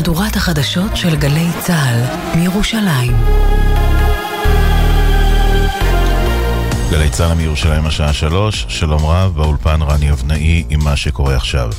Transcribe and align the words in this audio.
מהדורת 0.00 0.36
החדשות 0.36 0.96
של 0.96 1.16
גלי 1.16 1.46
צה"ל 1.58 2.02
מירושלים. 2.38 3.16
גלי 6.90 7.10
צה"ל 7.10 7.34
מירושלים 7.34 7.86
השעה 7.86 8.12
שלוש, 8.12 8.66
שלום 8.68 9.06
רב, 9.06 9.32
באולפן 9.36 9.82
רני 9.82 10.12
אבנאי 10.12 10.64
עם 10.70 10.84
מה 10.84 10.96
שקורה 10.96 11.36
עכשיו. 11.36 11.70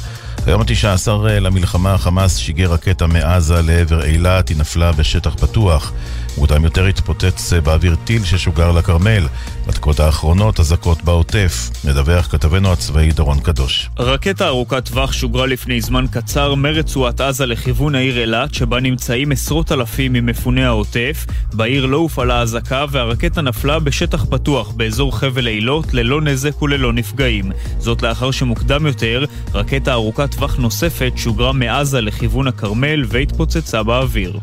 היום 0.46 0.62
ה-19 0.62 1.10
למלחמה 1.28 1.94
החמאס 1.94 2.38
שיגר 2.38 2.72
רקטה 2.72 3.08
מעזה 3.08 3.62
לעבר 3.62 4.06
אילת, 4.06 4.50
היא 4.50 4.58
נפלה 4.58 4.92
בשטח 4.92 5.36
פתוח. 5.36 5.94
מוקדם 6.38 6.64
יותר 6.64 6.86
התפוצץ 6.86 7.54
באוויר 7.54 7.96
טיל 8.04 8.24
ששוגר 8.24 8.72
לכרמל. 8.72 9.28
בדקות 9.68 10.00
האחרונות 10.00 10.60
אזעקות 10.60 11.04
בעוטף. 11.04 11.70
מדווח 11.86 12.28
כתבנו 12.28 12.72
הצבאי 12.72 13.12
דורון 13.12 13.40
קדוש. 13.40 13.90
רקטה 14.00 14.48
ארוכת 14.48 14.86
טווח 14.86 15.12
שוגרה 15.12 15.46
לפני 15.46 15.82
זמן 15.82 16.06
קצר 16.12 16.56
מרצועת 16.56 17.22
עזה 17.22 17.46
לכיוון 17.46 17.96
העיר 17.96 18.20
אילת, 18.20 18.54
שבה 18.54 18.80
נמצאים 18.80 19.32
עשרות 19.32 19.72
אלפים 19.72 20.14
ממפוני 20.14 20.66
העוטף. 20.66 21.26
בעיר 21.54 21.86
לא 21.86 21.98
הופעלה 21.98 22.42
אזעקה 22.42 22.86
והרקטה 22.92 23.42
נפלה 23.42 23.80
בשטח 23.80 24.26
פתוח 24.30 24.72
באזור 24.72 25.18
חבל 25.18 25.48
אילות 25.48 25.94
ללא 25.94 26.22
נזק 26.22 26.62
וללא 26.62 26.94
נפגעים. 26.94 27.52
זאת 27.80 28.02
לאחר 28.02 28.32
שמוקדם 28.32 28.86
יותר, 28.86 29.26
רקטה 29.54 29.94
ארוכת 29.94 30.32
טווח 30.32 30.56
נוספת 30.56 31.12
שוגרה 31.16 31.54
מעזה 31.54 32.02
לכיוון 32.02 32.48
הכרמל 32.48 33.04
והתפוצצה 33.08 33.84
באוויר. 33.84 34.40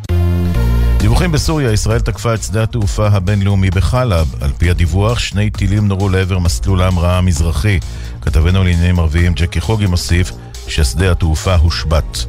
דיווחים 0.99 1.33
בסוריה, 1.33 1.73
ישראל 1.73 2.01
תקפה 2.01 2.35
את 2.35 2.43
שדה 2.43 2.63
התעופה 2.63 3.07
הבינלאומי 3.07 3.71
בחלב. 3.71 4.35
על 4.41 4.51
פי 4.59 4.71
הדיווח, 4.71 5.19
שני 5.19 5.51
טילים 5.51 5.89
נורו 5.89 6.09
לעבר 6.09 6.39
מסלול 6.39 6.83
ההמראה 6.83 7.19
המזרחי. 7.19 7.79
כתבנו 8.21 8.65
לעניינים 8.65 8.99
ערביים 8.99 9.33
ג'קי 9.33 9.61
חוגי 9.61 9.87
מוסיף 9.87 10.33
ששדה 10.69 11.11
התעופה 11.11 11.55
הושבת. 11.55 12.25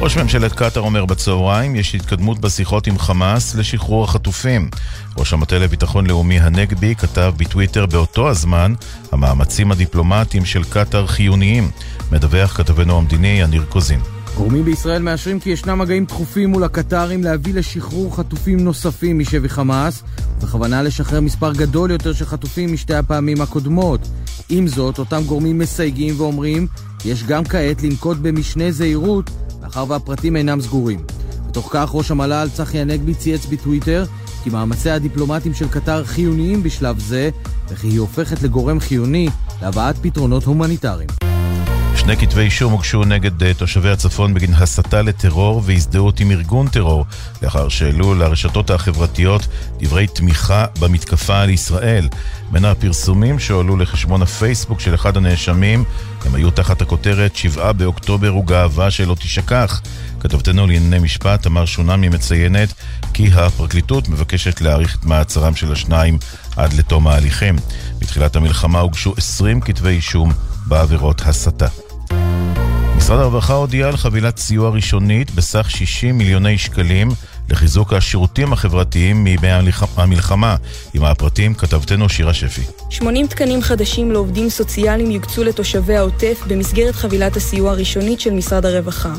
ראש 0.00 0.16
ממשלת 0.16 0.52
קטאר 0.52 0.82
אומר 0.82 1.04
בצהריים, 1.04 1.76
יש 1.76 1.94
התקדמות 1.94 2.40
בשיחות 2.40 2.86
עם 2.86 2.98
חמאס 2.98 3.54
לשחרור 3.54 4.04
החטופים. 4.04 4.70
ראש 5.16 5.32
המטה 5.32 5.58
לביטחון 5.58 6.06
לאומי 6.06 6.40
הנגבי 6.40 6.94
כתב 6.94 7.32
בטוויטר 7.36 7.86
באותו 7.86 8.28
הזמן, 8.28 8.74
המאמצים 9.12 9.72
הדיפלומטיים 9.72 10.44
של 10.44 10.64
קטאר 10.64 11.06
חיוניים. 11.06 11.70
מדווח 12.12 12.56
כתבנו 12.56 12.98
המדיני 12.98 13.40
יניר 13.40 13.64
קוזין. 13.68 14.17
גורמים 14.38 14.64
בישראל 14.64 15.02
מאשרים 15.02 15.40
כי 15.40 15.50
ישנם 15.50 15.78
מגעים 15.78 16.04
דחופים 16.04 16.50
מול 16.50 16.64
הקטרים 16.64 17.24
להביא 17.24 17.54
לשחרור 17.54 18.16
חטופים 18.16 18.60
נוספים 18.60 19.18
משבי 19.18 19.48
חמאס, 19.48 20.02
בכוונה 20.42 20.82
לשחרר 20.82 21.20
מספר 21.20 21.52
גדול 21.52 21.90
יותר 21.90 22.12
של 22.12 22.24
חטופים 22.24 22.72
משתי 22.72 22.94
הפעמים 22.94 23.40
הקודמות. 23.40 24.00
עם 24.48 24.66
זאת, 24.66 24.98
אותם 24.98 25.22
גורמים 25.26 25.58
מסייגים 25.58 26.14
ואומרים 26.20 26.66
יש 27.04 27.24
גם 27.24 27.44
כעת 27.44 27.82
לנקוט 27.82 28.16
במשנה 28.18 28.70
זהירות, 28.70 29.30
מאחר 29.62 29.84
והפרטים 29.88 30.36
אינם 30.36 30.60
סגורים. 30.60 31.04
בתוך 31.48 31.68
כך, 31.72 31.90
ראש 31.94 32.10
המל"ל 32.10 32.48
צחי 32.54 32.78
הנגבי 32.78 33.14
צייץ 33.14 33.46
בטוויטר 33.46 34.04
כי 34.44 34.50
מאמצי 34.50 34.90
הדיפלומטים 34.90 35.54
של 35.54 35.68
קטר 35.68 36.04
חיוניים 36.04 36.62
בשלב 36.62 36.98
זה, 36.98 37.30
וכי 37.68 37.86
היא 37.86 38.00
הופכת 38.00 38.42
לגורם 38.42 38.80
חיוני 38.80 39.28
להבאת 39.62 39.96
פתרונות 40.02 40.44
הומניטריים. 40.44 41.27
שני 42.08 42.16
כתבי 42.16 42.40
אישום 42.40 42.72
הוגשו 42.72 43.04
נגד 43.04 43.42
uh, 43.42 43.58
תושבי 43.58 43.90
הצפון 43.90 44.34
בגין 44.34 44.54
הסתה 44.54 45.02
לטרור 45.02 45.62
והזדהות 45.64 46.20
עם 46.20 46.30
ארגון 46.30 46.68
טרור, 46.68 47.04
לאחר 47.42 47.68
שהעלו 47.68 48.14
לרשתות 48.14 48.70
החברתיות 48.70 49.46
דברי 49.78 50.06
תמיכה 50.06 50.64
במתקפה 50.80 51.40
על 51.40 51.50
ישראל. 51.50 52.08
בין 52.50 52.64
הפרסומים 52.64 53.38
שהועלו 53.38 53.76
לחשבון 53.76 54.22
הפייסבוק 54.22 54.80
של 54.80 54.94
אחד 54.94 55.16
הנאשמים, 55.16 55.84
הם 56.24 56.34
היו 56.34 56.50
תחת 56.50 56.82
הכותרת 56.82 57.36
7 57.36 57.72
באוקטובר 57.72 58.28
הוא 58.28 58.46
גאווה 58.46 58.90
שלא 58.90 59.14
תשכח. 59.14 59.80
כתבתנו 60.20 60.66
לענייני 60.66 60.98
משפט, 60.98 61.42
תמר 61.42 61.64
שונמי 61.64 62.08
מציינת 62.08 62.72
כי 63.14 63.30
הפרקליטות 63.34 64.08
מבקשת 64.08 64.60
להאריך 64.60 64.96
את 64.96 65.04
מעצרם 65.04 65.56
של 65.56 65.72
השניים 65.72 66.18
עד 66.56 66.72
לתום 66.72 67.06
ההליכים. 67.06 67.56
בתחילת 67.98 68.36
המלחמה 68.36 68.80
הוגשו 68.80 69.14
20 69.16 69.60
כתבי 69.60 69.90
אישום 69.90 70.32
בעבירות 70.66 71.22
הסתה. 71.26 71.87
משרד 73.08 73.20
הרווחה 73.20 73.52
הודיע 73.54 73.88
על 73.88 73.96
חבילת 73.96 74.36
סיוע 74.38 74.70
ראשונית 74.70 75.30
בסך 75.30 75.70
60 75.70 76.18
מיליוני 76.18 76.58
שקלים 76.58 77.08
לחיזוק 77.50 77.92
השירותים 77.92 78.52
החברתיים 78.52 79.24
מימי 79.24 79.48
המלחמה. 79.96 80.56
עם 80.94 81.04
הפרטים 81.04 81.54
כתבתנו 81.54 82.08
שירה 82.08 82.34
שפי. 82.34 82.62
80 82.90 83.26
תקנים 83.26 83.62
חדשים 83.62 84.12
לעובדים 84.12 84.48
סוציאליים 84.48 85.10
יוקצו 85.10 85.44
לתושבי 85.44 85.96
העוטף 85.96 86.42
במסגרת 86.46 86.94
חבילת 86.94 87.36
הסיוע 87.36 87.70
הראשונית 87.70 88.20
של 88.20 88.30
משרד 88.30 88.66
הרווחה. 88.66 89.14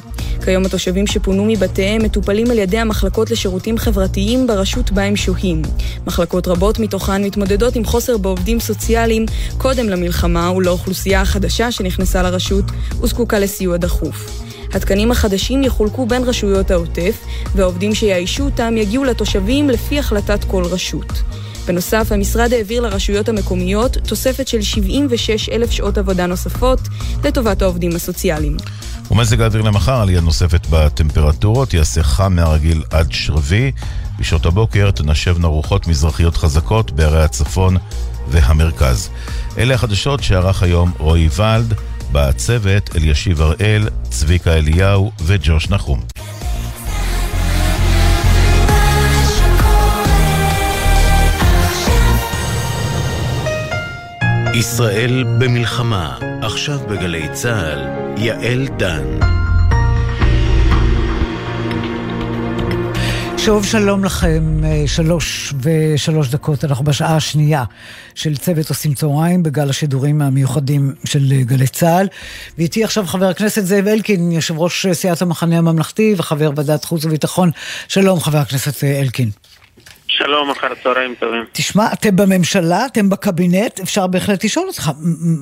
כיום 0.45 0.65
התושבים 0.65 1.07
שפונו 1.07 1.45
מבתיהם 1.45 2.03
מטופלים 2.03 2.51
על 2.51 2.57
ידי 2.59 2.77
המחלקות 2.77 3.31
לשירותים 3.31 3.77
חברתיים 3.77 4.47
ברשות 4.47 4.91
בה 4.91 5.03
הם 5.03 5.15
שוהים. 5.15 5.61
מחלקות 6.07 6.47
רבות 6.47 6.79
מתוכן 6.79 7.23
מתמודדות 7.23 7.75
עם 7.75 7.85
חוסר 7.85 8.17
בעובדים 8.17 8.59
סוציאליים 8.59 9.25
קודם 9.57 9.89
למלחמה 9.89 10.51
ולאוכלוסייה 10.51 11.21
החדשה 11.21 11.71
שנכנסה 11.71 12.23
לרשות 12.23 12.65
וזקוקה 13.01 13.39
לסיוע 13.39 13.77
דחוף. 13.77 14.48
התקנים 14.73 15.11
החדשים 15.11 15.63
יחולקו 15.63 16.05
בין 16.05 16.23
רשויות 16.23 16.71
העוטף, 16.71 17.25
והעובדים 17.55 17.95
שיאיישו 17.95 18.45
אותם 18.45 18.77
יגיעו 18.77 19.03
לתושבים 19.03 19.69
לפי 19.69 19.99
החלטת 19.99 20.43
כל 20.43 20.63
רשות. 20.63 21.21
בנוסף, 21.67 22.11
המשרד 22.11 22.53
העביר 22.53 22.81
לרשויות 22.81 23.29
המקומיות 23.29 23.97
תוספת 24.07 24.47
של 24.47 24.61
76 24.61 25.49
אלף 25.49 25.71
שעות 25.71 25.97
עבודה 25.97 26.25
נוספות 26.25 26.79
לטובת 27.23 27.61
העובדים 27.61 27.95
הסוציאליים. 27.95 28.57
ומזג 29.11 29.41
האוויר 29.41 29.61
למחר, 29.61 30.01
עלייה 30.01 30.21
נוספת 30.21 30.67
בטמפרטורות, 30.69 31.73
יעשה 31.73 32.03
חם 32.03 32.33
מהרגיל 32.35 32.83
עד 32.89 33.11
שרבי. 33.11 33.71
בשעות 34.19 34.45
הבוקר 34.45 34.91
תנשבנה 34.91 35.47
רוחות 35.47 35.87
מזרחיות 35.87 36.37
חזקות 36.37 36.91
בערי 36.91 37.23
הצפון 37.23 37.77
והמרכז. 38.27 39.09
אלה 39.57 39.73
החדשות 39.73 40.23
שערך 40.23 40.63
היום 40.63 40.91
רועי 40.97 41.29
ולד. 41.37 41.73
בצוות 42.11 42.95
אלישיב 42.95 43.41
הראל, 43.41 43.89
צביקה 44.09 44.53
אליהו 44.53 45.11
וג'וש 45.25 45.69
נחום. 45.69 45.99
ישראל 54.53 55.23
במלחמה, 55.39 56.17
עכשיו 56.41 56.79
בגלי 56.89 57.27
צה"ל, 57.33 57.79
יעל 58.17 58.67
דן. 58.77 59.38
שוב 63.45 63.65
שלום 63.65 64.03
לכם, 64.03 64.61
אה, 64.63 64.83
שלוש 64.87 65.53
ושלוש 65.61 66.29
דקות, 66.29 66.65
אנחנו 66.65 66.85
בשעה 66.85 67.15
השנייה 67.15 67.63
של 68.15 68.37
צוות 68.37 68.69
עושים 68.69 68.93
צהריים 68.93 69.43
בגל 69.43 69.69
השידורים 69.69 70.21
המיוחדים 70.21 70.93
של 71.05 71.31
אה, 71.31 71.43
גלי 71.43 71.67
צה"ל. 71.67 72.07
ואיתי 72.57 72.83
עכשיו 72.83 73.07
חבר 73.07 73.25
הכנסת 73.25 73.65
זאב 73.65 73.87
אלקין, 73.87 74.31
יושב 74.31 74.59
ראש 74.59 74.87
סיעת 74.93 75.21
המחנה 75.21 75.57
הממלכתי 75.57 76.15
וחבר 76.17 76.51
ועדת 76.55 76.85
חוץ 76.85 77.05
וביטחון. 77.05 77.51
שלום 77.87 78.19
חבר 78.19 78.37
הכנסת 78.37 78.83
אה, 78.83 78.99
אלקין. 78.99 79.29
שלום, 80.19 80.49
אחר 80.49 80.75
צהריים 80.83 81.15
טובים. 81.15 81.43
תשמע, 81.51 81.83
אתם 81.93 82.15
בממשלה, 82.15 82.85
אתם 82.85 83.09
בקבינט, 83.09 83.79
אפשר 83.83 84.07
בהחלט 84.07 84.43
לשאול 84.43 84.67
אותך, 84.67 84.91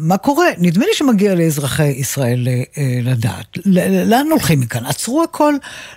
מה 0.07 0.17
קורה? 0.17 0.45
נדמה 0.57 0.85
לי 0.85 0.93
שמגיע 0.93 1.35
לאזרחי 1.35 1.87
ישראל 1.87 2.47
אה, 2.47 2.83
לדעת. 3.03 3.57
לאן 4.09 4.27
הולכים 4.31 4.59
מכאן? 4.59 4.85
עצרו 4.85 5.23
הכל? 5.23 5.53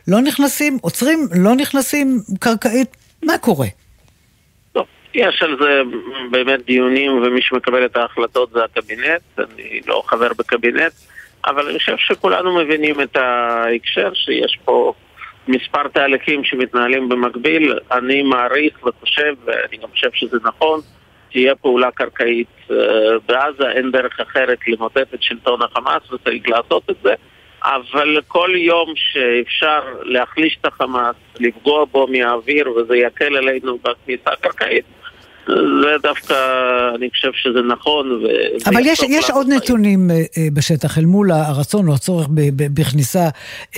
לא 0.09 0.21
נכנסים? 0.21 0.79
עוצרים? 0.83 1.19
לא 1.45 1.55
נכנסים? 1.55 2.19
קרקעית? 2.41 2.97
מה 3.23 3.39
קורה? 3.39 3.67
טוב, 4.73 4.87
יש 5.15 5.43
על 5.43 5.57
זה 5.61 5.83
באמת 6.31 6.67
דיונים, 6.67 7.13
ומי 7.13 7.43
שמקבל 7.43 7.85
את 7.85 7.97
ההחלטות 7.97 8.51
זה 8.53 8.65
הקבינט, 8.65 9.23
אני 9.39 9.81
לא 9.87 10.03
חבר 10.07 10.29
בקבינט, 10.39 10.93
אבל 11.47 11.69
אני 11.69 11.79
חושב 11.79 11.97
שכולנו 11.99 12.57
מבינים 12.57 13.01
את 13.01 13.17
ההקשר 13.17 14.11
שיש 14.15 14.59
פה... 14.65 14.93
מספר 15.51 15.89
תהליכים 15.89 16.45
שמתנהלים 16.45 17.09
במקביל, 17.09 17.79
אני 17.93 18.23
מעריך 18.23 18.87
וחושב, 18.87 19.35
ואני 19.45 19.77
גם 19.83 19.89
חושב 19.89 20.11
שזה 20.13 20.39
נכון, 20.45 20.81
תהיה 21.33 21.55
פעולה 21.55 21.91
קרקעית 21.91 22.49
uh, 22.69 22.73
בעזה, 23.27 23.71
אין 23.71 23.91
דרך 23.91 24.21
אחרת 24.21 24.59
למוטט 24.67 25.15
את 25.15 25.23
שלטון 25.23 25.61
החמאס 25.63 26.13
וצריך 26.13 26.49
לעשות 26.49 26.91
את 26.91 26.97
זה, 27.03 27.15
אבל 27.65 28.21
כל 28.29 28.51
יום 28.55 28.93
שאפשר 28.97 29.81
להחליש 30.03 30.59
את 30.61 30.67
החמאס, 30.67 31.17
לפגוע 31.41 31.85
בו 31.85 32.07
מהאוויר 32.07 32.71
וזה 32.71 32.97
יקל 32.97 33.37
עלינו 33.37 33.79
בכניסה 33.79 34.31
הקרקעית, 34.33 34.85
זה 35.47 35.97
דווקא, 36.03 36.35
אני 36.95 37.11
חושב 37.11 37.31
שזה 37.35 37.63
נכון. 37.63 38.23
אבל 38.67 38.87
יש, 38.87 39.01
יש 39.09 39.31
עוד 39.31 39.47
חיים. 39.47 39.59
נתונים 39.59 40.11
אה, 40.11 40.17
אה, 40.17 40.49
בשטח, 40.53 40.99
אל 40.99 41.05
מול 41.05 41.31
הרצון 41.31 41.89
או 41.89 41.95
הצורך 41.95 42.27
בכניסה 42.57 43.29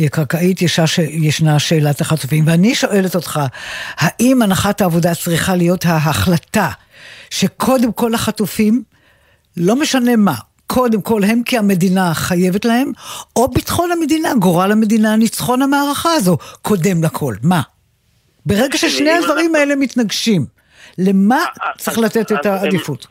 אה, 0.01 0.09
קרקעית, 0.09 0.63
ישנה, 0.63 0.85
ישנה 1.11 1.59
שאלת 1.59 2.01
החטופים. 2.01 2.47
ואני 2.47 2.75
שואלת 2.75 3.15
אותך, 3.15 3.41
האם 3.97 4.43
הנחת 4.43 4.81
העבודה 4.81 5.15
צריכה 5.15 5.57
להיות 5.57 5.85
ההחלטה 5.87 6.69
שקודם 7.31 7.93
כל 7.93 8.15
החטופים, 8.15 8.83
לא 9.57 9.77
משנה 9.77 10.17
מה, 10.17 10.35
קודם 10.67 11.03
כל 11.03 11.25
הם 11.25 11.43
כי 11.43 11.59
המדינה 11.59 12.15
חייבת 12.15 12.65
להם, 12.65 12.93
או 13.37 13.49
ביטחון 13.49 13.93
המדינה, 13.93 14.35
גורל 14.35 14.73
המדינה, 14.73 15.17
ניצחון 15.17 15.63
המערכה 15.63 16.13
הזו, 16.13 16.39
קודם 16.63 17.05
לכל. 17.05 17.35
מה? 17.43 17.61
ברגע 18.47 18.79
ששני 18.79 19.11
הדברים 19.11 19.55
האלה 19.55 19.77
מתנגשים, 19.77 20.47
למה 20.99 21.45
צריך 21.79 21.99
לתת 21.99 22.33
את 22.33 22.47
העדיפות? 22.47 23.07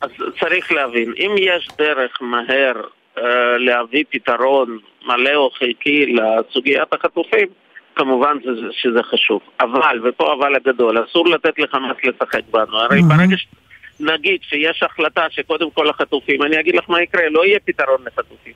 אז 0.00 0.10
צריך 0.40 0.72
להבין, 0.72 1.12
אם 1.18 1.34
יש 1.38 1.68
דרך 1.78 2.18
מהר 2.20 2.82
אה, 3.18 3.58
להביא 3.58 4.04
פתרון 4.10 4.78
מלא 5.06 5.34
או 5.34 5.50
חלקי 5.50 6.06
לסוגיית 6.06 6.92
החטופים, 6.92 7.48
כמובן 7.96 8.36
שזה, 8.42 8.66
שזה 8.72 9.02
חשוב. 9.02 9.40
אבל, 9.60 10.00
ופה 10.04 10.34
אבל 10.34 10.54
הגדול, 10.54 11.04
אסור 11.04 11.28
לתת 11.28 11.58
לחמאס 11.58 11.96
לשחק 12.04 12.40
בנו. 12.50 12.78
הרי 12.78 13.00
mm-hmm. 13.00 13.16
ברגע 13.16 13.36
שנגיד 13.36 14.40
שיש 14.42 14.82
החלטה 14.82 15.26
שקודם 15.30 15.70
כל 15.70 15.90
החטופים, 15.90 16.42
אני 16.42 16.60
אגיד 16.60 16.74
לך 16.74 16.90
מה 16.90 17.02
יקרה, 17.02 17.28
לא 17.30 17.46
יהיה 17.46 17.58
פתרון 17.64 17.98
לחטופים. 18.06 18.52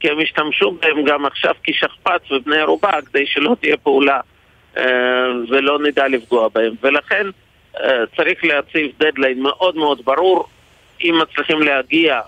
כי 0.00 0.10
הם 0.10 0.20
ישתמשו 0.20 0.70
בהם 0.70 1.04
גם 1.04 1.26
עכשיו 1.26 1.54
כשכפ"ץ 1.62 2.30
ובני 2.30 2.58
ערובה 2.58 2.90
כדי 3.06 3.26
שלא 3.26 3.56
תהיה 3.60 3.76
פעולה 3.76 4.20
אה, 4.76 4.84
ולא 5.48 5.78
נדע 5.78 6.08
לפגוע 6.08 6.48
בהם. 6.48 6.74
ולכן 6.82 7.26
אה, 7.26 7.30
צריך 8.16 8.44
להציב 8.44 8.90
דדליין 8.98 9.42
מאוד 9.42 9.76
מאוד 9.76 10.00
ברור. 10.04 10.48
אם 11.04 11.14
מצליחים 11.22 11.62
להגיע, 11.62 12.20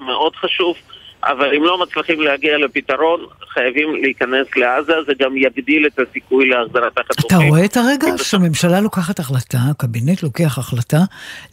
מאוד 0.00 0.36
חשוב. 0.36 0.76
אבל 1.24 1.54
אם 1.54 1.64
לא 1.64 1.78
מצליחים 1.78 2.20
להגיע 2.20 2.58
לפתרון, 2.58 3.26
חייבים 3.48 3.94
להיכנס 3.94 4.46
לעזה, 4.56 4.92
זה 5.06 5.12
גם 5.18 5.36
יגדיל 5.36 5.86
את 5.86 5.98
הסיכוי 5.98 6.48
להחזרת 6.48 6.98
החטופים. 6.98 7.38
אתה 7.38 7.48
רואה 7.48 7.64
את 7.64 7.76
הרגע 7.76 8.06
שהממשלה 8.18 8.80
לוקחת 8.80 9.18
החלטה, 9.18 9.58
הקבינט 9.70 10.22
לוקח 10.22 10.58
החלטה, 10.58 10.96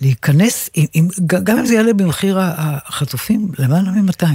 להיכנס, 0.01 0.69
עם, 0.75 0.85
עם, 0.93 1.03
גם 1.43 1.57
אם 1.57 1.65
זה 1.65 1.75
יעלה 1.75 1.93
במחיר 1.93 2.37
החטופים, 2.87 3.39
למעלה 3.59 3.89
מ-200. 3.95 4.27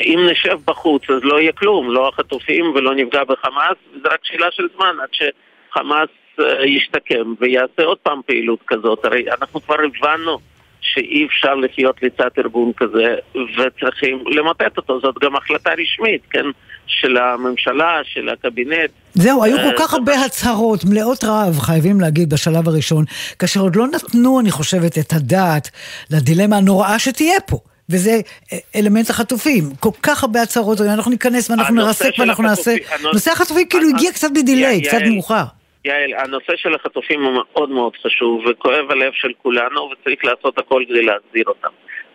אם 0.00 0.18
נשב 0.30 0.58
בחוץ 0.64 1.02
אז 1.10 1.22
לא 1.22 1.40
יהיה 1.40 1.52
כלום, 1.52 1.90
לא 1.90 2.08
החטופים 2.08 2.64
ולא 2.74 2.94
נפגע 2.94 3.24
בחמאס, 3.24 3.76
זה 4.02 4.08
רק 4.12 4.20
שאלה 4.22 4.46
של 4.50 4.68
זמן 4.76 4.96
עד 5.02 5.08
שחמאס 5.12 6.08
אה, 6.08 6.21
ישתקם 6.66 7.34
ויעשה 7.40 7.82
עוד 7.84 7.98
פעם 7.98 8.20
פעילות 8.26 8.60
כזאת. 8.66 9.04
הרי 9.04 9.24
אנחנו 9.30 9.60
כבר 9.60 9.74
הבנו 9.74 10.38
שאי 10.82 11.26
אפשר 11.26 11.54
לחיות 11.54 12.02
לצד 12.02 12.28
ארגון 12.38 12.72
כזה 12.76 13.14
וצריכים 13.34 14.24
למוטט 14.26 14.76
אותו. 14.76 15.00
זאת 15.00 15.14
גם 15.22 15.36
החלטה 15.36 15.70
רשמית, 15.70 16.22
כן? 16.30 16.44
של 16.86 17.16
הממשלה, 17.16 18.00
של 18.04 18.28
הקבינט. 18.28 18.90
זהו, 19.14 19.44
היו 19.44 19.56
כל 19.56 19.62
אה, 19.62 19.72
כך 19.78 19.94
הרבה 19.94 20.24
הצהרות 20.24 20.84
מלאות 20.84 21.24
רעב, 21.24 21.58
חייבים 21.58 22.00
להגיד, 22.00 22.30
בשלב 22.30 22.68
הראשון, 22.68 23.04
כאשר 23.38 23.60
עוד 23.60 23.76
לא 23.76 23.86
נתנו, 23.86 24.40
אני 24.40 24.50
חושבת, 24.50 24.98
את 24.98 25.12
הדעת 25.12 25.70
לדילמה 26.10 26.56
הנוראה 26.56 26.98
שתהיה 26.98 27.40
פה. 27.40 27.58
וזה 27.88 28.20
אה, 28.52 28.58
אלמנט 28.76 29.10
החטופים. 29.10 29.64
כל 29.80 29.90
כך 30.02 30.22
הרבה 30.22 30.42
הצהרות, 30.42 30.80
אנחנו 30.80 31.10
ניכנס 31.10 31.50
ואנחנו 31.50 31.74
נרסק 31.74 32.10
ואנחנו 32.18 32.42
נעשה... 32.42 32.74
נושא 33.12 33.30
החטופים 33.30 33.68
כאילו 33.68 33.88
הגיע 33.88 34.12
קצת 34.12 34.30
בדיליי, 34.34 34.82
קצת 34.82 35.00
מאוחר. 35.10 35.44
יעל, 35.84 36.14
הנושא 36.14 36.56
של 36.56 36.74
החטופים 36.74 37.24
הוא 37.24 37.32
מאוד 37.32 37.70
מאוד 37.70 37.96
חשוב 37.96 38.44
וכואב 38.46 38.90
הלב 38.90 39.12
של 39.12 39.32
כולנו 39.42 39.90
וצריך 39.90 40.24
לעשות 40.24 40.58
הכל 40.58 40.84
כדי 40.88 41.02
להחזיר 41.02 41.44
אותם. 41.46 41.68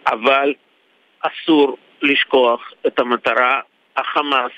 אבל 0.07 0.53
אסור 1.21 1.77
לשכוח 2.01 2.71
את 2.87 2.99
המטרה, 2.99 3.61
החמאס 3.97 4.51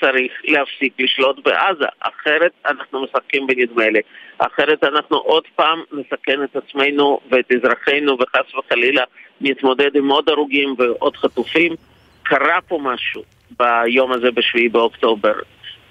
צריך 0.00 0.32
להפסיק 0.44 0.92
לשלוט 0.98 1.44
בעזה, 1.44 1.86
אחרת 2.00 2.52
אנחנו 2.66 3.04
משחקים 3.04 3.46
בנדמה 3.46 3.88
לי. 3.88 4.00
אחרת 4.38 4.84
אנחנו 4.84 5.16
עוד 5.16 5.44
פעם 5.56 5.82
נסכן 5.92 6.44
את 6.44 6.56
עצמנו 6.56 7.20
ואת 7.30 7.52
אזרחינו 7.52 8.16
וחס 8.20 8.54
וחלילה 8.54 9.04
נתמודד 9.40 9.96
עם 9.96 10.08
עוד 10.08 10.28
הרוגים 10.28 10.74
ועוד 10.78 11.16
חטופים. 11.16 11.72
קרה 12.22 12.60
פה 12.68 12.78
משהו 12.82 13.22
ביום 13.58 14.12
הזה 14.12 14.30
בשביעי 14.30 14.68
באוקטובר. 14.68 15.32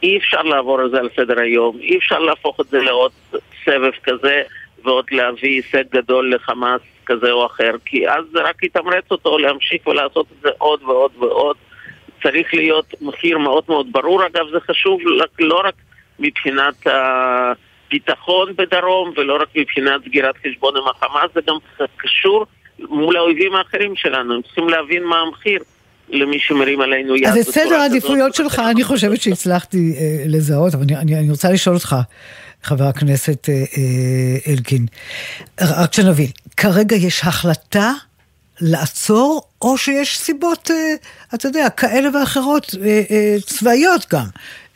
אי 0.03 0.17
אפשר 0.17 0.41
לעבור 0.41 0.79
על 0.79 0.89
זה 0.89 0.99
על 0.99 1.09
סדר 1.15 1.39
היום, 1.39 1.77
אי 1.79 1.97
אפשר 1.97 2.19
להפוך 2.19 2.59
את 2.59 2.65
זה 2.65 2.77
לעוד 2.77 3.11
סבב 3.65 3.91
כזה 4.03 4.41
ועוד 4.83 5.05
להביא 5.11 5.55
הישג 5.55 5.83
גדול 5.91 6.33
לחמאס 6.35 6.81
כזה 7.05 7.31
או 7.31 7.45
אחר, 7.45 7.71
כי 7.85 8.09
אז 8.09 8.25
זה 8.31 8.41
רק 8.41 8.63
יתמרץ 8.63 9.03
אותו 9.11 9.37
להמשיך 9.37 9.87
ולעשות 9.87 10.25
את 10.31 10.41
זה 10.41 10.49
עוד 10.57 10.83
ועוד 10.83 11.11
ועוד. 11.19 11.55
צריך 12.23 12.53
להיות 12.53 12.93
מחיר 13.01 13.37
מאוד 13.37 13.63
מאוד 13.67 13.87
ברור, 13.91 14.25
אגב 14.25 14.49
זה 14.51 14.59
חשוב 14.59 14.99
לא 15.39 15.61
רק 15.65 15.73
מבחינת 16.19 16.87
הביטחון 16.87 18.53
בדרום 18.55 19.13
ולא 19.17 19.35
רק 19.41 19.47
מבחינת 19.55 20.01
סגירת 20.05 20.35
חשבון 20.47 20.77
עם 20.77 20.83
החמאס, 20.87 21.31
זה 21.33 21.41
גם 21.47 21.55
קשור 21.97 22.45
מול 22.79 23.17
האויבים 23.17 23.55
האחרים 23.55 23.95
שלנו, 23.95 24.33
הם 24.33 24.41
צריכים 24.41 24.69
להבין 24.69 25.03
מה 25.03 25.19
המחיר. 25.19 25.59
למי 26.09 26.39
שמרים 26.39 26.81
עלינו 26.81 27.15
יד. 27.15 27.25
אז 27.25 27.37
את 27.37 27.53
סדר 27.53 27.75
העדיפויות 27.75 28.35
שלך, 28.35 28.59
אני 28.71 28.83
חושבת 28.83 29.21
שהצלחתי 29.21 29.93
אה, 29.97 30.23
לזהות, 30.25 30.73
אבל 30.73 30.83
אני, 30.83 30.95
אני, 30.95 31.19
אני 31.19 31.29
רוצה 31.29 31.51
לשאול 31.51 31.75
אותך, 31.75 31.95
חבר 32.63 32.83
הכנסת 32.83 33.49
אה, 33.49 33.53
אה, 33.53 34.53
אלקין, 34.53 34.85
רק 35.61 35.93
שנבין, 35.93 36.27
כרגע 36.57 36.95
יש 36.95 37.21
החלטה 37.23 37.91
לעצור, 38.61 39.41
או 39.61 39.77
שיש 39.77 40.17
סיבות, 40.17 40.71
אה, 40.71 40.75
אתה 41.35 41.47
יודע, 41.47 41.69
כאלה 41.69 42.19
ואחרות, 42.19 42.75
אה, 42.81 43.01
אה, 43.11 43.35
צבאיות 43.45 44.05
גם. 44.13 44.25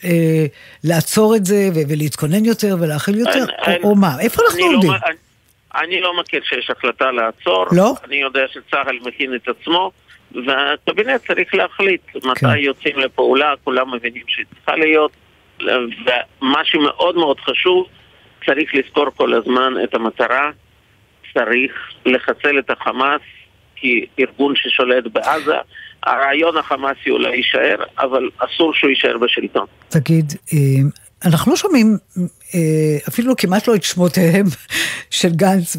אה, 0.04 0.46
לעצור 0.84 1.36
את 1.36 1.46
זה 1.46 1.70
ולהתכונן 1.90 2.46
יותר 2.46 2.76
ולהכיל 2.80 3.18
יותר, 3.18 3.46
אני, 3.66 3.76
או, 3.84 3.90
או 3.90 3.96
מה? 3.96 4.20
איפה 4.20 4.42
אנחנו 4.46 4.60
לא 4.60 4.66
עומדים? 4.66 4.92
לא, 4.92 4.96
אני, 5.06 5.16
אני 5.76 6.02
לא 6.02 6.20
מכיר 6.20 6.42
שיש 6.44 6.70
החלטה 6.70 7.12
לעצור. 7.12 7.66
לא? 7.72 7.94
אני 8.04 8.16
יודע 8.16 8.42
שצה"ל 8.54 9.00
מכין 9.02 9.36
את 9.36 9.48
עצמו. 9.48 9.92
והקבינט 10.46 11.28
צריך 11.28 11.56
להחליט 11.56 12.02
מתי 12.16 12.40
כן. 12.40 12.58
יוצאים 12.58 13.00
לפעולה, 13.00 13.54
כולם 13.64 13.96
מבינים 13.96 14.24
שהיא 14.28 14.46
צריכה 14.56 14.76
להיות, 14.76 15.12
ומה 15.62 16.62
שמאוד 16.64 17.16
מאוד 17.16 17.40
חשוב, 17.40 17.88
צריך 18.46 18.76
לזכור 18.76 19.06
כל 19.16 19.34
הזמן 19.34 19.74
את 19.84 19.94
המטרה, 19.94 20.52
צריך 21.34 21.72
לחסל 22.06 22.60
את 22.60 22.70
החמאס 22.70 23.22
כארגון 23.76 24.54
ששולט 24.56 25.04
בעזה. 25.14 25.56
הרעיון 26.04 26.58
החמאסי 26.58 27.10
אולי 27.10 27.36
יישאר, 27.36 27.76
אבל 28.00 28.30
אסור 28.38 28.74
שהוא 28.74 28.90
יישאר 28.90 29.18
בשלטון. 29.18 29.66
תגיד, 29.90 30.26
אה, 30.54 30.58
אנחנו 31.26 31.52
לא 31.52 31.58
שומעים 31.58 31.98
אה, 32.56 32.98
אפילו 33.10 33.36
כמעט 33.36 33.68
לא 33.68 33.76
את 33.76 33.84
שמותיהם 33.84 34.46
של 35.20 35.30
גנץ 35.30 35.78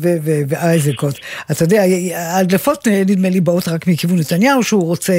ואייזקוט. 0.49 1.15
אתה 1.51 1.65
יודע, 1.65 1.83
ההדלפות 2.15 2.89
אה, 2.89 3.03
נדמה 3.09 3.29
לי 3.29 3.41
באות 3.41 3.69
רק 3.69 3.87
מכיוון 3.87 4.19
נתניהו, 4.19 4.63
שהוא 4.63 4.85
רוצה 4.85 5.13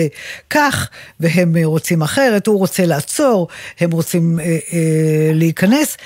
כך, 0.50 0.90
והם 1.20 1.54
רוצים 1.64 2.02
אחרת, 2.02 2.48
הוא 2.48 2.60
רוצה 2.60 2.86
לעצור, 2.86 3.48
הם 3.80 3.92
רוצים 3.92 4.40
אה, 4.40 4.46
אה, 4.46 5.32
להיכנס. 5.34 5.98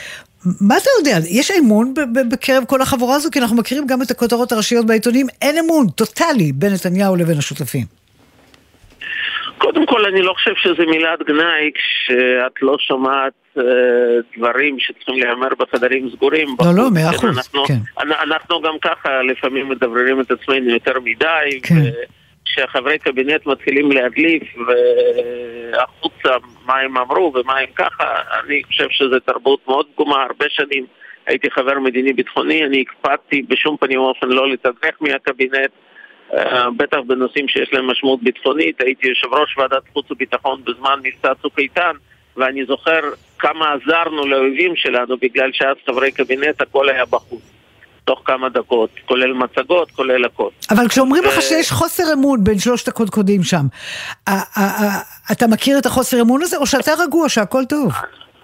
מה 0.61 0.77
אתה 0.77 0.89
יודע? 0.99 1.17
יש 1.29 1.51
אמון 1.51 1.93
בקרב 2.31 2.63
כל 2.67 2.81
החבורה 2.81 3.15
הזו? 3.15 3.29
כי 3.31 3.39
אנחנו 3.39 3.55
מכירים 3.55 3.87
גם 3.87 4.01
את 4.01 4.11
הכותרות 4.11 4.51
הראשיות 4.51 4.85
בעיתונים, 4.85 5.27
אין 5.41 5.57
אמון 5.57 5.87
טוטאלי 5.89 6.51
בין 6.51 6.73
נתניהו 6.73 7.15
לבין 7.15 7.37
השותפים. 7.37 7.85
קודם 9.57 9.85
כל, 9.85 10.05
אני 10.05 10.21
לא 10.21 10.33
חושב 10.33 10.51
שזה 10.55 10.85
מילת 10.85 11.19
גנאי 11.27 11.71
כשאת 11.73 12.61
לא 12.61 12.75
שומעת 12.79 13.33
אה, 13.33 13.46
דברים 14.37 14.79
שצריכים 14.79 15.15
להיאמר 15.15 15.47
בחדרים 15.59 16.09
סגורים. 16.09 16.47
לא, 16.65 16.83
לא, 16.83 16.89
מאה 16.93 17.09
אחוז, 17.09 17.37
אנחנו, 17.37 17.65
כן. 17.65 17.79
אנחנו 17.99 18.61
גם 18.61 18.79
ככה 18.81 19.21
לפעמים 19.21 19.69
מדבררים 19.69 20.21
את 20.21 20.31
עצמנו 20.31 20.69
יותר 20.69 20.99
מדי. 20.99 21.59
כן. 21.63 21.75
כשחברי 22.45 22.99
קבינט 22.99 23.45
מתחילים 23.45 23.91
להדליף 23.91 24.43
החוצה 25.73 26.29
מה 26.65 26.79
הם 26.79 26.97
אמרו 26.97 27.33
ומה 27.35 27.57
הם 27.57 27.69
ככה, 27.75 28.03
אני 28.43 28.63
חושב 28.63 28.87
שזו 28.89 29.19
תרבות 29.19 29.59
מאוד 29.67 29.85
פגומה, 29.95 30.23
הרבה 30.23 30.45
שנים 30.49 30.85
הייתי 31.27 31.51
חבר 31.51 31.79
מדיני 31.79 32.13
ביטחוני, 32.13 32.65
אני 32.65 32.81
הקפדתי 32.81 33.41
בשום 33.41 33.77
פנים 33.77 34.01
ואופן 34.01 34.27
לא 34.27 34.49
לתדרך 34.49 34.97
מהקבינט. 35.01 35.71
אה, 36.33 36.71
בטח 36.77 36.97
בנושאים 37.07 37.47
שיש 37.47 37.73
להם 37.73 37.87
משמעות 37.87 38.23
ביטחונית. 38.23 38.81
הייתי 38.81 39.07
יושב 39.07 39.33
ראש 39.33 39.57
ועדת 39.57 39.83
חוץ 39.93 40.11
וביטחון 40.11 40.61
בזמן 40.63 40.99
מבצע 41.03 41.33
צוק 41.41 41.59
איתן, 41.59 41.91
ואני 42.37 42.65
זוכר 42.65 42.99
כמה 43.39 43.73
עזרנו 43.73 44.27
לאויבים 44.27 44.75
שלנו, 44.75 45.17
בגלל 45.17 45.49
שאז 45.53 45.75
חברי 45.85 46.11
קבינט 46.11 46.61
הכל 46.61 46.89
היה 46.89 47.05
בחוץ. 47.05 47.41
תוך 48.05 48.21
כמה 48.25 48.49
דקות, 48.49 48.89
כולל 49.05 49.33
מצגות, 49.33 49.91
כולל 49.91 50.25
הכל. 50.25 50.49
אבל 50.69 50.87
כשאומרים. 50.87 51.23
לך 51.23 51.41
שיש 51.41 51.71
חוסר 51.71 52.03
אמון 52.13 52.43
בין 52.43 52.59
שלושת 52.59 52.87
הקודקודים 52.87 53.43
שם, 53.43 53.65
אתה 55.31 55.47
מכיר 55.51 55.79
את 55.79 55.85
החוסר 55.85 56.21
אמון 56.21 56.41
הזה, 56.41 56.57
או 56.57 56.65
שאתה 56.65 56.91
רגוע, 56.99 57.29
שהכל 57.29 57.65
טוב? 57.69 57.93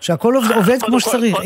שהכל 0.01 0.33
עובד 0.55 0.81
כמו 0.81 0.99
שצריך? 0.99 1.37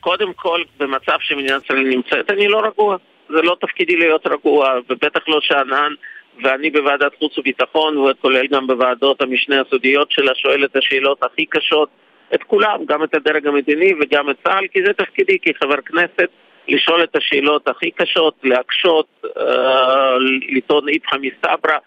קודם 0.00 0.32
כל, 0.32 0.62
במצב 0.78 1.16
שמדינת 1.20 1.64
ישראל 1.64 1.78
נמצאת, 1.78 2.30
אני 2.30 2.48
לא 2.48 2.62
רגוע. 2.66 2.96
זה 3.28 3.42
לא 3.42 3.56
תפקידי 3.60 3.96
להיות 3.96 4.26
רגוע, 4.26 4.74
ובטח 4.90 5.20
לא 5.28 5.38
שאנן, 5.42 5.92
ואני 6.42 6.70
בוועדת 6.70 7.14
חוץ 7.18 7.38
וביטחון, 7.38 7.98
וכולל 7.98 8.46
גם 8.46 8.66
בוועדות 8.66 9.22
המשנה 9.22 9.60
הסודיות 9.60 10.10
שלה, 10.10 10.34
שואל 10.34 10.64
את 10.64 10.76
השאלות 10.76 11.22
הכי 11.22 11.46
קשות, 11.46 11.88
את 12.34 12.42
כולם, 12.42 12.84
גם 12.86 13.04
את 13.04 13.14
הדרג 13.14 13.46
המדיני 13.46 13.92
וגם 14.00 14.30
את 14.30 14.36
צה"ל, 14.44 14.66
כי 14.72 14.84
זה 14.84 14.92
תפקידי 14.92 15.38
כחבר 15.38 15.80
כנסת 15.80 16.28
לשאול 16.68 17.02
את 17.02 17.16
השאלות 17.16 17.68
הכי 17.68 17.90
קשות, 17.90 18.34
להקשות, 18.44 19.06
אה, 19.36 20.16
לטעון 20.48 20.88
איפכא 20.88 21.16
מסתברא, 21.20 21.78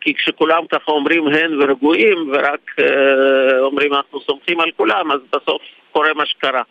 כי 0.00 0.14
כשכולם 0.14 0.66
ככה 0.66 0.92
אומרים 0.92 1.26
הן 1.28 1.62
ורגועים 1.62 2.30
ורק 2.32 2.70
אה, 2.78 3.58
אומרים 3.60 3.94
אנחנו 3.94 4.20
סומכים 4.20 4.60
על 4.60 4.70
כולם, 4.76 5.12
אז 5.12 5.20
בסוף 5.32 5.62
קורה 5.92 6.14
מה 6.14 6.26
שקרה. 6.26 6.62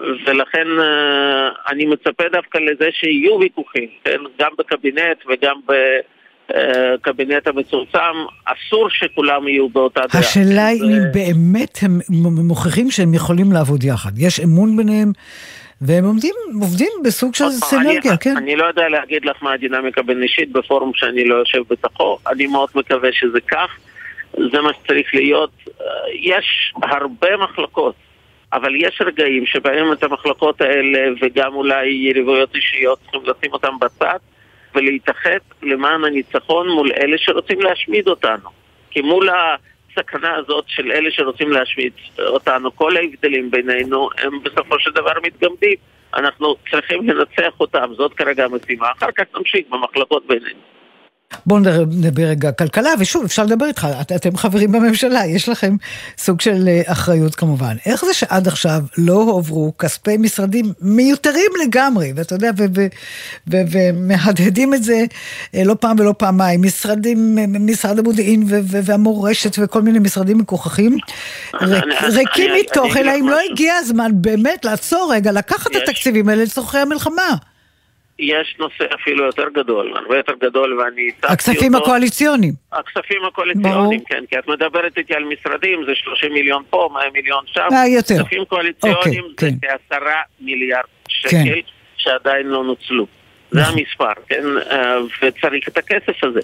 ולכן 0.00 0.66
אה, 0.80 1.48
אני 1.68 1.86
מצפה 1.86 2.28
דווקא 2.32 2.58
לזה 2.58 2.88
שיהיו 2.92 3.38
ויכוחים, 3.38 3.88
כן? 4.04 4.20
גם 4.38 4.50
בקבינט 4.58 5.24
וגם 5.26 5.60
בקבינט 6.50 7.46
המצומצם, 7.46 7.98
אסור 8.44 8.90
שכולם 8.90 9.48
יהיו 9.48 9.68
באותה 9.68 10.00
דעה. 10.12 10.20
השאלה 10.20 10.66
היא 10.66 10.82
אם 10.82 11.12
באמת 11.14 11.78
הם 11.82 12.00
מוכיחים 12.20 12.90
שהם 12.90 13.14
יכולים 13.14 13.52
לעבוד 13.52 13.84
יחד. 13.84 14.18
יש 14.18 14.40
אמון 14.40 14.76
ביניהם. 14.76 15.12
והם 15.80 16.04
עומדים, 16.04 16.34
עובדים 16.60 16.92
בסוג 17.04 17.34
של 17.34 17.50
סנרגיה, 17.50 18.16
כן. 18.16 18.36
אני 18.36 18.56
לא 18.56 18.64
יודע 18.64 18.88
להגיד 18.88 19.24
לך 19.24 19.42
מה 19.42 19.52
הדינמיקה 19.52 20.02
בין 20.02 20.22
אישית 20.22 20.52
בפורום 20.52 20.92
שאני 20.94 21.24
לא 21.24 21.34
יושב 21.34 21.62
בתוכו, 21.70 22.18
אני 22.26 22.46
מאוד 22.46 22.68
מקווה 22.74 23.12
שזה 23.12 23.40
כך, 23.40 23.78
זה 24.32 24.60
מה 24.60 24.70
שצריך 24.74 25.14
להיות. 25.14 25.50
יש 26.22 26.72
הרבה 26.82 27.28
מחלקות, 27.36 27.94
אבל 28.52 28.74
יש 28.76 29.02
רגעים 29.06 29.46
שבהם 29.46 29.92
את 29.92 30.02
המחלקות 30.02 30.60
האלה 30.60 30.98
וגם 31.22 31.54
אולי 31.54 31.88
יריבויות 31.88 32.54
אישיות 32.54 32.98
צריכים 33.02 33.20
לשים 33.22 33.52
אותן 33.52 33.72
בצד 33.80 34.18
ולהתאחד 34.78 35.38
למען 35.62 36.04
הניצחון 36.04 36.68
מול 36.68 36.92
אלה 36.92 37.18
שרוצים 37.18 37.60
להשמיד 37.60 38.08
אותנו. 38.08 38.50
כי 38.90 39.00
מול. 39.00 39.28
הסכנה 39.98 40.34
הזאת 40.34 40.64
של 40.68 40.92
אלה 40.92 41.10
שרוצים 41.10 41.52
להשמיץ 41.52 41.94
אותנו, 42.18 42.76
כל 42.76 42.96
ההבדלים 42.96 43.50
בינינו 43.50 44.08
הם 44.18 44.42
בסופו 44.42 44.80
של 44.80 44.90
דבר 44.90 45.12
מתגמדים. 45.22 45.74
אנחנו 46.14 46.54
צריכים 46.70 47.10
לנצח 47.10 47.60
אותם, 47.60 47.90
זאת 47.96 48.14
כרגע 48.14 48.44
המשימה. 48.44 48.90
אחר 48.98 49.12
כך 49.16 49.24
נמשיך 49.36 49.66
במחלקות 49.70 50.26
בינינו. 50.26 50.60
בואו 51.46 51.60
נדבר 51.86 52.22
רגע 52.22 52.52
כלכלה, 52.52 52.90
ושוב, 52.98 53.24
אפשר 53.24 53.44
לדבר 53.44 53.66
איתך, 53.66 53.88
את, 54.00 54.12
אתם 54.12 54.36
חברים 54.36 54.72
בממשלה, 54.72 55.26
יש 55.26 55.48
לכם 55.48 55.76
סוג 56.18 56.40
של 56.40 56.68
אה, 56.68 56.82
אחריות 56.86 57.34
כמובן. 57.34 57.76
איך 57.86 58.04
זה 58.04 58.14
שעד 58.14 58.48
עכשיו 58.48 58.82
לא 58.98 59.12
הועברו 59.12 59.72
כספי 59.78 60.16
משרדים 60.16 60.72
מיותרים 60.80 61.50
לגמרי, 61.64 62.12
ואתה 62.16 62.34
יודע, 62.34 62.50
ומהדהדים 63.46 64.74
את 64.74 64.82
זה 64.82 65.04
אה, 65.54 65.64
לא 65.64 65.76
פעם 65.80 65.96
ולא 66.00 66.14
פעמיים, 66.18 66.62
משרדים, 66.62 67.38
משרד 67.66 67.98
המודיעין 67.98 68.44
והמורשת 68.48 69.56
וכל 69.58 69.82
מיני 69.82 69.98
משרדים 69.98 70.38
מכוחכים, 70.38 70.96
ריקים 72.02 72.50
מתוכן, 72.60 73.08
האם 73.08 73.28
לא 73.28 73.38
הגיע 73.50 73.74
הזמן 73.74 74.10
באמת 74.14 74.64
לעצור 74.64 75.12
רגע, 75.14 75.32
לקחת 75.32 75.70
את 75.70 75.76
התקציבים 75.82 76.28
האלה 76.28 76.42
לצורכי 76.42 76.78
המלחמה? 76.78 77.34
יש 78.18 78.56
נושא 78.58 78.84
אפילו 78.94 79.24
יותר 79.24 79.48
גדול, 79.54 79.92
הרבה 79.96 80.16
יותר 80.16 80.32
גדול, 80.40 80.80
ואני 80.80 81.08
הצגתי 81.08 81.22
אותו. 81.22 81.32
הכספים 81.32 81.74
הקואליציוניים. 81.74 82.52
הכספים 82.72 83.24
הקואליציוניים, 83.24 84.00
כן, 84.04 84.24
כי 84.30 84.38
את 84.38 84.48
מדברת 84.48 84.98
איתי 84.98 85.14
על 85.14 85.24
משרדים, 85.24 85.84
זה 85.86 85.92
30 85.94 86.32
מיליון 86.32 86.62
פה, 86.70 86.90
100 86.92 87.02
מיליון 87.14 87.44
שם. 87.46 87.68
אה, 87.72 87.88
יותר. 87.88 88.14
כספים 88.24 88.44
קואליציוניים 88.44 89.24
אוקיי, 89.24 89.50
זה 89.50 89.56
כן. 89.60 89.68
כעשרה 89.88 90.20
מיליארד 90.40 90.84
שקל 91.08 91.30
כן. 91.30 91.60
שעדיין 91.96 92.46
לא 92.46 92.64
נוצלו. 92.64 93.06
זה 93.50 93.60
נכון. 93.60 93.74
המספר, 93.78 94.22
כן? 94.28 94.44
אה, 94.70 94.98
וצריך 95.22 95.68
את 95.68 95.76
הכסף 95.78 96.24
הזה. 96.24 96.40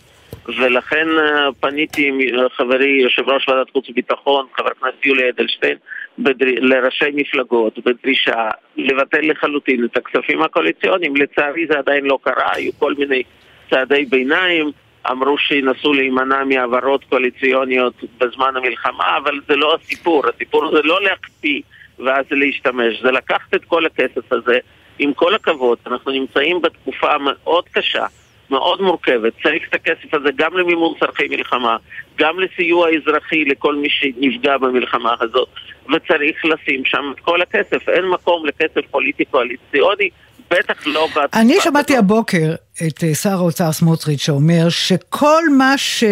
ולכן 0.46 1.06
אה, 1.18 1.48
פניתי 1.60 2.08
עם 2.08 2.18
חברי 2.56 3.00
יושב 3.02 3.28
ראש 3.28 3.48
ועדת 3.48 3.70
חוץ 3.70 3.88
וביטחון, 3.88 4.46
חבר 4.56 4.68
הכנסת 4.76 5.06
יולי 5.06 5.30
אדלשטיין, 5.30 5.76
בדר... 6.18 6.46
לראשי 6.60 7.10
מפלגות 7.14 7.78
בדרישה 7.78 8.48
לבטל 8.76 9.30
לחלוטין 9.30 9.84
את 9.84 9.96
הכספים 9.96 10.42
הקואליציוניים. 10.42 11.16
לצערי 11.16 11.66
זה 11.66 11.78
עדיין 11.78 12.04
לא 12.04 12.18
קרה, 12.22 12.52
היו 12.52 12.72
כל 12.78 12.94
מיני 12.98 13.22
צעדי 13.70 14.04
ביניים, 14.04 14.70
אמרו 15.10 15.38
שינסו 15.38 15.92
להימנע 15.92 16.44
מהעברות 16.44 17.04
קואליציוניות 17.04 17.94
בזמן 18.18 18.56
המלחמה, 18.56 19.16
אבל 19.16 19.40
זה 19.48 19.56
לא 19.56 19.74
הסיפור. 19.74 20.22
הסיפור 20.34 20.70
זה 20.76 20.82
לא 20.82 21.02
להקפיא 21.02 21.60
ואז 21.98 22.24
להשתמש, 22.30 23.02
זה 23.02 23.10
לקחת 23.10 23.54
את 23.54 23.64
כל 23.64 23.86
הכסף 23.86 24.32
הזה. 24.32 24.58
עם 24.98 25.12
כל 25.14 25.34
הכבוד, 25.34 25.78
אנחנו 25.86 26.12
נמצאים 26.12 26.62
בתקופה 26.62 27.18
מאוד 27.18 27.68
קשה. 27.68 28.06
מאוד 28.50 28.80
מורכבת. 28.80 29.32
צריך 29.42 29.68
את 29.68 29.74
הכסף 29.74 30.14
הזה 30.14 30.28
גם 30.36 30.56
למימון 30.56 30.94
צורכי 31.00 31.28
מלחמה, 31.28 31.76
גם 32.18 32.40
לסיוע 32.40 32.88
אזרחי 32.90 33.44
לכל 33.44 33.74
מי 33.74 33.88
שנפגע 33.90 34.58
במלחמה 34.58 35.14
הזאת, 35.20 35.48
וצריך 35.86 36.44
לשים 36.44 36.84
שם 36.84 37.12
את 37.14 37.20
כל 37.20 37.42
הכסף. 37.42 37.88
אין 37.88 38.04
מקום 38.08 38.46
לכסף 38.46 38.90
פוליטי 38.90 39.24
קואליציוני. 39.24 40.08
בטח 40.50 40.86
לא 40.86 41.06
בתקופה 41.06 41.40
אני 41.40 41.60
שמעתי 41.60 41.96
הבוקר 41.96 42.54
את 42.86 43.04
אה, 43.04 43.14
שר 43.14 43.30
האוצר 43.30 43.72
סמוטריץ' 43.72 44.22
שאומר 44.22 44.68
שכל 44.68 45.42
מה 45.58 45.78
ש... 45.78 46.04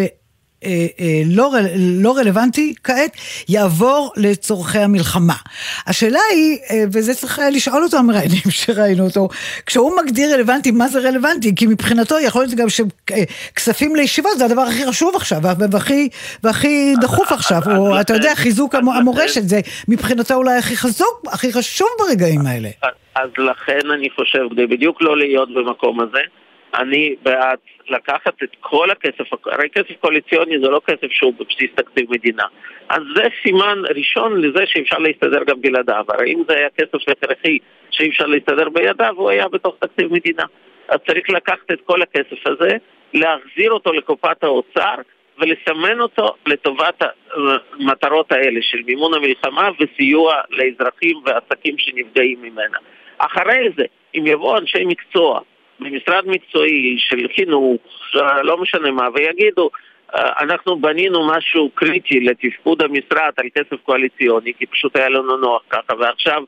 אה, 0.64 0.86
אה, 1.00 1.22
לא, 1.26 1.52
לא 2.02 2.16
רלוונטי 2.16 2.74
כעת, 2.84 3.16
יעבור 3.48 4.12
לצורכי 4.16 4.78
המלחמה. 4.78 5.34
השאלה 5.86 6.18
היא, 6.30 6.58
אה, 6.70 6.84
וזה 6.92 7.14
צריך 7.14 7.40
לשאול 7.52 7.82
אותו 7.82 7.96
המראיינים 7.96 8.50
שראינו 8.60 9.04
אותו, 9.04 9.28
כשהוא 9.66 9.92
מגדיר 10.02 10.34
רלוונטי, 10.34 10.70
מה 10.70 10.88
זה 10.88 11.00
רלוונטי? 11.00 11.54
כי 11.56 11.66
מבחינתו 11.66 12.20
יכול 12.20 12.42
להיות 12.42 12.54
גם 12.54 12.66
שכספים 12.68 13.96
לישיבות 13.96 14.38
זה 14.38 14.44
הדבר 14.44 14.62
הכי 14.62 14.86
חשוב 14.86 15.16
עכשיו, 15.16 15.38
והכי, 15.72 16.08
והכי 16.44 16.94
דחוף 17.00 17.32
עכשיו, 17.32 17.60
או 17.76 18.00
אתה 18.00 18.14
יודע, 18.14 18.34
חיזוק 18.34 18.74
המורשת, 18.74 19.42
זה 19.42 19.60
מבחינתו 19.88 20.34
אולי 20.34 20.56
הכי 20.58 20.76
חזוק, 20.76 21.22
הכי 21.32 21.52
חשוב 21.52 21.88
ברגעים 21.98 22.40
האלה. 22.46 22.68
אז 23.14 23.30
לכן 23.38 23.90
אני 23.94 24.10
חושב, 24.10 24.40
כדי 24.50 24.66
בדיוק 24.66 25.02
לא 25.02 25.16
להיות 25.18 25.54
במקום 25.54 26.00
הזה, 26.00 26.20
אני 26.74 27.14
בעד 27.22 27.58
לקחת 27.92 28.42
את 28.42 28.56
כל 28.60 28.90
הכסף, 28.90 29.46
הרי 29.46 29.68
כסף 29.68 29.92
קואליציוני 30.00 30.58
זה 30.58 30.68
לא 30.68 30.80
כסף 30.86 31.10
שהוא 31.10 31.32
בבסיס 31.38 31.70
תקציב 31.74 32.06
מדינה. 32.10 32.44
אז 32.88 33.02
זה 33.14 33.22
סימן 33.42 33.82
ראשון 33.96 34.40
לזה 34.40 34.66
שאפשר 34.66 34.98
להסתדר 34.98 35.44
גם 35.44 35.60
בלעדיו. 35.60 36.04
הרי 36.08 36.34
אם 36.34 36.42
זה 36.48 36.56
היה 36.56 36.68
כסף 36.70 37.08
הכרחי 37.08 37.58
שאי 37.90 38.08
אפשר 38.08 38.26
להסתדר 38.26 38.68
בידיו, 38.68 39.14
הוא 39.16 39.30
היה 39.30 39.48
בתוך 39.48 39.76
תקציב 39.78 40.12
מדינה. 40.12 40.44
אז 40.88 40.98
צריך 41.06 41.30
לקחת 41.30 41.70
את 41.72 41.80
כל 41.84 42.02
הכסף 42.02 42.46
הזה, 42.46 42.76
להחזיר 43.14 43.72
אותו 43.72 43.92
לקופת 43.92 44.44
האוצר 44.44 44.94
ולסמן 45.38 46.00
אותו 46.00 46.34
לטובת 46.46 47.02
המטרות 47.32 48.32
האלה 48.32 48.60
של 48.62 48.78
מימון 48.86 49.14
המלחמה 49.14 49.70
וסיוע 49.80 50.34
לאזרחים 50.50 51.16
ועסקים 51.24 51.78
שנפגעים 51.78 52.42
ממנה. 52.42 52.78
אחרי 53.18 53.68
זה, 53.76 53.84
אם 54.14 54.26
יבואו 54.26 54.58
אנשי 54.58 54.84
מקצוע 54.84 55.40
במשרד 55.82 56.26
מקצועי 56.26 56.96
של 56.98 57.26
חינוך, 57.34 57.80
לא 58.42 58.62
משנה 58.62 58.90
מה, 58.90 59.08
ויגידו, 59.14 59.70
אה, 60.14 60.32
אנחנו 60.40 60.80
בנינו 60.80 61.28
משהו 61.28 61.70
קריטי 61.74 62.20
לתפקוד 62.20 62.82
המשרד 62.82 63.32
על 63.36 63.46
כסף 63.54 63.82
קואליציוני, 63.82 64.52
כי 64.58 64.66
פשוט 64.66 64.96
היה 64.96 65.08
לנו 65.08 65.36
נוח 65.36 65.62
ככה, 65.70 65.94
ועכשיו 66.00 66.42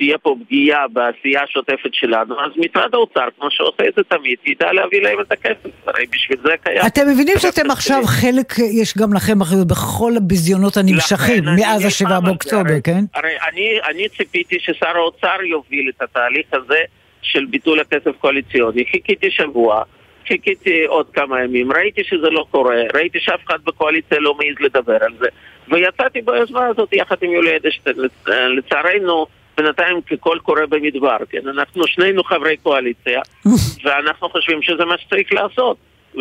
תהיה 0.00 0.18
פה 0.18 0.36
פגיעה 0.44 0.88
בעשייה 0.88 1.42
השוטפת 1.42 1.94
שלנו, 1.94 2.40
אז 2.40 2.50
משרד 2.56 2.94
האוצר, 2.94 3.28
כמו 3.38 3.50
שעושה 3.50 3.88
את 3.88 3.94
זה 3.96 4.02
תמיד, 4.08 4.36
ידע 4.46 4.72
להביא 4.72 5.02
להם 5.02 5.20
את 5.20 5.32
הכסף, 5.32 5.70
הרי 5.86 6.06
בשביל 6.12 6.38
זה 6.42 6.54
קיים. 6.62 6.82
אתם 6.86 7.08
מבינים 7.08 7.34
שאתם 7.38 7.70
עכשיו 7.76 8.02
חלק, 8.04 8.52
יש 8.80 8.96
גם 8.98 9.14
לכם 9.14 9.40
אחריות 9.40 9.66
בכל 9.66 10.12
הביזיונות 10.16 10.76
הנמשכים 10.76 11.44
מאז 11.56 11.84
השבעה 11.84 12.20
באוקטובר, 12.20 12.80
כן? 12.84 13.04
הרי 13.14 13.36
אני, 13.48 13.78
אני 13.90 14.08
ציפיתי 14.08 14.58
ששר 14.60 14.96
האוצר 14.96 15.42
יוביל 15.42 15.90
את 15.96 16.02
התהליך 16.02 16.46
הזה. 16.52 16.80
של 17.22 17.44
ביטול 17.44 17.80
הכסף 17.80 18.16
קואליציוני. 18.18 18.84
חיכיתי 18.84 19.30
שבוע, 19.30 19.82
חיכיתי 20.28 20.84
עוד 20.84 21.06
כמה 21.12 21.44
ימים, 21.44 21.72
ראיתי 21.72 22.04
שזה 22.04 22.30
לא 22.30 22.46
קורה, 22.50 22.76
ראיתי 22.94 23.20
שאף 23.20 23.40
אחד 23.46 23.58
בקואליציה 23.64 24.18
לא 24.20 24.34
מעז 24.34 24.56
לדבר 24.60 24.98
על 25.00 25.12
זה, 25.18 25.28
ויצאתי 25.68 26.20
ביוזמה 26.20 26.66
הזאת 26.66 26.92
יחד 26.92 27.16
עם 27.22 27.30
יולי 27.30 27.56
אדלשטיין. 27.56 27.96
לצערנו, 28.26 29.26
בינתיים 29.56 30.00
כקול 30.06 30.38
קורא 30.38 30.66
במדבר, 30.68 31.16
כן? 31.30 31.48
אנחנו 31.48 31.86
שנינו 31.86 32.24
חברי 32.24 32.56
קואליציה, 32.56 33.20
ואנחנו 33.84 34.28
חושבים 34.28 34.62
שזה 34.62 34.84
מה 34.84 34.98
שצריך 34.98 35.32
לעשות. 35.32 35.76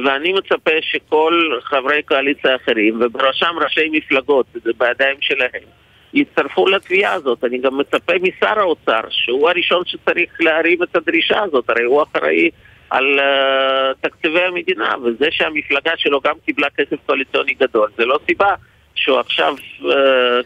ואני 0.05 0.33
מצפה 0.33 0.71
שכל 0.81 1.59
חברי 1.63 2.03
קואליציה 2.03 2.51
האחרים, 2.51 3.01
ובראשם 3.01 3.55
ראשי 3.63 3.89
מפלגות, 3.91 4.45
זה 4.53 4.71
בידיים 4.77 5.17
שלהם, 5.21 5.63
יצטרפו 6.13 6.67
לתביעה 6.67 7.13
הזאת. 7.13 7.43
אני 7.43 7.57
גם 7.57 7.77
מצפה 7.77 8.13
משר 8.21 8.59
האוצר, 8.59 9.01
שהוא 9.09 9.49
הראשון 9.49 9.83
שצריך 9.85 10.31
להרים 10.39 10.83
את 10.83 10.95
הדרישה 10.95 11.43
הזאת, 11.43 11.69
הרי 11.69 11.83
הוא 11.83 12.03
אחראי 12.03 12.49
על 12.89 13.19
uh, 13.19 13.97
תקציבי 14.01 14.41
המדינה, 14.41 14.93
וזה 15.03 15.27
שהמפלגה 15.31 15.91
שלו 15.97 16.19
גם 16.23 16.35
קיבלה 16.45 16.67
כסף 16.77 16.95
קואליציוני 17.05 17.53
גדול, 17.53 17.89
זה 17.97 18.05
לא 18.05 18.19
סיבה 18.25 18.53
שהוא 18.95 19.19
עכשיו 19.19 19.55
uh, 19.81 19.85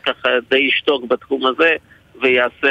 ככה 0.03 0.29
די 0.49 0.57
ישתוק 0.57 1.05
בתחום 1.05 1.45
הזה 1.45 1.75
ויעשה 2.21 2.67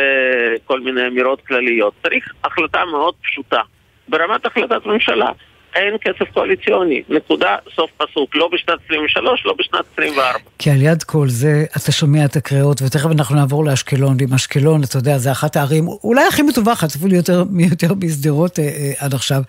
כל 0.64 0.80
מיני 0.80 1.06
אמירות 1.06 1.40
כלליות. 1.46 1.94
צריך 2.02 2.32
החלטה 2.44 2.84
מאוד 2.84 3.14
פשוטה, 3.22 3.61
ברמת 4.08 4.46
החלטת 4.46 4.87
ממשלה. 4.87 5.30
אין 5.75 5.97
כסף 6.00 6.33
קואליציוני. 6.33 7.02
נקודה, 7.09 7.57
סוף 7.75 7.91
פסוק. 7.97 8.37
לא 8.37 8.49
בשנת 8.52 8.79
23, 8.87 9.47
לא 9.47 9.55
בשנת 9.59 9.85
24. 9.93 10.25
כי 10.59 10.71
על 10.71 10.83
יד 10.83 11.02
כל 11.02 11.29
זה 11.29 11.64
אתה 11.76 11.93
שומע 11.93 12.25
את 12.25 12.37
הקריאות, 12.37 12.83
ותכף 12.83 13.11
אנחנו 13.19 13.37
נעבור 13.37 13.64
לאשקלון. 13.64 14.17
ועם 14.21 14.35
אשקלון, 14.35 14.81
אתה 14.88 14.99
יודע, 14.99 15.19
זה 15.19 15.33
אחת 15.33 15.57
הערים 15.57 15.85
אולי 16.05 16.23
הכי 16.29 16.43
מטווחת, 16.43 16.88
אפילו 16.97 17.14
יותר, 17.14 17.43
יותר 17.71 17.95
משדרות 18.05 18.59
אה, 18.59 18.64
אה, 18.64 18.93
עד 18.99 19.14
עכשיו. 19.14 19.43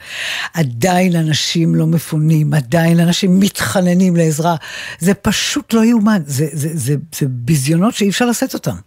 עדיין 0.53 1.11
אנשים 1.27 1.75
לא 1.75 1.85
מפונים, 1.85 2.53
עדיין 2.53 2.99
אנשים 3.07 3.39
מתחננים 3.39 4.15
לעזרה. 4.15 4.55
זה 4.99 5.13
פשוט 5.13 5.73
לא 5.73 5.83
יאומן, 5.83 6.19
זה, 6.25 6.45
זה, 6.45 6.67
זה, 6.67 6.69
זה, 6.73 6.93
זה 7.13 7.25
ביזיונות 7.29 7.93
שאי 7.93 8.09
אפשר 8.09 8.25
לשאת 8.25 8.53
אותם. 8.53 8.77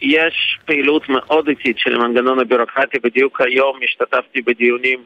יש 0.00 0.58
פעילות 0.66 1.08
מאוד 1.08 1.48
איטית 1.48 1.78
של 1.78 1.94
המנגנון 1.94 2.40
הביורוקרטי. 2.40 2.98
בדיוק 2.98 3.40
היום 3.40 3.78
השתתפתי 3.84 4.42
בדיונים 4.42 4.98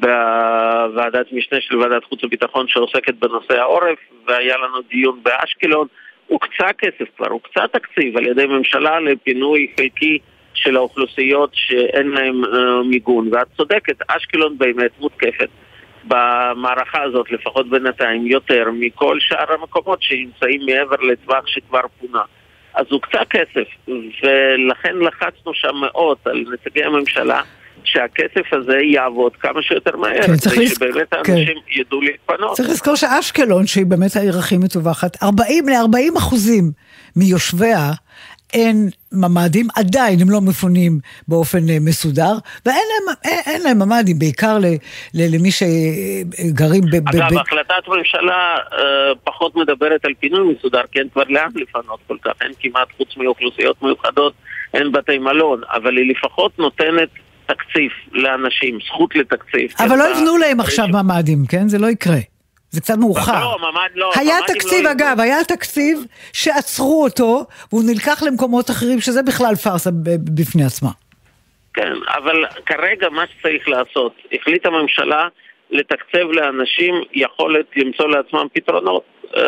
בוועדת 0.00 1.32
משנה 1.32 1.60
של 1.60 1.76
ועדת 1.76 2.04
חוץ 2.04 2.24
וביטחון 2.24 2.68
שעוסקת 2.68 3.14
בנושא 3.14 3.60
העורף, 3.60 3.98
והיה 4.26 4.56
לנו 4.56 4.80
דיון 4.90 5.20
באשקלון. 5.22 5.86
הוקצה 6.26 6.72
כסף 6.78 7.04
כבר, 7.16 7.28
הוקצה 7.28 7.68
תקציב 7.72 8.16
על 8.16 8.26
ידי 8.26 8.46
ממשלה 8.46 9.00
לפינוי 9.00 9.72
חלקי 9.76 10.18
של 10.54 10.76
האוכלוסיות 10.76 11.50
שאין 11.52 12.08
להן 12.08 12.44
uh, 12.44 12.86
מיגון. 12.90 13.28
ואת 13.32 13.46
צודקת, 13.56 13.96
אשקלון 14.08 14.58
באמת 14.58 14.90
מותקפת 15.00 15.48
במערכה 16.04 17.02
הזאת, 17.02 17.30
לפחות 17.30 17.70
בינתיים, 17.70 18.26
יותר 18.26 18.64
מכל 18.72 19.20
שאר 19.20 19.52
המקומות 19.52 20.02
שנמצאים 20.02 20.60
מעבר 20.66 20.96
לטווח 20.96 21.46
שכבר 21.46 21.80
פונה. 22.00 22.22
אז 22.74 22.86
הוקצה 22.90 23.24
כסף, 23.30 23.68
ולכן 23.88 24.96
לחצנו 24.98 25.54
שם 25.54 25.76
מאוד 25.80 26.18
על 26.24 26.44
נציגי 26.52 26.84
הממשלה 26.84 27.42
שהכסף 27.92 28.52
הזה 28.52 28.78
יעבוד 28.92 29.36
כמה 29.36 29.62
שיותר 29.62 29.96
מהר, 29.96 30.22
כן, 30.22 30.36
כדי 30.36 30.64
לזכ... 30.64 30.74
שבאמת 30.74 31.10
כן. 31.10 31.16
האנשים 31.32 31.58
כן. 31.66 31.80
ידעו 31.80 32.00
להתפנות. 32.00 32.56
צריך 32.56 32.68
לזכור 32.68 32.96
שאשקלון, 32.96 33.66
שהיא 33.66 33.86
באמת 33.86 34.16
העיר 34.16 34.38
הכי 34.38 34.56
מטווחת, 34.56 35.22
40 35.22 35.68
ל-40 35.68 36.18
אחוזים 36.18 36.64
מיושביה 37.16 37.92
אין 38.54 38.88
ממ"דים, 39.12 39.66
עדיין 39.76 40.18
הם 40.20 40.30
לא 40.30 40.40
מפונים 40.40 40.98
באופן 41.28 41.68
אה, 41.68 41.76
מסודר, 41.80 42.32
ואין 42.66 42.76
להם, 42.90 43.16
אין, 43.24 43.38
אין 43.46 43.62
להם 43.62 43.78
ממ"דים, 43.78 44.18
בעיקר 44.18 44.58
ל, 44.58 44.66
ל, 45.14 45.34
למי 45.34 45.50
שגרים 45.50 46.82
ב... 46.92 46.94
אגב, 46.94 47.34
ב... 47.34 47.38
החלטת 47.38 47.88
ממשלה 47.88 48.56
אה, 48.72 49.12
פחות 49.24 49.56
מדברת 49.56 50.04
על 50.04 50.12
פינוי 50.20 50.54
מסודר, 50.54 50.82
כי 50.92 50.98
אין 50.98 51.08
כבר 51.12 51.22
לאן 51.28 51.48
לפנות 51.54 52.00
כל 52.06 52.16
כך, 52.22 52.32
אין 52.40 52.52
כמעט 52.60 52.88
חוץ 52.96 53.16
מאוכלוסיות 53.16 53.82
מיוחדות, 53.82 54.32
אין 54.74 54.92
בתי 54.92 55.18
מלון, 55.18 55.60
אבל 55.72 55.96
היא 55.96 56.10
לפחות 56.10 56.58
נותנת 56.58 57.08
תקציב 57.48 57.90
לאנשים, 58.12 58.78
זכות 58.86 59.16
לתקציב. 59.16 59.70
אבל 59.78 59.98
לא 59.98 60.04
יבנו 60.10 60.36
להם 60.36 60.60
עכשיו 60.60 60.86
ממ"דים, 60.88 61.38
כן? 61.48 61.68
זה 61.68 61.78
לא 61.78 61.86
יקרה. 61.86 62.18
זה 62.70 62.80
קצת 62.80 62.94
מאוחר. 62.98 63.40
לא, 63.40 63.58
ממ"ד 63.58 63.90
לא. 63.94 64.10
היה 64.14 64.36
תקציב, 64.46 64.84
לא 64.84 64.92
אגב, 64.92 65.20
היה 65.20 65.44
תקציב 65.44 65.98
שעצרו 66.32 67.04
אותו, 67.04 67.46
והוא 67.72 67.82
נלקח 67.86 68.22
למקומות 68.22 68.70
אחרים, 68.70 69.00
שזה 69.00 69.22
בכלל 69.22 69.54
פארסה 69.54 69.90
בפני 70.34 70.64
עצמה. 70.64 70.90
כן, 71.74 71.92
אבל 72.16 72.44
כרגע 72.66 73.08
מה 73.08 73.24
שצריך 73.26 73.68
לעשות, 73.68 74.12
החליטה 74.32 74.68
הממשלה 74.68 75.28
לתקצב 75.70 76.30
לאנשים 76.30 76.94
יכולת 77.12 77.66
למצוא 77.76 78.08
לעצמם 78.08 78.46
פתרונות 78.52 79.02
אה, 79.36 79.42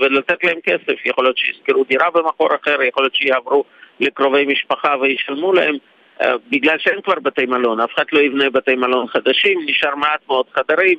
ולתת 0.00 0.44
להם 0.44 0.58
כסף. 0.64 1.06
יכול 1.06 1.24
להיות 1.24 1.38
שישכרו 1.38 1.84
דירה 1.84 2.10
במקור 2.10 2.48
אחר, 2.62 2.82
יכול 2.82 3.02
להיות 3.04 3.14
שיעברו 3.14 3.64
לקרובי 4.00 4.46
משפחה 4.46 4.94
וישלמו 5.00 5.52
להם. 5.52 5.76
אה, 6.22 6.32
בגלל 6.50 6.76
שאין 6.78 7.00
כבר 7.04 7.14
בתי 7.22 7.46
מלון, 7.46 7.80
אף 7.80 7.90
אחד 7.94 8.04
לא 8.12 8.20
יבנה 8.20 8.50
בתי 8.50 8.74
מלון 8.74 9.06
חדשים, 9.08 9.58
נשאר 9.66 9.94
מעט 9.94 10.20
מאוד 10.28 10.46
חדרים 10.54 10.98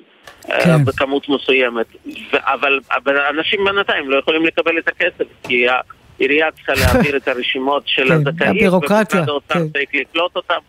אה, 0.49 0.63
כן. 0.63 0.85
בכמות 0.85 1.29
מסוימת. 1.29 1.85
אבל 2.33 3.17
אנשים 3.29 3.59
בינתיים 3.65 4.09
לא 4.09 4.19
יכולים 4.19 4.45
לקבל 4.45 4.77
את 4.77 4.87
הכסף, 4.87 5.25
כי 5.43 5.65
העירייה 5.67 6.51
צריכה 6.51 6.73
להעביר 6.81 7.17
את 7.17 7.27
הרשימות 7.27 7.83
של 7.85 8.07
כן, 8.07 8.13
הזכאים, 8.13 8.73
ומשרד 8.73 9.29
האוצר 9.29 9.53
כן. 9.53 9.69
צריך 9.69 9.89
לקלוט 9.93 10.35
אותם, 10.35 10.59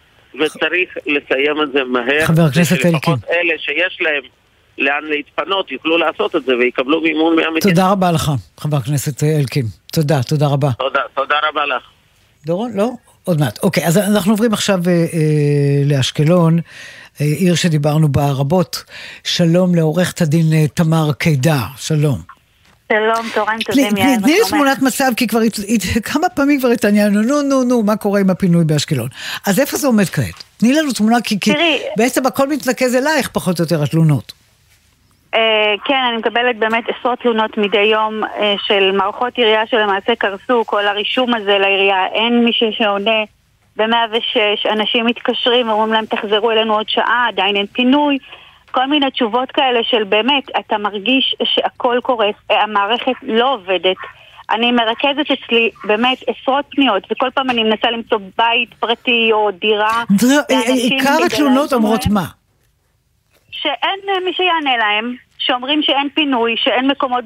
וצריך 0.41 0.97
לסיים 1.07 1.63
את 1.63 1.73
זה 1.73 1.85
מהר. 1.85 2.25
חבר 2.25 2.43
הכנסת 2.43 2.73
אלקין. 2.73 2.93
שלפחות 2.93 3.19
אלה 3.31 3.55
שיש 3.59 3.99
להם 4.01 4.23
לאן 4.79 5.05
להתפנות 5.05 5.73
יוכלו 5.73 5.99
לעשות 5.99 6.37
את 6.37 6.45
זה 6.45 6.57
ויקבלו 6.57 7.01
מימון 7.01 7.37
מהמדינה. 7.37 7.75
תודה 7.75 7.91
רבה 7.91 8.13
לך, 8.13 8.31
חבר 8.61 8.77
הכנסת 8.77 9.23
אלקין. 9.23 9.65
תודה, 9.93 10.23
תודה 10.23 10.47
רבה. 10.47 10.69
תודה, 10.79 11.01
תודה 11.15 11.37
רבה 11.49 11.67
לך. 11.67 11.83
דורון, 12.47 12.71
לא? 12.75 12.91
עוד 13.29 13.41
מעט. 13.41 13.59
אוקיי, 13.63 13.87
אז 13.87 13.99
אנחנו 13.99 14.33
עוברים 14.33 14.53
עכשיו 14.53 14.81
אה, 14.87 14.93
אה, 14.93 15.07
לאשקלון, 15.85 16.59
אה, 17.21 17.27
עיר 17.27 17.55
שדיברנו 17.55 18.09
בה 18.09 18.31
רבות. 18.31 18.85
שלום 19.25 19.75
לעורכת 19.75 20.23
הדין 20.23 20.53
אה, 20.53 20.69
תמר 20.75 21.13
קידר, 21.13 21.63
שלום. 21.77 22.21
שלום, 22.93 23.27
צהריים 23.35 23.61
טובים, 23.61 23.97
יעל. 23.97 24.21
תני 24.21 24.33
לי 24.33 24.39
תמונת 24.49 24.83
מצב, 24.83 25.13
כי 25.17 25.27
כבר 25.27 25.41
כמה 26.03 26.29
פעמים 26.29 26.61
כבר 26.61 26.69
התעניינו, 26.69 27.23
נו, 27.23 27.43
נו, 27.43 27.65
נו, 27.65 27.83
מה 27.83 27.97
קורה 27.97 28.21
עם 28.21 28.31
הפינוי 28.31 28.65
באשקלון. 28.65 29.09
אז 29.47 29.61
איפה 29.61 29.77
זה 29.77 29.87
עומד 29.87 30.09
כעת? 30.09 30.45
תני 30.57 30.73
לנו 30.73 30.93
תמונה, 30.93 31.21
כי, 31.21 31.41
כי 31.41 31.53
בעצם 31.97 32.27
הכל 32.27 32.49
מתנקז 32.49 32.95
אלייך, 32.95 33.29
פחות 33.33 33.59
או 33.59 33.65
יותר, 33.65 33.83
התלונות. 33.83 34.33
אה, 35.35 35.75
כן, 35.85 36.03
אני 36.09 36.17
מקבלת 36.17 36.59
באמת 36.59 36.85
עשרות 36.89 37.19
תלונות 37.19 37.59
מדי 37.59 37.79
יום 37.79 38.25
אה, 38.25 38.55
של 38.67 38.93
מערכות 38.93 39.37
עירייה 39.37 39.67
שלמעשה 39.67 40.15
קרסו, 40.15 40.65
כל 40.67 40.87
הרישום 40.87 41.35
הזה 41.35 41.59
לעירייה, 41.59 42.07
אין 42.07 42.45
מי 42.45 42.51
שעונה 42.53 43.21
ב-106, 43.77 44.73
אנשים 44.73 45.07
מתקשרים 45.07 45.69
ואומרים 45.69 45.93
להם 45.93 46.07
תחזרו 46.07 46.51
אלינו 46.51 46.75
עוד 46.75 46.89
שעה, 46.89 47.27
עדיין 47.29 47.57
אין 47.57 47.67
פינוי, 47.67 48.19
כל 48.71 48.87
מיני 48.87 49.11
תשובות 49.11 49.51
כאלה 49.51 49.81
של 49.83 50.05
באמת, 50.05 50.45
אתה 50.61 50.79
מרגיש 50.79 51.35
שהכל 51.45 51.99
קורס, 52.03 52.35
אה, 52.51 52.63
המערכת 52.63 53.13
לא 53.23 53.55
עובדת. 53.55 53.97
אני 54.51 54.73
מרכזת 54.73 55.31
אצלי 55.33 55.71
באמת 55.85 56.19
עשרות 56.27 56.65
פניות, 56.71 57.03
וכל 57.13 57.31
פעם 57.35 57.51
אני 57.51 57.63
מנסה 57.63 57.91
למצוא 57.91 58.19
בית 58.39 58.75
פרטי 58.75 59.29
או 59.33 59.51
דירה. 59.51 60.03
עיקר 60.69 61.17
התלונות 61.27 61.73
אומרות 61.73 62.07
מה? 62.07 62.25
שאין 63.63 64.25
מי 64.25 64.33
שיענה 64.33 64.77
להם, 64.77 65.15
שאומרים 65.39 65.83
שאין 65.83 66.09
פינוי, 66.15 66.55
שאין 66.59 66.91
מקומות 66.91 67.25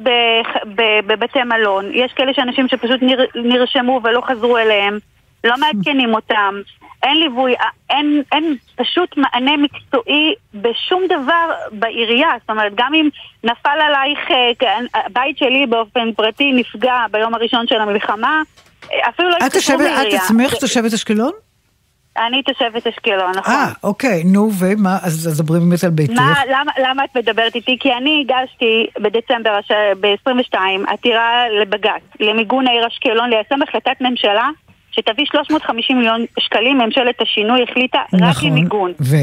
בבתי 1.06 1.42
מלון. 1.42 1.90
יש 1.94 2.12
כאלה 2.12 2.34
שאנשים 2.34 2.68
שפשוט 2.68 3.02
נר, 3.02 3.24
נרשמו 3.34 4.00
ולא 4.04 4.20
חזרו 4.20 4.58
אליהם, 4.58 4.98
לא 5.44 5.54
מעדכנים 5.58 6.14
אותם, 6.14 6.54
אין 7.02 7.16
ליווי, 7.16 7.54
אין, 7.90 8.22
אין 8.32 8.56
פשוט 8.76 9.16
מענה 9.16 9.56
מקצועי 9.56 10.34
בשום 10.54 11.02
דבר 11.06 11.52
בעירייה. 11.72 12.28
זאת 12.40 12.50
אומרת, 12.50 12.72
גם 12.74 12.94
אם 12.94 13.08
נפל 13.44 13.78
עלייך, 13.80 14.18
אה, 14.30 15.00
הבית 15.06 15.38
שלי 15.38 15.66
באופן 15.66 16.12
פרטי 16.12 16.52
נפגע 16.52 17.06
ביום 17.10 17.34
הראשון 17.34 17.66
של 17.66 17.80
המלחמה, 17.80 18.42
אה, 18.92 19.08
אפילו 19.08 19.28
לא 19.28 19.36
התקשרו 19.46 19.78
לעירייה. 19.78 20.02
את 20.02 20.22
עצמך 20.22 20.54
תושבת 20.54 20.92
אשקלון? 20.92 21.32
אני 22.16 22.42
תושבת 22.42 22.86
אשקלון, 22.86 23.30
נכון. 23.36 23.54
אה, 23.54 23.72
אוקיי, 23.84 24.24
נו, 24.24 24.50
ומה, 24.60 24.98
אז 25.02 25.42
דברי 25.42 25.60
באמת 25.60 25.84
על 25.84 25.90
ביתך. 25.90 26.12
מה, 26.12 26.34
למה, 26.50 26.72
למה 26.78 27.04
את 27.04 27.16
מדברת 27.16 27.54
איתי? 27.54 27.76
כי 27.80 27.92
אני 27.92 28.24
הגשתי 28.24 28.86
בדצמבר 29.00 29.58
ב-22 30.00 30.56
עתירה 30.86 31.44
לבג"ץ, 31.62 32.02
למיגון 32.20 32.68
העיר 32.68 32.86
אשקלון, 32.86 33.30
ליישם 33.30 33.62
החלטת 33.62 34.00
ממשלה 34.00 34.48
שתביא 34.90 35.24
350 35.24 35.96
מיליון 35.96 36.24
שקלים, 36.38 36.78
ממשלת 36.78 37.20
השינוי 37.20 37.62
החליטה 37.62 37.98
נכון, 38.12 38.28
רק 38.28 38.36
למיגון. 38.42 38.92
ו... 39.00 39.16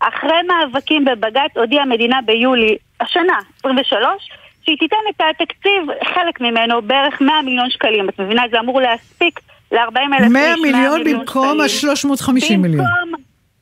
אחרי 0.00 0.42
מאבקים 0.48 1.04
בבג"ץ 1.04 1.56
הודיעה 1.56 1.82
המדינה 1.82 2.18
ביולי 2.24 2.76
השנה, 3.00 3.38
23, 3.58 4.30
שהיא 4.64 4.76
תיתן 4.78 4.96
את 5.10 5.20
התקציב, 5.30 5.82
חלק 6.14 6.40
ממנו, 6.40 6.82
בערך 6.82 7.20
100 7.20 7.42
מיליון 7.42 7.70
שקלים. 7.70 8.08
את 8.08 8.20
מבינה, 8.20 8.42
זה 8.50 8.60
אמור 8.60 8.80
להספיק 8.80 9.40
ל-40 9.72 9.98
אלף 10.14 10.22
איש, 10.22 10.32
100 10.32 10.56
מיליון 10.62 11.04
במקום 11.04 11.60
ה-350 11.60 12.56
מיליון. 12.58 12.86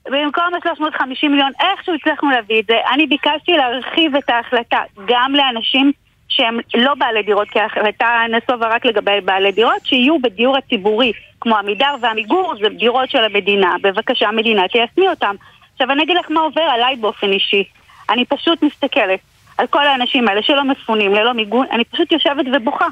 במקום 0.07 0.45
ה-350 0.55 1.29
מיליון, 1.29 1.51
איכשהו 1.61 1.95
הצלחנו 1.95 2.31
להביא 2.31 2.61
את 2.61 2.67
זה. 2.67 2.75
אני 2.95 3.07
ביקשתי 3.07 3.53
להרחיב 3.53 4.17
את 4.17 4.31
ההחלטה 4.31 4.79
גם 5.07 5.35
לאנשים 5.35 5.93
שהם 6.29 6.59
לא 6.75 6.95
בעלי 6.95 7.23
דירות, 7.23 7.49
כי 7.51 7.61
ההחלטה 7.61 8.09
נסובה 8.31 8.69
רק 8.69 8.87
לגבי 8.87 9.21
בעלי 9.25 9.53
דירות, 9.53 9.85
שיהיו 9.85 10.19
בדיור 10.19 10.57
הציבורי, 10.57 11.13
כמו 11.41 11.57
עמידר 11.57 11.95
ועמיגור, 12.01 12.55
זה 12.63 12.69
דירות 12.69 13.11
של 13.11 13.25
המדינה. 13.25 13.75
בבקשה, 13.83 14.29
המדינה 14.29 14.69
תיישמי 14.69 15.09
אותם. 15.09 15.35
עכשיו 15.73 15.91
אני 15.91 16.03
אגיד 16.03 16.17
לך 16.17 16.31
מה 16.31 16.41
עובר 16.41 16.63
עליי 16.63 16.97
באופן 16.97 17.33
אישי. 17.33 17.65
אני 18.11 18.25
פשוט 18.25 18.63
מסתכלת 18.63 19.21
על 19.59 19.67
כל 19.67 19.87
האנשים 19.87 20.29
האלה 20.29 20.43
שלא 20.43 20.65
מפונים, 20.65 21.15
ללא 21.15 21.33
מיגון, 21.33 21.67
אני 21.71 21.85
פשוט 21.85 22.13
יושבת 22.13 22.47
ובוכה. 22.53 22.87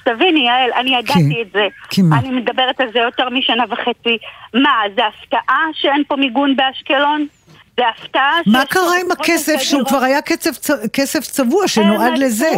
שתביני, 0.00 0.40
יעל, 0.40 0.70
אני 0.72 0.96
ידעתי 0.96 1.42
את 1.42 1.52
זה. 1.52 1.68
כי 1.90 2.02
מה? 2.02 2.18
אני 2.18 2.30
מדברת 2.30 2.80
על 2.80 2.92
זה 2.92 2.98
יותר 2.98 3.28
משנה 3.28 3.64
וחצי. 3.68 4.18
מה, 4.54 4.74
זה 4.94 5.02
הפתעה 5.06 5.64
שאין 5.72 6.02
פה 6.08 6.16
מיגון 6.16 6.56
באשקלון? 6.56 7.26
זה 7.76 7.88
הפתעה 7.88 8.40
מה 8.46 8.64
קרה 8.64 9.00
עם 9.04 9.10
הכסף 9.10 9.60
שהוא 9.60 9.84
כבר 9.86 10.02
היה 10.02 10.22
כסף 10.92 11.20
צבוע 11.20 11.68
שנועד 11.68 12.18
לזה? 12.18 12.50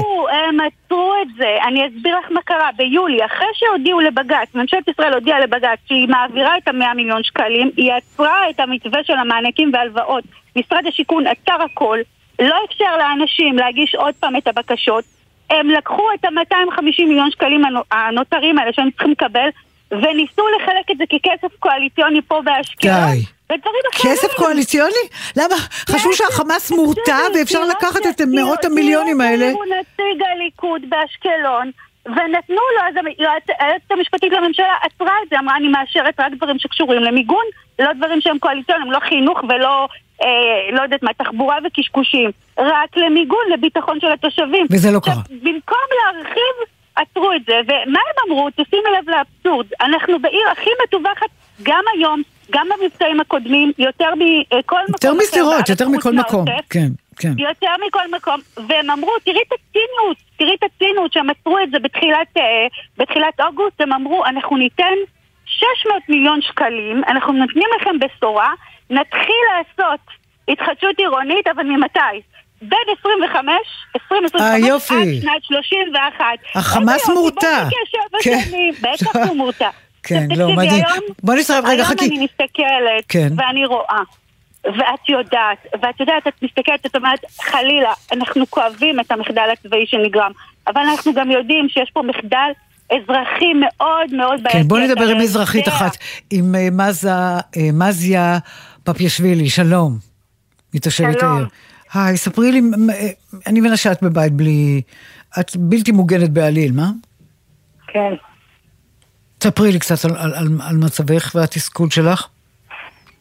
הם 0.48 0.58
עצרו 0.60 1.12
את 1.22 1.28
זה. 1.36 1.56
אני 1.68 1.88
אסביר 1.88 2.18
לך 2.18 2.24
מה 2.30 2.40
קרה. 2.44 2.68
ביולי, 2.76 3.24
אחרי 3.24 3.46
שהודיעו 3.54 4.00
לבג"ץ, 4.00 4.54
ממשלת 4.54 4.88
ישראל 4.88 5.14
הודיעה 5.14 5.40
לבג"ץ 5.40 5.78
שהיא 5.86 6.08
מעבירה 6.08 6.58
את 6.58 6.68
המאה 6.68 6.94
מיליון 6.94 7.22
שקלים, 7.22 7.70
היא 7.76 7.92
עצרה 7.92 8.50
את 8.50 8.60
המתווה 8.60 9.00
של 9.04 9.12
המענקים 9.12 9.70
והלוואות. 9.72 10.24
משרד 10.56 10.86
השיכון 10.86 11.24
עצר 11.26 11.62
הכל, 11.62 11.98
לא 12.38 12.56
אפשר 12.70 12.96
לאנשים 12.98 13.58
להגיש 13.58 13.94
עוד 13.94 14.14
פעם 14.20 14.36
את 14.36 14.46
הבקשות. 14.48 15.04
הם 15.52 15.70
לקחו 15.70 16.06
את 16.14 16.24
ה-250 16.24 17.04
מיליון 17.08 17.30
שקלים 17.30 17.62
הנותרים 17.90 18.58
האלה 18.58 18.72
שהם 18.72 18.90
צריכים 18.90 19.10
לקבל, 19.10 19.48
וניסו 19.90 20.42
לחלק 20.56 20.90
את 20.90 20.98
זה 20.98 21.04
ככסף 21.06 21.56
קואליציוני 21.58 22.22
פה 22.22 22.40
באשקלון. 22.44 22.94
די. 23.12 23.58
כסף 24.02 24.34
קואליציוני? 24.36 25.04
למה? 25.36 25.54
חשבו 25.88 26.12
שהחמאס 26.12 26.70
מורתע 26.70 27.18
ואפשר 27.34 27.64
לקחת 27.64 28.06
את 28.10 28.20
מאות 28.34 28.64
המיליונים 28.64 29.20
האלה? 29.20 29.50
הוא 29.50 29.64
נציג 29.64 30.22
הליכוד 30.32 30.82
באשקלון. 30.88 31.70
ונתנו 32.06 32.62
לו, 32.76 32.82
אז 32.88 32.94
היועצת 33.18 33.90
המשפטית 33.90 34.32
לממשלה 34.32 34.74
עצרה 34.82 35.12
את 35.22 35.28
זה, 35.30 35.38
אמרה 35.38 35.56
אני 35.56 35.68
מאשרת 35.68 36.14
רק 36.20 36.32
דברים 36.36 36.58
שקשורים 36.58 37.02
למיגון, 37.02 37.44
לא 37.78 37.92
דברים 37.92 38.20
שהם 38.20 38.38
קואליציוניים, 38.38 38.92
לא 38.92 38.98
חינוך 38.98 39.38
ולא, 39.48 39.88
אה, 40.22 40.28
לא 40.72 40.82
יודעת 40.82 41.02
מה, 41.02 41.10
תחבורה 41.12 41.58
וקשקושים, 41.66 42.30
רק 42.58 42.96
למיגון, 42.96 43.44
לביטחון 43.52 44.00
של 44.00 44.12
התושבים. 44.12 44.66
וזה 44.70 44.90
לא 44.90 45.00
קרה. 45.00 45.22
במקום 45.42 45.86
להרחיב, 45.98 46.54
עצרו 46.96 47.32
את 47.32 47.44
זה, 47.46 47.52
ומה 47.64 47.98
הם 47.98 48.30
אמרו? 48.30 48.48
תשימי 48.50 48.90
לב 48.98 49.10
לאבסורד, 49.10 49.66
אנחנו 49.80 50.18
בעיר 50.18 50.48
הכי 50.52 50.70
מטווחת 50.84 51.30
גם 51.62 51.84
היום, 51.94 52.22
גם 52.50 52.66
במבצעים 52.68 53.20
הקודמים, 53.20 53.72
יותר 53.78 54.10
מכל 54.14 54.82
מקום 54.82 54.94
יותר 54.94 55.14
משדרות, 55.14 55.68
יותר 55.68 55.88
מכל 55.88 56.12
מקום, 56.12 56.44
כן. 56.70 56.88
כן. 57.18 57.32
יותר 57.38 57.74
מכל 57.86 58.16
מקום, 58.16 58.40
והם 58.68 58.90
אמרו, 58.90 59.10
תראי 59.24 59.42
את 59.48 59.52
הציניות, 59.52 60.16
תראי 60.36 60.54
את 60.54 60.62
הציניות 60.62 61.12
שהם 61.12 61.30
עצרו 61.30 61.58
את 61.58 61.70
זה 61.70 61.78
בתחילת, 61.78 62.36
uh, 62.36 62.40
בתחילת 62.98 63.40
אוגוסט, 63.40 63.80
הם 63.80 63.92
אמרו, 63.92 64.24
אנחנו 64.24 64.56
ניתן 64.56 64.94
600 65.58 66.02
מיליון 66.08 66.42
שקלים, 66.42 67.02
אנחנו 67.08 67.32
נותנים 67.32 67.68
לכם 67.80 67.98
בשורה, 67.98 68.52
נתחיל 68.90 69.42
לעשות 69.52 70.00
התחדשות 70.48 70.98
עירונית, 70.98 71.48
אבל 71.48 71.62
ממתי? 71.62 72.20
בין 72.62 72.78
25, 73.00 73.54
2025 73.96 74.90
אה, 74.90 75.34
עד 75.34 75.42
שנת 75.42 75.44
31. 75.44 76.24
החמאס 76.54 77.08
מורתע. 77.08 77.68
כן. 78.22 78.38
בטח 78.82 79.16
הוא 79.28 79.36
מורתע. 79.36 79.70
כן, 80.02 80.26
לא, 80.36 80.48
מדהים. 80.56 80.84
בוא 81.22 81.34
נשרף 81.34 81.64
רגע, 81.64 81.84
חכי. 81.84 82.04
היום 82.04 82.16
אני 82.16 82.24
מסתכלת, 82.24 83.04
כן. 83.08 83.28
ואני 83.36 83.66
רואה. 83.66 84.02
ואת 84.64 85.08
יודעת, 85.08 85.66
ואת 85.82 86.00
יודעת, 86.00 86.26
את 86.26 86.42
מסתכלת, 86.42 86.86
את 86.86 86.96
אומרת, 86.96 87.18
חלילה, 87.40 87.92
אנחנו 88.12 88.46
כואבים 88.50 89.00
את 89.00 89.10
המחדל 89.10 89.48
הצבאי 89.52 89.86
שנגרם, 89.86 90.32
אבל 90.66 90.80
אנחנו 90.80 91.14
גם 91.14 91.30
יודעים 91.30 91.68
שיש 91.68 91.90
פה 91.92 92.02
מחדל 92.02 92.50
אזרחי 92.90 93.52
מאוד 93.60 94.14
מאוד 94.14 94.42
בעייתי. 94.42 94.58
כן, 94.62 94.68
בוא 94.68 94.78
נדבר 94.78 95.08
עם 95.08 95.20
אזרחית 95.20 95.68
אחת, 95.68 95.96
עם 96.30 96.54
אה, 96.54 96.68
אה, 97.56 97.68
מזיה 97.72 98.38
פפיאשווילי, 98.84 99.48
שלום, 99.50 99.98
מתושבת 100.74 101.22
העיר. 101.22 101.46
היי, 101.94 102.16
ספרי 102.16 102.52
לי, 102.52 102.60
אה, 102.90 103.08
אני 103.46 103.60
מבינה 103.60 103.76
שאת 103.76 104.02
בבית 104.02 104.32
בלי, 104.32 104.82
את 105.40 105.56
בלתי 105.56 105.92
מוגנת 105.92 106.30
בעליל, 106.30 106.72
מה? 106.72 106.90
כן. 107.86 108.14
ספרי 109.42 109.72
לי 109.72 109.78
קצת 109.78 110.04
על, 110.04 110.16
על, 110.16 110.34
על, 110.34 110.46
על 110.68 110.76
מצבך 110.76 111.32
והתסכול 111.34 111.90
שלך. 111.90 112.28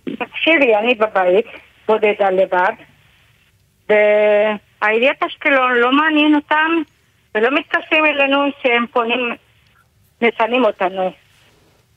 תקשיבי, 0.03 0.75
אני 0.75 0.95
בבית, 0.95 1.45
בודדה 1.87 2.29
לבד, 2.29 2.73
והעיריית 3.89 5.23
אשקלון 5.23 5.71
לא 5.75 5.91
מעניין 5.91 6.35
אותם 6.35 6.71
ולא 7.35 7.59
מתקשרים 7.59 8.05
אלינו 8.05 8.37
שהם 8.61 8.85
פונים, 8.91 9.35
מפנים 10.21 10.65
אותנו. 10.65 11.11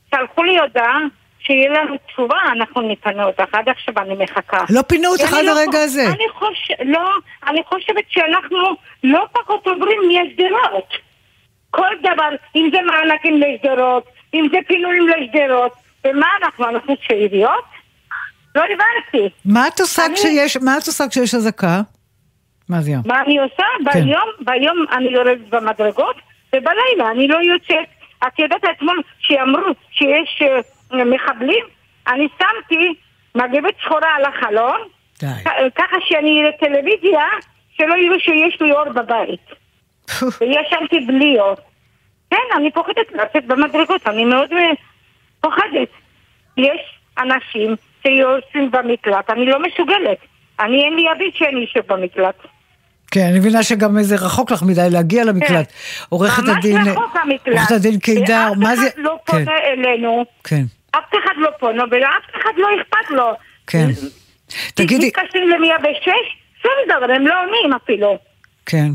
שלחו 0.09 0.43
לי 0.43 0.59
הודעה 0.59 0.99
שיהיה 1.39 1.69
לנו 1.69 1.95
תשובה, 2.07 2.37
אנחנו 2.51 2.81
נפנה 2.81 3.23
אותך. 3.23 3.53
עד 3.53 3.69
עכשיו 3.69 3.93
אני 3.97 4.15
מחכה. 4.23 4.65
לא 4.69 4.81
פינו 4.81 5.09
אותך 5.09 5.33
עד 5.33 5.45
לא 5.45 5.51
הרגע 5.51 5.79
הזה. 5.79 6.07
אני, 6.07 6.29
חוש... 6.33 6.71
לא, 6.85 7.09
אני 7.47 7.61
חושבת 7.63 8.03
שאנחנו 8.09 8.57
לא 9.03 9.25
פחות 9.31 9.67
עוברים 9.67 9.99
משדרות. 10.09 10.89
כל 11.71 11.95
דבר, 11.99 12.29
אם 12.55 12.69
זה 12.71 12.77
מענקים 12.81 13.41
לשדרות, 13.41 14.03
אם 14.33 14.47
זה 14.51 14.57
פינויים 14.67 15.07
לשדרות, 15.07 15.71
ומה 16.05 16.27
אנחנו, 16.43 16.69
אנחנו 16.69 16.93
צעיריות? 17.07 17.65
לא 18.55 18.61
הבנתי. 18.61 19.29
מה 19.45 19.67
את 19.67 19.79
עושה 19.79 20.05
אני... 20.05 20.15
כשיש, 20.15 20.57
מה 20.57 20.77
את 20.77 20.87
עושה 20.87 21.07
כשיש 21.09 21.35
אזעקה? 21.35 21.81
מה 22.69 22.81
זה 22.81 22.91
יום? 22.91 23.01
מה 23.05 23.21
אני 23.21 23.39
עושה? 23.39 23.63
כן. 23.93 24.03
ביום, 24.05 24.29
ביום 24.39 24.85
אני 24.91 25.09
יורדת 25.09 25.49
במדרגות, 25.49 26.15
ובלילה 26.55 27.11
אני 27.11 27.27
לא 27.27 27.37
יוצאת. 27.37 27.94
את 28.27 28.39
יודעת 28.39 28.63
אתמול 28.77 29.01
שאמרו 29.19 29.61
שיש 29.91 30.41
uh, 30.41 30.95
מחבלים, 30.95 31.65
אני 32.07 32.27
שמתי 32.37 32.93
מגבת 33.35 33.73
שחורה 33.79 34.15
על 34.15 34.25
החלון, 34.25 34.81
די. 35.19 35.27
ככה 35.75 35.97
שאני 36.07 36.41
אראה 36.41 36.51
טלוויזיה, 36.59 37.25
שלא 37.77 37.93
יראו 37.95 38.19
שיש 38.19 38.61
לי 38.61 38.71
אור 38.71 38.89
בבית. 38.89 39.45
וישנתי 40.41 40.99
בלי 40.99 41.39
אור. 41.39 41.55
כן, 42.29 42.55
אני 42.55 42.71
פוחדת 42.71 43.11
לצאת 43.11 43.45
במדרגות, 43.45 44.07
אני 44.07 44.25
מאוד 44.25 44.53
אה, 44.53 44.71
פוחדת. 45.41 45.89
יש 46.57 46.99
אנשים 47.17 47.75
שיושבים 48.01 48.71
במקלט, 48.71 49.29
אני 49.29 49.45
לא 49.45 49.59
מסוגלת. 49.59 50.17
אני 50.59 50.83
אין 50.83 50.95
לי 50.95 51.11
אביב 51.11 51.31
שאני 51.33 51.59
יושב 51.59 51.93
במקלט. 51.93 52.35
כן, 53.15 53.27
אני 53.29 53.39
מבינה 53.39 53.63
שגם 53.63 54.03
זה 54.03 54.15
רחוק 54.15 54.51
לך 54.51 54.63
מדי 54.63 54.87
להגיע 54.91 55.23
למקלט. 55.23 55.71
כן. 55.71 56.05
עורכת 56.09 56.43
הדין... 56.47 56.77
ממש 56.77 56.87
רחוק 56.87 57.15
המקלט. 57.23 57.55
עורכת 57.55 57.71
הדין 57.71 57.99
קידר, 57.99 58.53
מה 58.57 58.75
זה... 58.75 58.87
אף 58.87 58.93
אחד 58.93 59.01
לא 59.01 59.17
פונה 59.25 59.45
כן. 59.45 59.51
אלינו. 59.51 60.25
כן. 60.43 60.63
אף 60.91 61.03
אחד 61.09 61.31
לא 61.37 61.49
פונה, 61.59 61.83
ולאף 61.91 62.41
אחד 62.41 62.51
לא 62.57 62.67
אכפת 62.81 63.11
לו. 63.11 63.31
כן. 63.67 63.87
תגידי... 64.73 65.07
מתקשרים 65.07 65.49
ל-106, 65.49 66.09
שום 66.61 66.71
דבר, 66.85 67.13
הם 67.13 67.27
לא 67.27 67.33
עונים 67.43 67.73
אפילו. 67.83 68.17
כן. 68.65 68.87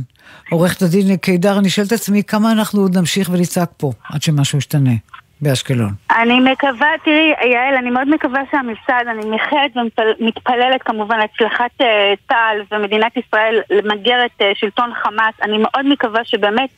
עורכת 0.50 0.83
הדין 0.83 1.16
קידר, 1.16 1.59
אני 1.59 1.70
שואלת 1.70 1.88
את 1.88 1.92
עצמי 1.92 2.22
כמה 2.22 2.52
אנחנו 2.52 2.80
עוד 2.80 2.98
נמשיך 2.98 3.30
ונצעק 3.33 3.70
פה 3.76 3.92
עד 4.12 4.22
שמשהו 4.22 4.59
ישתנה. 4.59 4.94
באשקלון. 5.42 5.90
אני 6.11 6.40
מקווה, 6.40 6.88
תראי, 7.05 7.33
יעל, 7.53 7.74
אני 7.74 7.90
מאוד 7.90 8.09
מקווה 8.09 8.40
הזה, 8.50 9.11
אני 9.11 9.31
מאחלת 9.31 9.76
ומתפללת 9.76 10.83
כמובן 10.83 11.18
להצלחת 11.18 11.70
uh, 11.81 11.85
צה"ל 12.29 12.62
ומדינת 12.72 13.16
ישראל 13.16 13.61
למגר 13.70 14.26
את 14.26 14.42
uh, 14.42 14.44
שלטון 14.55 14.94
חמאס. 14.94 15.35
אני 15.42 15.59
מאוד 15.59 15.87
מקווה 15.87 16.24
שבאמת, 16.24 16.70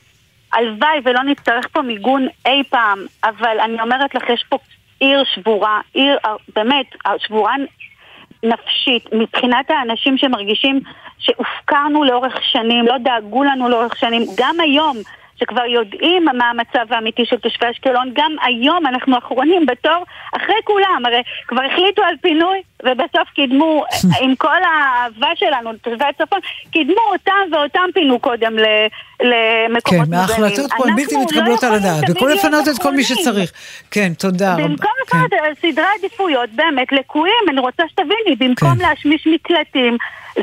הלוואי 0.53 1.01
ולא 1.05 1.23
נצטרך 1.23 1.67
פה 1.73 1.83
מיגון 1.83 2.29
אי 2.47 2.63
פעם, 2.71 2.99
אבל 3.25 3.61
אני 3.65 3.81
אומרת 3.81 4.15
לך, 4.15 4.23
יש 4.31 4.45
פה 4.49 4.59
עיר 5.01 5.25
שבורה, 5.35 5.81
עיר 5.95 6.19
באמת 6.57 6.87
שבורה 7.19 7.55
נפשית, 8.43 9.13
מבחינת 9.13 9.71
האנשים 9.71 10.19
שמרגישים 10.19 10.81
שהופקרנו 11.19 12.05
לאורך 12.05 12.37
שנים, 12.43 12.87
לא 12.87 12.99
דאגו 12.99 13.45
לנו 13.45 13.69
לאורך 13.69 13.97
שנים, 13.97 14.23
גם 14.37 14.57
היום. 14.61 14.97
שכבר 15.43 15.65
יודעים 15.65 16.25
מה 16.25 16.51
המצב 16.51 16.93
האמיתי 16.93 17.23
של 17.27 17.37
תושבי 17.37 17.67
אשקלון, 17.71 18.11
גם 18.15 18.33
היום 18.43 18.87
אנחנו 18.87 19.19
אחרונים 19.19 19.67
בתור 19.67 20.05
אחרי 20.33 20.55
כולם, 20.65 21.03
הרי 21.07 21.23
כבר 21.49 21.63
החליטו 21.73 22.03
על 22.03 22.15
פינוי 22.21 22.63
ובסוף 22.85 23.29
קידמו, 23.35 23.85
עם 24.23 24.35
כל 24.35 24.63
האהבה 24.65 25.29
שלנו 25.37 25.73
לתושבי 25.73 26.05
הצפון, 26.05 26.39
קידמו 26.71 27.01
אותם 27.13 27.53
ואותם 27.53 27.89
פינו 27.95 28.19
קודם 28.19 28.53
למקומות 29.21 30.09
מוגנים. 30.09 30.27
כן, 30.27 30.43
ההחלטות 30.43 30.71
פה 30.77 30.89
הן 30.89 30.97
בלתי 30.97 31.15
לא 31.15 31.23
מתקבלות 31.23 31.65
על 31.65 31.75
הדעת, 31.75 32.09
במקום 32.09 32.29
לפנות 32.29 32.69
את 32.69 32.83
כל 32.83 32.93
מי 32.95 33.05
שצריך. 33.05 33.53
כן, 33.91 34.13
תודה 34.19 34.55
רבה. 34.55 34.69
במקום 34.69 34.91
לפנות 35.07 35.31
כן. 35.31 35.55
סדרי 35.61 35.85
עדיפויות 35.99 36.51
באמת 36.51 36.93
לקויים, 36.93 37.45
אני 37.49 37.61
רוצה 37.61 37.83
שתביני, 37.89 38.37
במקום 38.39 38.75
כן. 38.75 38.89
להשמיש 38.89 39.27
מקלטים, 39.27 39.97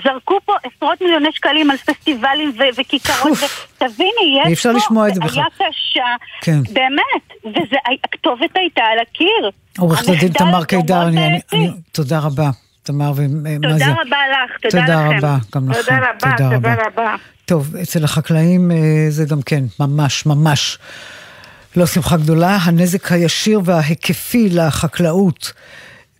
זרקו 0.04 0.39
פה 0.45 0.54
עשרות 0.63 1.02
מיליוני 1.02 1.30
שקלים 1.34 1.71
על 1.71 1.78
פסטיבלים 1.78 2.54
ו- 2.60 2.80
וכיכרות, 2.82 3.38
ותביני, 3.75 4.39
יש 4.47 4.63
פה. 4.63 5.06
היה 5.06 5.45
קשה, 5.58 6.15
כן. 6.41 6.60
באמת, 6.73 7.54
והכתובת 7.71 8.49
הייתה 8.56 8.82
על 8.84 8.99
הקיר. 8.99 9.49
עורכת 9.80 10.08
הדין 10.08 10.32
תמר 10.34 10.65
קידר, 10.65 11.08
אני, 11.08 11.28
אני, 11.28 11.39
אני, 11.54 11.69
תודה 11.91 12.19
רבה. 12.19 12.49
תמר 12.84 13.12
ומה 13.15 13.78
זה? 13.78 13.86
תודה 13.86 13.91
רבה 13.91 14.17
לך, 14.32 14.58
תודה, 14.62 14.82
תודה 14.82 15.06
לכם. 15.08 15.17
רבה, 15.17 15.38
גם 15.56 15.69
לכם. 15.69 15.82
תודה 15.82 15.97
רבה, 15.97 16.38
תודה, 16.38 16.56
תודה 16.56 16.73
רבה. 16.73 16.86
רבה. 16.88 17.15
טוב, 17.45 17.75
אצל 17.75 18.04
החקלאים 18.04 18.71
אה, 18.71 18.78
זה 19.10 19.25
גם 19.25 19.41
כן, 19.41 19.63
ממש, 19.80 20.25
ממש. 20.25 20.78
לא 21.75 21.86
שמחה 21.86 22.17
גדולה, 22.17 22.58
הנזק 22.62 23.12
הישיר 23.12 23.62
וההיקפי 23.65 24.49
לחקלאות 24.49 25.54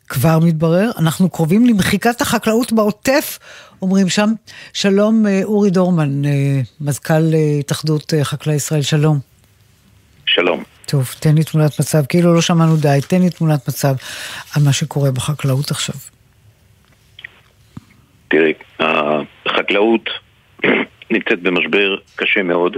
כבר 0.10 0.40
מתברר, 0.42 0.90
אנחנו 1.00 1.30
קרובים 1.30 1.66
למחיקת 1.66 2.22
החקלאות 2.22 2.74
בעוטף, 2.74 3.40
אומרים 3.82 4.10
שם. 4.10 4.30
שלום, 4.74 5.28
אה, 5.28 5.42
אורי 5.44 5.70
דורמן, 5.70 6.26
אה, 6.26 6.32
מזכ"ל 6.82 7.34
אה, 7.34 7.60
התאחדות 7.60 8.14
חקלאי 8.24 8.56
ישראל, 8.56 8.82
שלום. 8.82 9.20
שלום. 10.26 10.64
טוב, 10.86 11.16
תן 11.20 11.36
לי 11.36 11.44
תמונת 11.44 11.80
מצב, 11.80 12.06
כאילו 12.06 12.34
לא 12.34 12.42
שמענו 12.42 12.76
די, 12.78 13.00
תן 13.08 13.22
לי 13.22 13.30
תמונת 13.30 13.68
מצב 13.68 13.94
על 14.56 14.64
מה 14.66 14.74
שקורה 14.74 15.12
בחקלאות 15.12 15.72
עכשיו. 15.72 15.96
תראי, 18.28 18.54
החקלאות 18.80 20.10
נמצאת 21.12 21.42
במשבר 21.42 21.96
קשה 22.16 22.44
מאוד, 22.44 22.78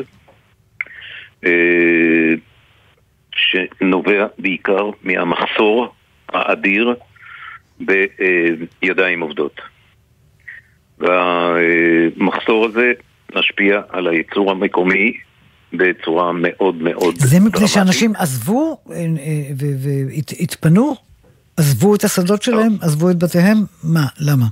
שנובע 3.35 4.25
בעיקר 4.37 4.89
מהמחסור 5.03 5.93
האדיר 6.29 6.95
בידיים 8.81 9.21
עובדות. 9.21 9.61
והמחסור 10.99 12.65
הזה 12.65 12.91
משפיע 13.35 13.81
על 13.89 14.07
הייצור 14.07 14.51
המקומי 14.51 15.13
בצורה 15.73 16.31
מאוד 16.33 16.75
מאוד 16.75 17.15
זה 17.17 17.39
מפני 17.39 17.49
דרמטית. 17.49 17.67
שאנשים 17.67 18.13
עזבו 18.15 18.77
אה, 18.91 18.95
אה, 18.95 19.05
והתפנו? 19.57 20.95
עזבו 21.57 21.95
את 21.95 22.03
השדות 22.03 22.41
שלהם? 22.41 22.71
עזבו 22.81 23.09
את 23.09 23.23
בתיהם? 23.23 23.57
מה? 23.83 24.05
למה? 24.19 24.45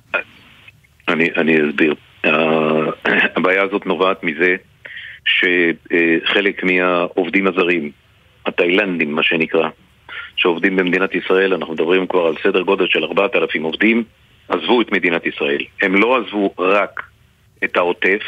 אני, 1.07 1.29
אני 1.37 1.69
אסביר. 1.69 1.95
הבעיה 3.35 3.63
הזאת 3.63 3.85
נובעת 3.85 4.23
מזה 4.23 4.55
שחלק 5.25 6.63
מהעובדים 6.63 7.47
הזרים, 7.47 7.91
התאילנדים 8.45 9.15
מה 9.15 9.23
שנקרא, 9.23 9.69
שעובדים 10.35 10.75
במדינת 10.75 11.15
ישראל, 11.15 11.53
אנחנו 11.53 11.73
מדברים 11.73 12.07
כבר 12.07 12.25
על 12.25 12.33
סדר 12.43 12.61
גודל 12.61 12.85
של 12.89 13.03
4,000 13.03 13.63
עובדים, 13.63 14.03
עזבו 14.49 14.81
את 14.81 14.91
מדינת 14.91 15.25
ישראל. 15.25 15.61
הם 15.81 15.95
לא 15.95 16.17
עזבו 16.17 16.53
רק 16.59 17.01
את 17.63 17.77
העוטף, 17.77 18.21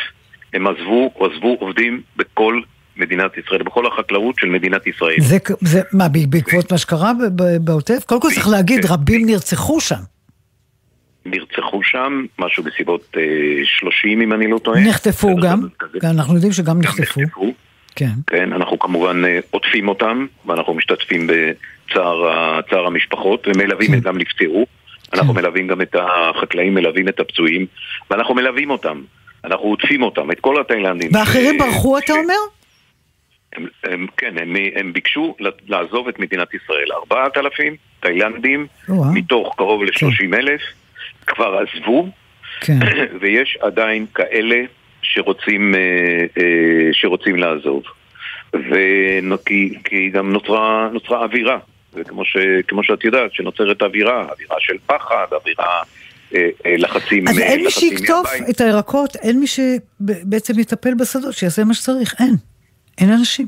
הם 0.53 0.67
עזבו, 0.67 1.11
עזבו 1.19 1.57
עובדים 1.59 2.01
בכל 2.15 2.61
מדינת 2.97 3.37
ישראל, 3.37 3.63
בכל 3.63 3.87
החקלאות 3.87 4.35
של 4.39 4.47
מדינת 4.47 4.87
ישראל. 4.87 5.15
זה, 5.19 5.37
זה 5.61 5.81
מה, 5.93 6.07
בעקבות 6.29 6.71
מה 6.71 6.77
שקרה 6.77 7.11
בעוטף? 7.61 8.03
קודם 8.05 8.21
כל 8.21 8.27
צריך 8.33 8.47
להגיד, 8.47 8.85
רבים 8.85 9.25
נרצחו 9.25 9.81
שם. 9.81 10.01
נרצחו 11.25 11.83
שם, 11.83 12.25
משהו 12.39 12.63
בסביבות 12.63 13.17
אה, 13.17 13.21
30 13.65 14.21
אם 14.21 14.33
אני 14.33 14.47
לא 14.47 14.57
טועה. 14.57 14.79
נחטפו 14.79 15.35
גם, 15.35 15.59
אנחנו 16.03 16.33
יודעים 16.33 16.51
שגם 16.51 16.81
נחטפו. 16.81 17.21
נחטפו. 17.21 17.53
כן. 17.95 18.11
כן, 18.27 18.53
אנחנו 18.53 18.79
כמובן 18.79 19.25
אה, 19.25 19.39
עוטפים 19.51 19.87
אותם, 19.87 20.25
ואנחנו 20.45 20.73
משתתפים 20.73 21.27
בצער 21.91 22.27
ה- 22.27 22.59
צער 22.69 22.85
המשפחות, 22.85 23.47
ומלווים 23.47 23.93
את 23.93 24.01
גם 24.01 24.17
נפטרו. 24.17 24.65
אנחנו 25.13 25.33
מלווים 25.33 25.67
גם 25.67 25.81
את 25.81 25.95
החקלאים, 25.99 26.73
מלווים 26.73 27.07
את 27.07 27.19
הפצועים, 27.19 27.65
ואנחנו 28.11 28.35
מלווים 28.35 28.69
אותם. 28.69 29.01
אנחנו 29.45 29.65
עוטפים 29.65 30.03
אותם, 30.03 30.31
את 30.31 30.39
כל 30.39 30.61
התאילנדים. 30.61 31.09
ואחרים 31.13 31.55
ש- 31.59 31.61
ברחו, 31.61 31.97
אתה 31.97 32.13
אומר? 32.13 32.33
הם, 33.55 33.67
הם, 33.83 34.07
כן, 34.17 34.37
הם, 34.37 34.55
הם 34.75 34.93
ביקשו 34.93 35.35
לעזוב 35.67 36.07
את 36.07 36.19
מדינת 36.19 36.47
ישראל. 36.53 36.87
4,000 37.11 37.75
תאילנדים. 37.99 38.67
מתוך 39.13 39.53
קרוב 39.57 39.83
ל-30 39.83 40.35
אלף, 40.37 40.61
כבר 41.27 41.57
עזבו, 41.57 42.09
כן. 42.61 42.79
ויש 43.21 43.57
עדיין 43.61 44.05
כאלה 44.15 44.55
שרוצים, 45.01 45.75
אה, 45.75 45.79
אה, 46.43 46.89
שרוצים 46.91 47.35
לעזוב. 47.35 47.83
וכי 48.53 49.73
כי 49.83 50.09
גם 50.09 50.33
נוצרה, 50.33 50.89
נוצרה 50.93 51.23
אווירה, 51.23 51.57
וכמו 51.93 52.25
ש, 52.25 52.37
כמו 52.67 52.83
שאת 52.83 53.03
יודעת, 53.03 53.33
שנוצרת 53.33 53.81
אווירה, 53.81 54.21
אווירה 54.21 54.55
של 54.59 54.77
פחד, 54.85 55.25
אווירה, 55.31 55.81
אה, 56.35 56.49
אה, 56.65 56.75
לחצים 56.77 57.27
אז 57.27 57.39
אין 57.39 57.63
מי 57.65 57.71
שיקטוף. 57.71 58.29
את 58.49 58.61
הירקות, 58.61 59.15
אין 59.15 59.39
מי 59.39 59.47
שבעצם 59.47 60.59
יטפל 60.59 60.93
בשדות, 60.93 61.33
שיעשה 61.33 61.63
מה 61.63 61.73
שצריך, 61.73 62.15
אין. 62.19 62.35
אין 62.97 63.11
אנשים. 63.11 63.45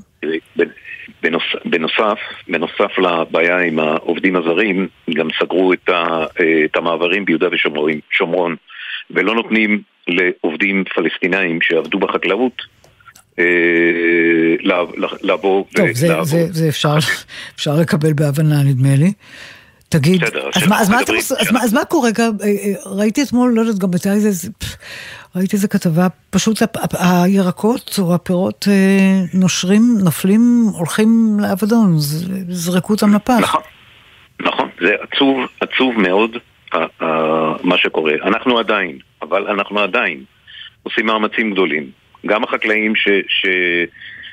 בנוס, 1.23 1.43
בנוסף, 1.65 2.19
בנוסף 2.47 2.97
לבעיה 2.97 3.59
עם 3.59 3.79
העובדים 3.79 4.35
הזרים, 4.35 4.87
גם 5.13 5.27
סגרו 5.39 5.73
את, 5.73 5.89
ה, 5.89 6.25
אה, 6.39 6.65
את 6.65 6.75
המעברים 6.75 7.25
ביהודה 7.25 7.47
ושומרון, 7.51 7.91
שומרון, 8.11 8.55
ולא 9.11 9.35
נותנים 9.35 9.81
לעובדים 10.07 10.83
פלסטינאים 10.95 11.61
שעבדו 11.61 11.99
בחקלאות 11.99 12.61
לבוא 15.23 15.63
טוב, 15.75 15.91
זה, 15.93 16.07
ולעבוד. 16.07 16.27
זה, 16.27 16.47
זה 16.51 16.67
אפשר, 16.69 16.95
אפשר 17.55 17.75
לקבל 17.75 18.13
בהבנה, 18.13 18.63
נדמה 18.63 18.95
לי. 18.95 19.13
תגיד, 19.89 20.21
בסדר, 20.23 20.49
אז 20.55 20.67
מה, 20.67 20.79
אז, 20.81 20.89
מה 20.89 20.95
אתם, 20.95 21.01
מדברים- 21.03 21.19
עושים- 21.19 21.37
אז, 21.39 21.51
מה, 21.51 21.63
אז 21.63 21.73
מה 21.73 21.85
קורה? 21.85 22.09
גם, 22.11 22.31
אה, 22.43 22.47
אה, 22.47 22.53
ראיתי 22.85 23.23
אתמול, 23.23 23.51
לא 23.55 23.61
יודעת, 23.61 23.77
גם 23.79 23.89
הייתה 23.93 24.11
איזה, 24.13 24.47
ראיתי 25.35 25.55
איזה 25.55 25.67
כתבה, 25.67 26.07
פשוט 26.29 26.57
הירקות 26.99 27.95
או 27.99 28.15
הפירות 28.15 28.67
אה, 28.71 29.21
נושרים, 29.33 29.97
נופלים, 30.03 30.65
הולכים 30.77 31.37
לאבדון, 31.41 31.93
זרקו 32.49 32.93
אותם 32.93 33.15
לפח. 33.15 33.37
נכון, 33.41 33.61
נכון, 34.41 34.69
זה 34.81 34.89
עצוב, 35.01 35.37
עצוב 35.61 35.93
מאוד 36.01 36.31
מה 37.63 37.77
שקורה. 37.77 38.13
אנחנו 38.25 38.59
עדיין, 38.59 38.97
אבל 39.21 39.47
אנחנו 39.47 39.79
עדיין 39.79 40.23
עושים 40.83 41.05
מאמצים 41.05 41.51
גדולים. 41.51 42.02
גם 42.25 42.43
החקלאים 42.43 42.93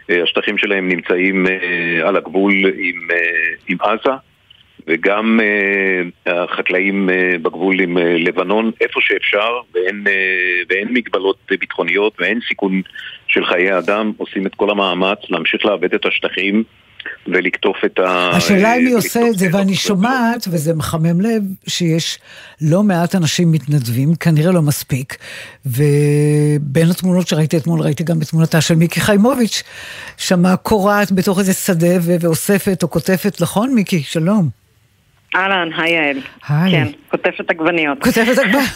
שהשטחים 0.09 0.59
שלהם 0.59 0.89
נמצאים 0.89 1.47
אה, 1.47 2.09
על 2.09 2.17
הגבול 2.17 2.53
עם, 2.67 3.09
אה, 3.11 3.17
עם 3.69 3.77
עזה, 3.81 4.13
וגם 4.87 5.41
אה, 5.43 6.03
החקלאים 6.45 7.11
אה, 7.11 7.33
בגבול 7.43 7.81
עם 7.81 7.99
אה, 7.99 8.17
לבנון, 8.19 8.71
איפה 8.81 9.01
שאפשר, 9.03 9.61
ואין, 9.75 10.05
אה, 10.07 10.63
ואין 10.69 10.89
מגבלות 10.91 11.37
ביטחוניות 11.51 12.17
ואין 12.19 12.41
סיכון 12.49 12.83
של 13.29 13.47
חיי 13.47 13.79
אדם, 13.79 14.13
עושים 14.17 14.47
את 14.47 14.55
כל 14.55 14.71
המאמץ 14.71 15.19
להמשיך 15.31 15.65
לעבד 15.65 15.95
את 15.95 16.07
השטחים 16.07 16.65
ולקטוף 17.27 17.77
את 17.85 17.99
ה... 17.99 18.31
השאלה 18.37 18.77
אם 18.77 18.85
מי 18.85 18.91
אה, 18.91 18.97
עושה 18.97 19.21
את 19.29 19.39
זה, 19.39 19.47
ואני 19.53 19.75
שומעת, 19.75 20.45
וזה 20.51 20.75
מחמם 20.75 21.21
לב, 21.21 21.43
שיש 21.67 22.19
לא 22.61 22.83
מעט 22.83 23.15
אנשים 23.15 23.53
מתנדבים, 23.53 24.15
כנראה 24.15 24.53
לא 24.53 24.63
מספיק, 24.63 25.17
ובין 25.67 26.91
התמונות 26.91 27.29
שראיתי 27.29 27.57
אתמול, 27.57 27.81
ראיתי 27.81 28.05
גם 28.05 28.23
את 28.23 28.27
תמונתה 28.29 28.61
של 28.61 28.75
מיקי 28.75 29.01
חיימוביץ', 29.01 29.63
שמה 30.17 30.57
קורעת 30.57 31.13
בתוך 31.13 31.39
איזה 31.39 31.53
שדה 31.53 31.97
ו- 32.01 32.17
ואוספת 32.21 32.83
או 32.83 32.89
קוטפת, 32.89 33.41
נכון 33.41 33.75
מיקי? 33.75 34.03
שלום. 34.03 34.49
אהלן, 35.37 35.69
היי 35.79 35.93
יעל. 35.93 36.17
היי. 36.49 36.73
כן, 36.73 36.87
כותבת 37.11 37.51
עגבניות. 37.51 37.99
כותבת 38.03 38.39
עגבניות. 38.39 38.69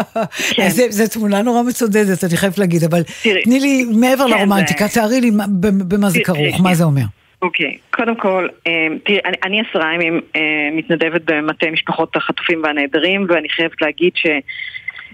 כן. 0.56 0.68
זו 0.90 1.04
תמונה 1.10 1.42
נורא 1.42 1.62
מצודדת, 1.62 2.24
אני 2.24 2.36
חייבת 2.36 2.58
להגיד, 2.58 2.84
אבל 2.84 3.02
תראי, 3.22 3.42
תני 3.42 3.60
לי, 3.60 3.84
מעבר 3.84 4.24
כן, 4.24 4.30
לרומנטיקה, 4.30 4.86
זה- 4.86 4.94
תארי 4.94 5.20
לי 5.20 5.30
מה- 5.30 5.44
במה 5.60 6.10
זה 6.10 6.18
כרוך, 6.24 6.60
מה 6.60 6.74
זה 6.74 6.84
אומר. 6.84 7.02
אוקיי, 7.46 7.78
קודם 7.90 8.16
כל, 8.16 8.48
אה, 8.66 8.86
תראי, 9.04 9.18
אני, 9.24 9.36
אני 9.44 9.60
עשרה 9.60 9.94
ימים 9.94 10.20
אה, 10.36 10.68
מתנדבת 10.72 11.20
במטה 11.24 11.70
משפחות 11.70 12.16
החטופים 12.16 12.62
והנעדרים, 12.62 13.26
ואני 13.28 13.48
חייבת 13.48 13.82
להגיד 13.82 14.12
ש... 14.14 14.26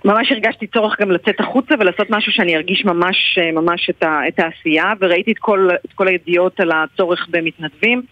ממש 0.04 0.32
הרגשתי 0.32 0.66
צורך 0.66 1.00
גם 1.00 1.10
לצאת 1.10 1.40
החוצה 1.40 1.74
ולעשות 1.78 2.10
משהו 2.10 2.32
שאני 2.32 2.56
ארגיש 2.56 2.84
ממש, 2.84 3.38
אה, 3.40 3.52
ממש 3.52 3.90
את, 3.90 4.02
ה, 4.02 4.20
את 4.28 4.38
העשייה, 4.38 4.92
וראיתי 5.00 5.32
את 5.32 5.38
כל, 5.38 5.68
את 5.84 5.92
כל 5.92 6.08
הידיעות 6.08 6.60
על 6.60 6.70
הצורך 6.72 7.26
במתנדבים, 7.30 8.02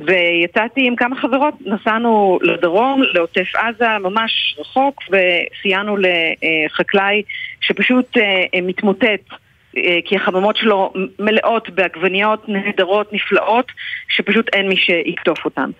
ויצאתי 0.00 0.86
עם 0.86 0.96
כמה 0.96 1.16
חברות, 1.16 1.54
נסענו 1.66 2.38
לדרום, 2.42 3.02
לעוטף 3.02 3.54
עזה, 3.54 3.98
ממש 4.00 4.56
רחוק, 4.58 5.02
וסייענו 5.08 5.96
לחקלאי 5.96 7.22
שפשוט 7.60 8.16
מתמוטט. 8.62 9.47
אה, 9.84 9.98
כי 10.04 10.16
החממות 10.16 10.56
שלו 10.56 10.92
מלאות 11.18 11.70
בעגבניות 11.70 12.48
נהדרות, 12.48 13.12
נפלאות, 13.12 13.72
שפשוט 14.08 14.48
אין 14.52 14.68
מי 14.68 14.76
שיקטוף 14.76 15.44
אותן. 15.44 15.70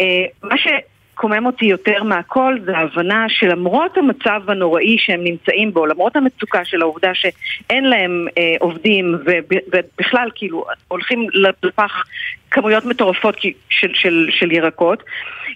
אה, 0.00 0.24
מה 0.42 0.54
שקומם 0.58 1.46
אותי 1.46 1.66
יותר 1.66 2.02
מהכל 2.02 2.58
זה 2.64 2.76
ההבנה 2.76 3.26
שלמרות 3.28 3.98
המצב 3.98 4.42
הנוראי 4.48 4.96
שהם 4.98 5.24
נמצאים 5.24 5.72
בו, 5.72 5.86
למרות 5.86 6.16
המצוקה 6.16 6.64
של 6.64 6.82
העובדה 6.82 7.10
שאין 7.14 7.84
להם 7.84 8.26
אה, 8.38 8.54
עובדים 8.60 9.14
וב- 9.26 9.58
ובכלל 9.72 10.28
כאילו 10.34 10.64
הולכים 10.88 11.26
לפח 11.62 12.04
כמויות 12.50 12.84
מטורפות 12.84 13.36
של, 13.70 13.88
של, 13.94 14.28
של 14.30 14.52
ירקות, 14.52 15.02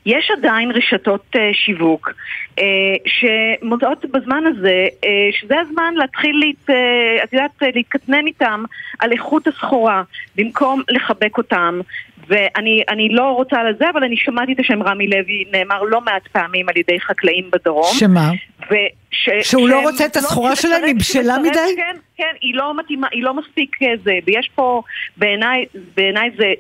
יש 0.07 0.31
עדיין 0.39 0.71
רשתות 0.71 1.25
אה, 1.37 1.51
שיווק 1.53 2.11
אה, 2.59 2.65
שמודעות 3.07 4.05
בזמן 4.05 4.45
הזה 4.47 4.87
אה, 5.05 5.09
שזה 5.41 5.55
הזמן 5.61 5.95
להתחיל, 5.97 6.43
להת, 6.47 6.71
אה, 6.71 7.25
את 7.25 7.33
יודעת, 7.33 7.51
להתקטנן 7.75 8.27
איתם 8.27 8.63
על 8.99 9.13
איכות 9.13 9.47
הסחורה 9.47 10.03
במקום 10.37 10.83
לחבק 10.89 11.39
אותם 11.39 11.81
ואני 12.29 12.83
אני 12.89 13.09
לא 13.09 13.23
רוצה 13.31 13.63
לזה, 13.65 13.91
אבל 13.91 14.05
אני 14.05 14.17
שמעתי 14.17 14.53
את 14.53 14.61
השם 14.61 14.83
רמי 14.83 15.07
לוי 15.07 15.45
נאמר 15.53 15.83
לא 15.83 16.01
מעט 16.01 16.27
פעמים 16.33 16.69
על 16.69 16.77
ידי 16.77 17.01
חקלאים 17.01 17.51
בדרום. 17.53 17.91
שמה? 17.99 18.31
וש, 18.71 19.29
שהוא 19.43 19.69
לא 19.69 19.81
רוצה 19.81 20.07
את 20.07 20.17
הסחורה 20.17 20.57
שתצטרך- 20.57 20.71
שלהם, 20.71 20.85
היא 20.85 20.95
בשלה 20.95 21.39
מדי? 21.39 21.75
כן, 21.77 21.97
כן, 22.17 22.35
היא 22.41 22.55
לא 22.55 22.77
מתאימה, 22.79 23.07
היא 23.13 23.23
לא 23.23 23.35
מספיק 23.35 23.77
אה, 23.83 23.93
זה, 24.05 24.19
ויש 24.27 24.51
פה, 24.55 24.83
בעיניי, 25.17 25.65
בעיניי 25.97 26.31
זה, 26.37 26.53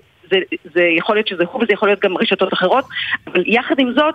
זה, 0.74 0.82
יכול 0.82 1.16
להיות 1.16 1.28
שזה 1.28 1.44
הוא 1.52 1.62
וזה 1.62 1.72
יכול 1.72 1.88
להיות 1.88 2.00
גם 2.00 2.16
רשתות 2.16 2.52
אחרות, 2.52 2.84
אבל 3.26 3.42
יחד 3.46 3.78
עם 3.78 3.92
זאת, 3.92 4.14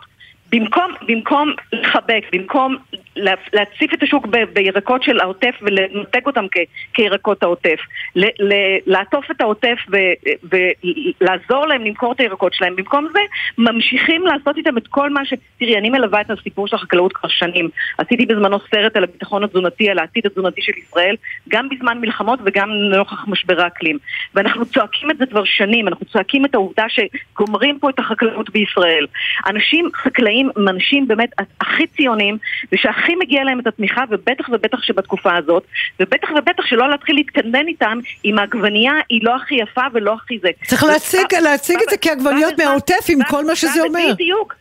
במקום, 0.51 0.91
במקום 1.07 1.51
לחבק, 1.73 2.23
במקום 2.33 2.75
לה- 3.15 3.33
להציף 3.53 3.93
את 3.93 4.03
השוק 4.03 4.25
ב- 4.25 4.43
בירקות 4.53 5.03
של 5.03 5.19
העוטף 5.19 5.55
ולנתק 5.62 6.27
אותם 6.27 6.45
כ- 6.51 6.57
כירקות 6.93 7.43
העוטף, 7.43 7.79
ל- 8.15 8.25
ל- 8.53 8.77
לעטוף 8.86 9.31
את 9.31 9.41
העוטף 9.41 9.77
ו- 9.91 9.97
ולעזור 10.43 11.65
להם 11.65 11.83
למכור 11.83 12.12
את 12.12 12.19
הירקות 12.19 12.53
שלהם, 12.53 12.75
במקום 12.75 13.07
זה 13.13 13.19
ממשיכים 13.57 14.25
לעשות 14.25 14.57
איתם 14.57 14.77
את 14.77 14.88
כל 14.88 15.10
מה 15.10 15.25
ש... 15.25 15.33
תראי, 15.60 15.77
אני 15.77 15.89
מלווה 15.89 16.21
את 16.21 16.31
הסיפור 16.31 16.67
של 16.67 16.75
החקלאות 16.75 17.13
כבר 17.13 17.29
שנים. 17.29 17.69
עשיתי 17.97 18.25
בזמנו 18.25 18.57
סרט 18.71 18.97
על 18.97 19.03
הביטחון 19.03 19.43
התזונתי, 19.43 19.89
על 19.89 19.99
העתיד 19.99 20.25
התזונתי 20.25 20.62
של 20.62 20.71
ישראל, 20.77 21.15
גם 21.49 21.69
בזמן 21.69 22.01
מלחמות 22.01 22.39
וגם 22.45 22.69
לנוכח 22.69 23.27
משבר 23.27 23.62
האקלים. 23.62 23.97
ואנחנו 24.36 24.65
צועקים 24.65 25.12
את 25.12 25.17
זה 25.17 25.25
כבר 25.25 25.43
שנים, 25.43 25.88
אנחנו 25.88 26.05
צועקים 26.05 26.45
את 26.45 26.55
העובדה 26.55 26.86
שגומרים 26.89 27.79
פה 27.79 27.89
את 27.89 27.99
החקלאות 27.99 28.49
בישראל. 28.49 29.05
אנשים, 29.47 29.89
חקלאים 29.95 30.37
הם 30.58 30.67
אנשים 30.67 31.08
באמת 31.08 31.30
הכי 31.60 31.88
ציונים, 31.88 32.38
ושהכי 32.71 33.15
מגיע 33.15 33.43
להם 33.43 33.60
את 33.60 33.67
התמיכה, 33.67 34.04
ובטח 34.10 34.50
ובטח 34.50 34.82
שבתקופה 34.82 35.36
הזאת, 35.36 35.63
ובטח 36.00 36.30
ובטח 36.38 36.65
שלא 36.65 36.89
להתחיל 36.89 37.15
להתקנן 37.15 37.67
איתם 37.67 38.00
אם 38.26 38.39
העגבנייה 38.39 38.93
היא 39.10 39.19
לא 39.23 39.36
הכי 39.36 39.56
יפה 39.56 39.82
ולא 39.93 40.13
הכי 40.13 40.39
זה. 40.41 40.50
צריך 40.67 40.84
להציג, 40.84 41.36
להציג 41.43 41.78
את 41.84 41.89
זה 41.89 41.97
כעגבניות 41.97 42.54
מהעוטף 42.58 43.06
עם 43.10 43.19
כל 43.23 43.45
מה 43.45 43.56
שזה 43.56 43.82
אומר. 43.82 44.13
בדיוק. 44.13 44.54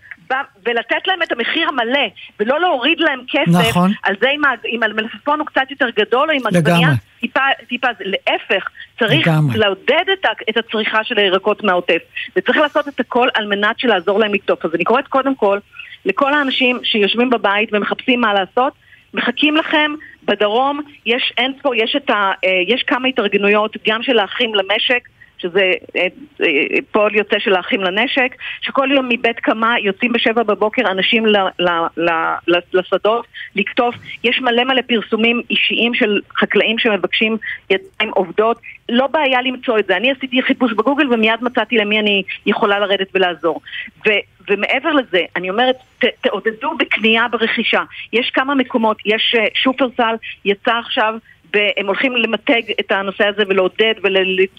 ולתת 0.65 1.07
להם 1.07 1.23
את 1.23 1.33
המחיר 1.33 1.69
המלא, 1.69 2.07
ולא 2.41 2.61
להוריד 2.61 3.01
להם 3.01 3.21
כסף 3.29 3.69
נכון. 3.69 3.93
על 4.03 4.15
זה 4.21 4.31
אם, 4.31 4.41
אם 4.69 4.83
המלפפון 4.83 5.41
הוא 5.41 5.47
קצת 5.47 5.71
יותר 5.71 5.91
גדול, 5.97 6.31
או 6.31 6.37
אם 6.37 6.47
העגבנייה 6.47 6.91
טיפה, 7.21 7.41
טיפה, 7.69 7.89
להפך, 8.01 8.69
צריך 8.99 9.27
לגמרי. 9.27 9.59
לעודד 9.59 10.05
את, 10.13 10.27
את 10.51 10.57
הצריכה 10.57 11.05
של 11.05 11.19
הירקות 11.19 11.65
מהעוטף, 11.65 12.03
וצריך 12.37 12.57
לעשות 12.57 12.89
את 12.89 13.01
הכל 13.01 13.29
על 13.35 13.47
מנת 13.47 13.85
לעזור 13.85 14.19
להם 14.19 14.35
לקטוף. 14.35 14.65
אז 14.65 14.75
אני 14.75 14.85
קוראת 14.85 15.09
קודם 15.09 15.35
כל 15.35 15.59
לכל 16.05 16.35
האנשים 16.35 16.79
שיושבים 16.83 17.31
בבית 17.31 17.69
ומחפשים 17.73 18.21
מה 18.21 18.35
לעשות, 18.35 18.73
מחכים 19.15 19.57
לכם 19.57 19.95
בדרום, 20.25 20.81
יש 21.07 21.33
אין 21.39 21.53
פה, 21.63 21.77
יש, 21.77 21.97
ה, 22.09 22.13
אה, 22.13 22.33
יש 22.67 22.83
כמה 22.83 23.09
התארגנויות, 23.09 23.77
גם 23.89 24.03
של 24.03 24.19
האחים 24.19 24.55
למשק, 24.55 25.09
שזה 25.39 25.73
אה, 25.97 26.07
אה, 26.41 26.47
פועל 26.91 27.15
יוצא 27.15 27.39
של 27.39 27.55
האחים 27.55 27.81
לנשק, 27.81 28.35
שכל 28.61 28.89
יום 28.93 29.09
מבית 29.09 29.41
קמה 29.41 29.75
יוצאים 29.81 30.13
בשבע 30.13 30.43
בבוקר 30.43 30.83
אנשים 30.91 31.27
ל, 31.27 31.37
ל, 31.59 31.69
ל, 31.97 32.11
ל, 32.49 32.59
לשדות 32.73 33.27
לקטוף. 33.57 33.95
יש 34.25 34.41
מלא 34.41 34.65
מלא 34.65 34.83
פרסומים 34.83 35.43
אישיים 35.51 35.95
של 35.95 36.21
חקלאים 36.37 36.79
שמבקשים 36.79 37.37
ידיים 37.71 38.11
עובדות. 38.15 38.61
לא 38.89 39.07
בעיה 39.07 39.43
למצוא 39.43 39.79
את 39.79 39.87
זה. 39.87 39.97
אני 39.97 40.11
עשיתי 40.11 40.43
חיפוש 40.43 40.73
בגוגל 40.73 41.13
ומיד 41.13 41.41
מצאתי 41.43 41.77
למי 41.77 42.01
אני 42.01 42.23
יכולה 42.47 42.79
לרדת 42.79 43.09
ולעזור. 43.15 43.61
ו, 44.07 44.11
ומעבר 44.49 44.93
לזה, 44.93 45.21
אני 45.37 45.51
אומרת, 45.51 45.77
ת, 45.99 46.05
תעודדו 46.21 46.77
בקנייה 46.79 47.29
ברכישה. 47.29 47.83
יש 48.13 48.31
כמה 48.31 48.55
מקומות, 48.55 48.97
יש 49.07 49.35
uh, 49.39 49.51
שופרסל, 49.55 50.15
יצא 50.45 50.73
עכשיו 50.79 51.15
והם 51.57 51.87
הולכים 51.87 52.17
למתג 52.17 52.63
את 52.81 52.93
הנושא 52.93 53.25
הזה 53.27 53.43
ולעודד 53.49 53.95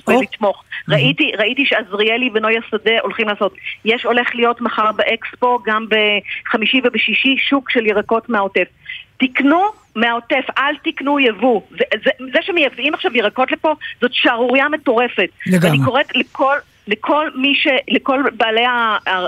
ולתמוך. 0.08 0.64
Oh. 0.64 0.92
ראיתי, 0.92 1.32
ראיתי 1.38 1.66
שעזריאלי 1.66 2.30
ונויה 2.34 2.62
שדה 2.72 3.00
הולכים 3.02 3.28
לעשות. 3.28 3.56
יש 3.86 4.04
הולך 4.06 4.36
להיות 4.36 4.62
מחר 4.62 4.92
באקספו, 4.92 5.60
גם 5.66 5.86
בחמישי 5.90 6.82
ובשישי, 6.84 7.36
שוק 7.38 7.70
של 7.70 7.86
ירקות 7.86 8.30
מהעוטף. 8.30 8.68
תקנו 9.18 9.64
מהעוטף, 9.96 10.46
אל 10.58 10.76
תקנו 10.84 11.20
יבוא. 11.20 11.62
זה, 11.70 11.84
זה, 12.04 12.12
זה 12.34 12.40
שמייבאים 12.42 12.94
עכשיו 12.94 13.18
ירקות 13.18 13.52
לפה, 13.52 13.74
זאת 14.02 14.14
שערורייה 14.14 14.70
מטורפת. 14.70 15.30
לגמרי. 15.48 15.70
ואני 15.70 15.86
קוראת 15.86 16.16
לכל... 16.16 16.58
לכל 16.88 17.30
מי 17.36 17.56
ש... 17.56 17.68
לכל 17.88 18.24
בעלי 18.38 18.66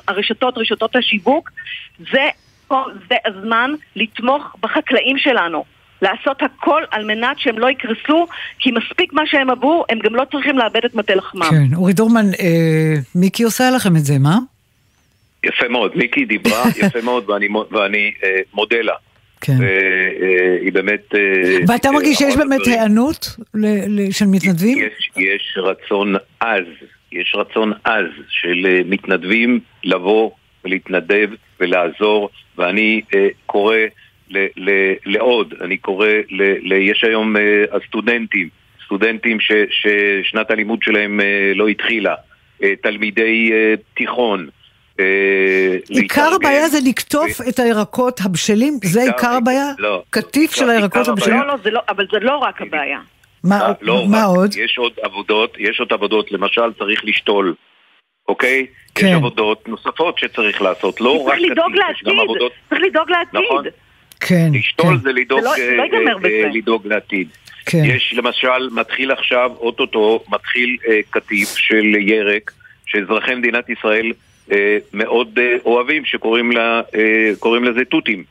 הרשתות, 0.07 0.57
רשתות 0.57 0.95
השיווק, 0.95 1.51
זה, 2.11 2.29
זה 3.09 3.15
הזמן 3.25 3.71
לתמוך 3.95 4.55
בחקלאים 4.61 5.17
שלנו. 5.17 5.78
לעשות 6.01 6.41
הכל 6.41 6.83
על 6.91 7.05
מנת 7.05 7.39
שהם 7.39 7.59
לא 7.59 7.69
יקרסו, 7.69 8.27
כי 8.59 8.71
מספיק 8.71 9.13
מה 9.13 9.21
שהם 9.25 9.49
עברו, 9.49 9.85
הם 9.89 9.99
גם 9.99 10.15
לא 10.15 10.23
צריכים 10.31 10.57
לאבד 10.57 10.85
את 10.85 10.95
מטה 10.95 11.15
לחמם. 11.15 11.49
כן, 11.49 11.75
אורי 11.75 11.93
דורמן, 11.93 12.25
אה, 12.39 12.95
מיקי 13.15 13.43
עושה 13.43 13.69
לכם 13.75 13.95
את 13.95 14.05
זה, 14.05 14.19
מה? 14.19 14.37
יפה 15.43 15.67
מאוד, 15.67 15.91
מיקי 15.95 16.25
דיברה 16.25 16.63
יפה 16.83 17.01
מאוד 17.01 17.29
ואני, 17.29 17.47
ואני 17.71 18.11
אה, 18.23 18.29
מודה 18.53 18.81
לה. 18.81 18.93
כן. 19.41 19.57
והיא 19.59 20.65
אה, 20.65 20.71
באמת... 20.71 21.15
אה, 21.15 21.57
ואתה 21.67 21.91
מרגיש 21.91 22.17
שיש 22.17 22.35
באמת 22.37 22.61
היענות 22.65 23.35
של 24.11 24.25
מתנדבים? 24.25 24.77
יש, 24.77 25.11
יש 25.17 25.57
רצון 25.57 26.15
עז, 26.39 26.65
יש 27.11 27.35
רצון 27.35 27.73
עז 27.83 28.05
של 28.29 28.65
אה, 28.65 28.81
מתנדבים 28.85 29.59
לבוא 29.83 30.31
ולהתנדב 30.65 31.29
ולעזור, 31.59 32.29
ואני 32.57 33.01
אה, 33.15 33.27
קורא 33.45 33.75
ל, 34.29 34.45
ל, 34.57 34.93
לעוד, 35.05 35.53
אני 35.61 35.77
קורא, 35.77 36.07
ל, 36.29 36.43
ל, 36.61 36.73
יש 36.73 37.03
היום 37.03 37.35
uh, 37.35 37.39
הסטודנטים, 37.75 38.49
סטודנטים 38.85 39.39
ש, 39.39 39.51
ששנת 39.71 40.51
הלימוד 40.51 40.79
שלהם 40.83 41.19
uh, 41.19 41.57
לא 41.57 41.67
התחילה, 41.67 42.15
uh, 42.61 42.65
תלמידי 42.81 43.51
uh, 43.51 43.79
תיכון. 43.93 44.49
עיקר 45.89 46.33
הבעיה 46.35 46.67
זה 46.67 46.77
לקטוף 46.89 47.29
את 47.49 47.59
הירקות 47.59 48.19
הבשלים? 48.25 48.79
זה 48.83 49.01
עיקר 49.01 49.31
הבעיה? 49.31 49.65
לא. 49.77 50.03
קטיף 50.09 50.55
של 50.55 50.69
הירקות 50.69 51.07
הבשלים? 51.07 51.39
לא, 51.39 51.47
לא, 51.47 51.71
לא, 51.71 51.81
אבל 51.89 52.05
זה 52.11 52.19
לא 52.19 52.37
רק 52.37 52.61
הבעיה. 52.61 52.99
מה 53.43 53.71
לא 53.81 54.05
עוד? 54.25 54.55
יש 54.57 54.77
עוד 54.77 54.91
עבודות, 55.03 55.55
יש 55.59 55.79
עוד 55.79 55.93
עבודות, 55.93 56.31
למשל 56.31 56.73
צריך 56.79 57.05
לשתול, 57.05 57.53
אוקיי? 58.27 58.59
יש 58.59 59.03
כן. 59.03 59.13
עבודות 59.13 59.67
נוספות 59.67 60.17
שצריך 60.17 60.61
לעשות, 60.61 61.01
לא 61.01 61.27
רק 61.27 61.37
יש 61.39 62.03
גם 62.05 62.19
עבודות... 62.19 62.51
צריך 62.69 62.81
לדאוג 62.81 63.11
לעתיד. 63.11 63.73
כן. 64.19 64.49
לשתול 64.53 64.97
כן. 64.97 65.01
זה 65.01 65.11
לדאוג, 65.11 65.43
לא, 65.43 65.53
אה, 65.57 65.75
לא 65.75 65.83
אה, 66.25 66.49
לדאוג 66.53 66.87
לעתיד. 66.87 67.27
כן. 67.65 67.83
יש 67.83 68.13
למשל, 68.17 68.69
מתחיל 68.71 69.11
עכשיו, 69.11 69.51
אוטוטו, 69.59 70.23
מתחיל 70.29 70.77
אה, 70.87 70.99
קטיף 71.09 71.55
של 71.55 71.95
ירק, 71.99 72.51
שאזרחי 72.85 73.35
מדינת 73.35 73.69
ישראל 73.69 74.11
אה, 74.51 74.77
מאוד 74.93 75.39
אה, 75.39 75.55
אוהבים, 75.65 76.05
שקוראים 76.05 76.51
לה, 76.51 76.81
אה, 76.95 77.59
לזה 77.61 77.85
תותים. 77.85 78.23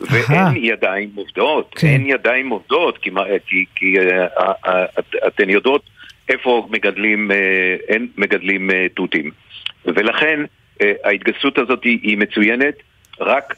ואין 0.00 0.56
ידיים 0.56 1.10
עובדות, 1.14 1.74
כן. 1.78 1.86
אין 1.86 2.06
ידיים 2.06 2.48
עובדות, 2.48 2.98
כי, 2.98 3.10
כי, 3.46 3.64
כי 3.74 3.98
אה, 3.98 4.26
אה, 4.66 4.84
אתן 5.26 5.50
יודעות 5.50 5.82
איפה 6.28 6.68
מגדלים, 6.70 7.30
אה, 7.30 7.76
אין 7.88 8.08
מגדלים 8.16 8.70
אה, 8.70 8.86
תותים. 8.94 9.30
ולכן 9.84 10.40
אה, 10.82 10.92
ההתגייסות 11.04 11.58
הזאת 11.58 11.84
היא, 11.84 11.98
היא 12.02 12.18
מצוינת. 12.18 12.74
רק 13.22 13.54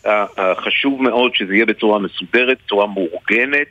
חשוב 0.57 1.03
מאוד 1.03 1.35
שזה 1.35 1.55
יהיה 1.55 1.67
בצורה 1.67 1.99
מסודרת, 1.99 2.59
בצורה 2.67 2.87
מאורגנת. 2.87 3.67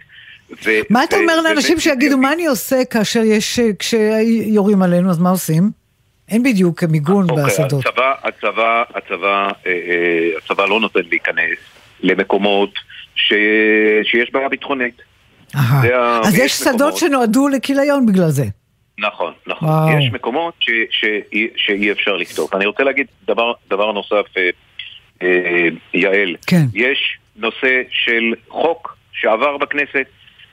ו- 0.65 0.79
מה 0.89 1.03
אתה 1.03 1.15
אומר 1.15 1.41
לאנשים 1.41 1.79
שיגידו, 1.79 2.17
מה 2.17 2.33
אני 2.33 2.45
עושה 2.45 2.85
כאשר 2.89 3.21
יש, 3.23 3.59
כשיורים 3.79 4.81
עלינו, 4.81 5.09
אז 5.09 5.19
מה 5.19 5.29
עושים? 5.29 5.83
אין 6.29 6.43
בדיוק 6.43 6.83
מיגון 6.83 7.29
אוקיי, 7.29 7.45
בשדות. 7.45 7.85
הצבא, 7.85 8.13
הצבא, 8.23 8.83
הצבא, 8.95 9.51
אה, 9.65 9.71
אה, 9.71 10.29
הצבא 10.37 10.65
לא 10.65 10.79
נותן 10.79 10.99
להיכנס 11.09 11.57
למקומות 12.01 12.73
ש... 13.15 13.33
שיש 14.03 14.31
בעיה 14.31 14.49
ביטחונית. 14.49 15.01
אז 16.23 16.37
יש 16.37 16.51
שדות 16.51 16.97
שנועדו 16.97 17.47
לכיליון 17.47 18.05
בגלל 18.05 18.29
זה. 18.29 18.45
נכון, 18.99 19.33
נכון. 19.47 19.67
וואו. 19.67 19.99
יש 19.99 20.11
מקומות 20.11 20.53
ש... 20.59 20.69
ש... 20.91 21.05
שאי 21.57 21.91
אפשר 21.91 22.17
לכתוב. 22.17 22.49
אני 22.53 22.65
רוצה 22.65 22.83
להגיד 22.83 23.07
דבר, 23.27 23.53
דבר 23.69 23.91
נוסף. 23.91 24.25
אה, 25.23 25.67
יעל. 25.93 26.35
כן. 26.47 26.65
יש 26.73 27.17
נושא 27.35 27.81
של 27.89 28.33
חוק 28.49 28.97
שעבר 29.13 29.57
בכנסת, 29.57 30.05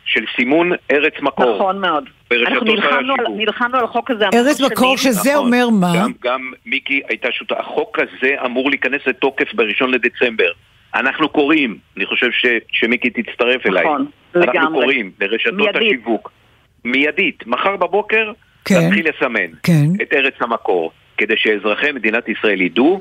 של 0.04 0.24
סימון 0.36 0.72
ארץ 0.90 1.12
מקור. 1.22 1.54
נכון 1.56 1.80
מאוד. 1.80 2.04
אנחנו 2.32 2.64
נלחמנו 2.64 3.14
על, 3.18 3.26
נלחמנו 3.36 3.78
על 3.78 3.84
החוק 3.84 4.10
הזה 4.10 4.24
ארץ 4.34 4.60
מקור 4.60 4.96
שזה 4.96 5.30
נכון, 5.30 5.46
אומר 5.46 5.68
מה? 5.68 5.92
גם, 5.96 6.12
גם 6.22 6.52
מיקי 6.66 7.00
הייתה 7.08 7.28
שוטה, 7.32 7.54
החוק 7.58 7.98
הזה 7.98 8.34
אמור 8.46 8.70
להיכנס 8.70 9.00
לתוקף 9.06 9.54
בראשון 9.54 9.90
לדצמבר. 9.90 10.50
אנחנו 10.94 11.28
קוראים, 11.28 11.78
אני 11.96 12.06
חושב 12.06 12.30
ש, 12.32 12.46
שמיקי 12.72 13.10
תצטרף 13.10 13.66
אליי. 13.66 13.84
נכון, 13.84 14.06
לגמרי. 14.34 14.58
אנחנו 14.58 14.80
קוראים 14.80 15.10
לרשתות 15.20 15.54
מיידית. 15.54 15.82
השיווק. 15.82 16.30
מיידית. 16.84 17.46
מחר 17.46 17.76
בבוקר 17.76 18.32
כן, 18.64 18.74
להתחיל 18.74 19.06
לסמן 19.08 19.50
כן. 19.62 20.02
את 20.02 20.12
ארץ 20.12 20.34
המקור, 20.40 20.92
כדי 21.16 21.34
שאזרחי 21.36 21.92
מדינת 21.92 22.28
ישראל 22.28 22.60
ידעו 22.60 23.00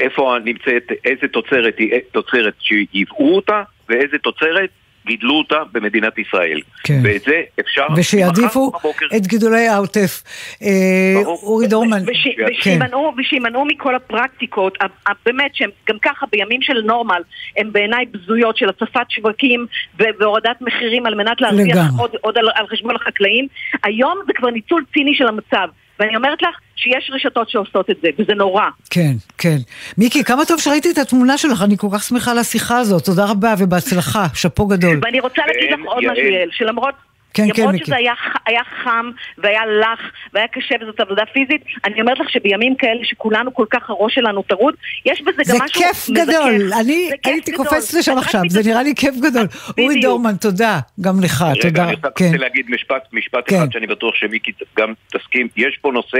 איפה 0.00 0.36
נמצאת, 0.44 0.92
איזה 1.04 1.28
תוצרת 1.32 1.78
היא 1.78 1.92
תוצרת 2.12 2.54
שייבאו 2.60 3.36
אותה 3.36 3.62
ואיזה 3.88 4.18
תוצרת 4.18 4.70
גידלו 5.06 5.38
אותה 5.38 5.56
במדינת 5.72 6.18
ישראל. 6.18 6.60
כן. 6.84 7.00
ואת 7.04 7.22
זה 7.22 7.42
אפשר... 7.60 7.86
ושיעדיפו 7.96 8.72
את 9.16 9.26
גידולי 9.26 9.68
העוטף. 9.68 10.22
אה, 10.62 11.22
אורי 11.26 11.66
דורמן. 11.66 12.02
וש, 12.06 12.28
ושימנעו, 12.48 13.12
כן. 13.14 13.20
ושימנעו 13.20 13.64
מכל 13.64 13.94
הפרקטיקות, 13.94 14.78
באמת 15.26 15.50
שהם 15.54 15.70
גם 15.88 15.96
ככה 16.02 16.26
בימים 16.32 16.62
של 16.62 16.80
נורמל, 16.84 17.22
הם 17.56 17.72
בעיניי 17.72 18.04
בזויות 18.10 18.56
של 18.56 18.68
הצפת 18.68 19.10
שווקים 19.10 19.66
והורדת 19.98 20.60
מחירים 20.60 21.06
על 21.06 21.14
מנת 21.14 21.40
להרוויח 21.40 21.78
עוד, 21.98 22.10
עוד 22.20 22.38
על, 22.38 22.48
על 22.54 22.66
חשבון 22.66 22.96
החקלאים. 22.96 23.46
היום 23.82 24.18
זה 24.26 24.32
כבר 24.32 24.50
ניצול 24.50 24.84
ציני 24.92 25.14
של 25.14 25.26
המצב. 25.26 25.68
ואני 26.00 26.16
אומרת 26.16 26.42
לך 26.42 26.56
שיש 26.76 27.10
רשתות 27.14 27.50
שעושות 27.50 27.90
את 27.90 27.96
זה, 28.02 28.08
וזה 28.18 28.34
נורא. 28.34 28.64
כן, 28.90 29.12
כן. 29.38 29.56
מיקי, 29.98 30.24
כמה 30.24 30.44
טוב 30.44 30.60
שראיתי 30.60 30.90
את 30.90 30.98
התמונה 30.98 31.38
שלך, 31.38 31.62
אני 31.62 31.76
כל 31.76 31.86
כך 31.94 32.02
שמחה 32.02 32.30
על 32.30 32.38
השיחה 32.38 32.78
הזאת. 32.78 33.04
תודה 33.04 33.30
רבה 33.30 33.54
ובהצלחה, 33.58 34.26
שאפו 34.34 34.66
גדול. 34.66 35.00
ואני 35.02 35.20
רוצה 35.20 35.42
להגיד 35.46 35.70
לך 35.72 35.80
עוד 35.84 36.04
משהו, 36.12 36.24
יעל, 36.24 36.48
שלמרות... 36.52 36.94
כן, 37.34 37.46
כן, 37.54 37.62
למרות 37.62 37.84
שזה 37.84 37.96
היה, 37.96 38.12
היה 38.46 38.60
חם 38.84 39.10
והיה 39.38 39.66
לח 39.66 40.00
והיה 40.32 40.48
קשה 40.48 40.74
וזאת 40.82 41.00
עבודה 41.00 41.22
פיזית, 41.32 41.64
אני 41.84 42.00
אומרת 42.00 42.18
לך 42.18 42.30
שבימים 42.30 42.74
כאלה 42.76 43.04
שכולנו 43.04 43.54
כל 43.54 43.66
כך 43.70 43.90
הראש 43.90 44.14
שלנו 44.14 44.42
טרוד, 44.42 44.74
יש 45.06 45.22
בזה 45.22 45.42
גם 45.48 45.58
משהו 45.64 45.80
מזכך. 45.80 46.06
זה 46.06 46.14
כיף 46.14 46.28
גדול, 46.28 46.72
אני 46.80 47.10
הייתי 47.24 47.52
קופצת 47.52 47.94
לשם 47.98 48.18
עכשיו, 48.18 48.40
זה 48.48 48.70
נראה 48.70 48.82
לי 48.82 48.94
כיף 48.94 49.14
גדול. 49.16 49.46
אורי 49.78 50.00
דורמן, 50.00 50.36
תודה, 50.36 50.78
גם 51.00 51.20
לך, 51.20 51.44
תודה. 51.54 51.68
רגע, 51.68 51.84
אני 51.84 51.94
רוצה 51.94 52.08
כן. 52.16 52.32
להגיד 52.34 52.66
משפט, 52.68 53.02
משפט 53.12 53.44
כן. 53.46 53.56
אחד 53.56 53.72
שאני 53.72 53.86
בטוח 53.86 54.14
שמיקי 54.14 54.52
גם 54.78 54.92
תסכים, 55.12 55.48
יש 55.56 55.78
פה 55.80 55.92
נושא 55.92 56.18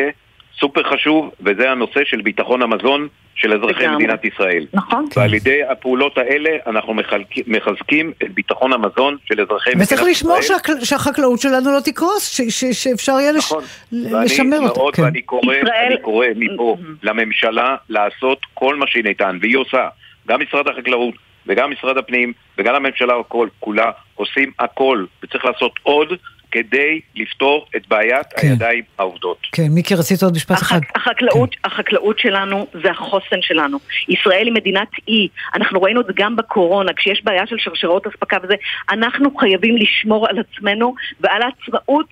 סופר 0.60 0.82
חשוב, 0.82 1.30
וזה 1.40 1.70
הנושא 1.70 2.00
של 2.04 2.20
ביטחון 2.20 2.62
המזון 2.62 3.08
של 3.34 3.52
אזרחי 3.52 3.82
לגמרי. 3.82 3.96
מדינת 4.04 4.24
ישראל. 4.24 4.66
נכון. 4.72 5.06
ועל 5.16 5.34
ידי 5.34 5.62
הפעולות 5.64 6.18
האלה 6.18 6.50
אנחנו 6.66 6.94
מחלק- 6.94 7.26
מחזקים 7.46 8.12
את 8.22 8.34
ביטחון 8.34 8.72
המזון 8.72 9.16
של 9.24 9.40
אזרחי 9.40 9.70
מדינת 9.70 9.82
ישראל. 9.86 9.98
וצריך 10.00 10.10
לשמור 10.10 10.42
שהחקל- 10.42 10.84
שהחקלאות 10.84 11.40
שלנו 11.40 11.70
לא 11.72 11.80
תקרוס, 11.84 12.28
ש- 12.36 12.60
ש- 12.64 12.82
שאפשר 12.84 13.12
יהיה 13.20 13.32
לש- 13.32 13.52
ל- 13.92 14.24
לשמר 14.24 14.58
אותה. 14.60 14.80
מאוד, 14.80 14.94
כן. 14.94 15.02
ואני 15.02 15.22
קורא, 15.22 15.54
אני 15.86 15.96
קורא 16.02 16.26
מפה 16.36 16.76
לממשלה 17.02 17.76
לעשות 17.88 18.38
כל 18.54 18.76
מה 18.76 18.86
שהיא 18.88 19.04
ניתן, 19.04 19.38
והיא 19.40 19.56
עושה. 19.56 19.88
גם 20.28 20.40
משרד 20.42 20.68
החקלאות 20.68 21.14
וגם 21.46 21.70
משרד 21.70 21.98
הפנים 21.98 22.32
וגם 22.58 22.74
הממשלה 22.74 23.14
הכל, 23.20 23.48
כולה 23.60 23.90
עושים 24.14 24.50
הכל, 24.58 25.04
וצריך 25.22 25.44
לעשות 25.44 25.72
עוד 25.82 26.08
כדי 26.50 27.00
לפתור 27.16 27.66
את 27.76 27.88
בעיית 27.88 28.26
הידיים 28.36 28.84
העובדות. 28.98 29.38
כן, 29.52 29.66
מיקי, 29.70 29.94
רצית 29.94 30.22
עוד 30.22 30.34
משפט 30.36 30.62
אחד. 30.62 30.80
החקלאות, 30.94 31.56
החקלאות 31.64 32.18
שלנו 32.18 32.66
זה 32.82 32.90
החוסן 32.90 33.42
שלנו. 33.42 33.78
ישראל 34.08 34.46
היא 34.46 34.54
מדינת 34.54 34.88
אי. 35.08 35.28
אנחנו 35.54 35.82
ראינו 35.82 36.00
את 36.00 36.06
זה 36.06 36.12
גם 36.16 36.36
בקורונה, 36.36 36.92
כשיש 36.92 37.24
בעיה 37.24 37.46
של 37.46 37.56
שרשראות 37.58 38.06
אספקה 38.06 38.36
וזה, 38.42 38.54
אנחנו 38.90 39.36
חייבים 39.36 39.76
לשמור 39.76 40.26
על 40.28 40.38
עצמנו 40.38 40.94
ועל 41.20 41.42
העצמאות 41.42 42.06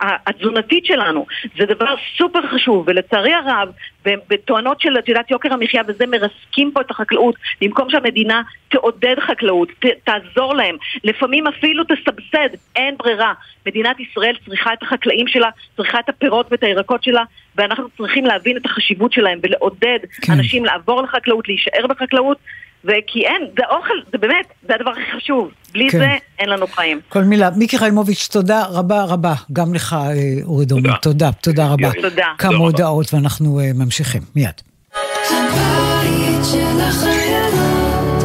התזונתית 0.00 0.86
שלנו. 0.86 1.26
זה 1.58 1.66
דבר 1.66 1.94
סופר 2.18 2.46
חשוב, 2.54 2.84
ולצערי 2.86 3.32
הרב, 3.32 3.68
בתואנות 4.04 4.80
של, 4.80 4.98
את 4.98 5.08
יודעת, 5.08 5.30
יוקר 5.30 5.52
המחיה 5.52 5.82
וזה, 5.88 6.06
מרסקים 6.06 6.70
פה 6.74 6.80
את 6.80 6.90
החקלאות, 6.90 7.34
במקום 7.60 7.90
שהמדינה 7.90 8.42
תעודד 8.68 9.16
חקלאות, 9.20 9.68
ת, 9.68 9.86
תעזור 10.04 10.54
להם, 10.54 10.76
לפעמים 11.04 11.46
אפילו 11.46 11.84
תסבסד, 11.84 12.48
אין 12.76 12.96
ברירה. 12.96 13.32
מדינת 13.66 14.00
ישראל 14.00 14.36
צריכה 14.44 14.72
את 14.72 14.82
החקלאים 14.82 15.28
שלה, 15.28 15.48
צריכה 15.76 16.00
את 16.00 16.08
הפירות 16.08 16.46
ואת 16.50 16.62
הירקות 16.62 17.04
שלה, 17.04 17.22
ואנחנו 17.56 17.88
צריכים 17.96 18.24
להבין 18.24 18.56
את 18.56 18.66
החשיבות 18.66 19.12
שלהם 19.12 19.38
ולעודד 19.42 19.98
כן. 20.22 20.32
אנשים 20.32 20.64
לעבור 20.64 21.02
לחקלאות, 21.02 21.48
להישאר 21.48 21.86
בחקלאות, 21.88 22.38
וכי 22.84 23.26
אין, 23.26 23.42
זה 23.56 23.62
אוכל, 23.70 23.94
זה 24.12 24.18
באמת, 24.18 24.46
זה 24.68 24.74
הדבר 24.74 24.90
הכי 24.90 25.16
חשוב. 25.16 25.50
בלי 25.72 25.90
כן. 25.90 25.98
זה 25.98 26.06
אין 26.38 26.48
לנו 26.48 26.66
חיים. 26.66 27.00
כל 27.08 27.22
מילה. 27.24 27.50
מיקי 27.56 27.78
חיימוביץ', 27.78 28.28
תודה 28.32 28.64
רבה 28.70 29.04
רבה. 29.04 29.34
גם 29.52 29.74
לך, 29.74 29.92
אה, 29.92 30.12
אורי 30.44 30.66
דורמן. 30.66 30.90
תודה, 31.02 31.32
תודה 31.32 31.66
רבה. 31.66 31.92
תודה. 31.92 32.08
תודה 32.10 32.26
כמה. 32.38 32.56
הודעות 32.56 33.14
ואנחנו 33.14 33.60
אה, 33.60 33.70
ממשיכים. 33.74 34.22
מיד. 34.36 34.60
הבית 34.90 36.44
של 36.52 36.80
החיילות, 36.80 38.22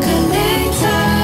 גלי 0.00 0.68
צהל. 0.80 1.22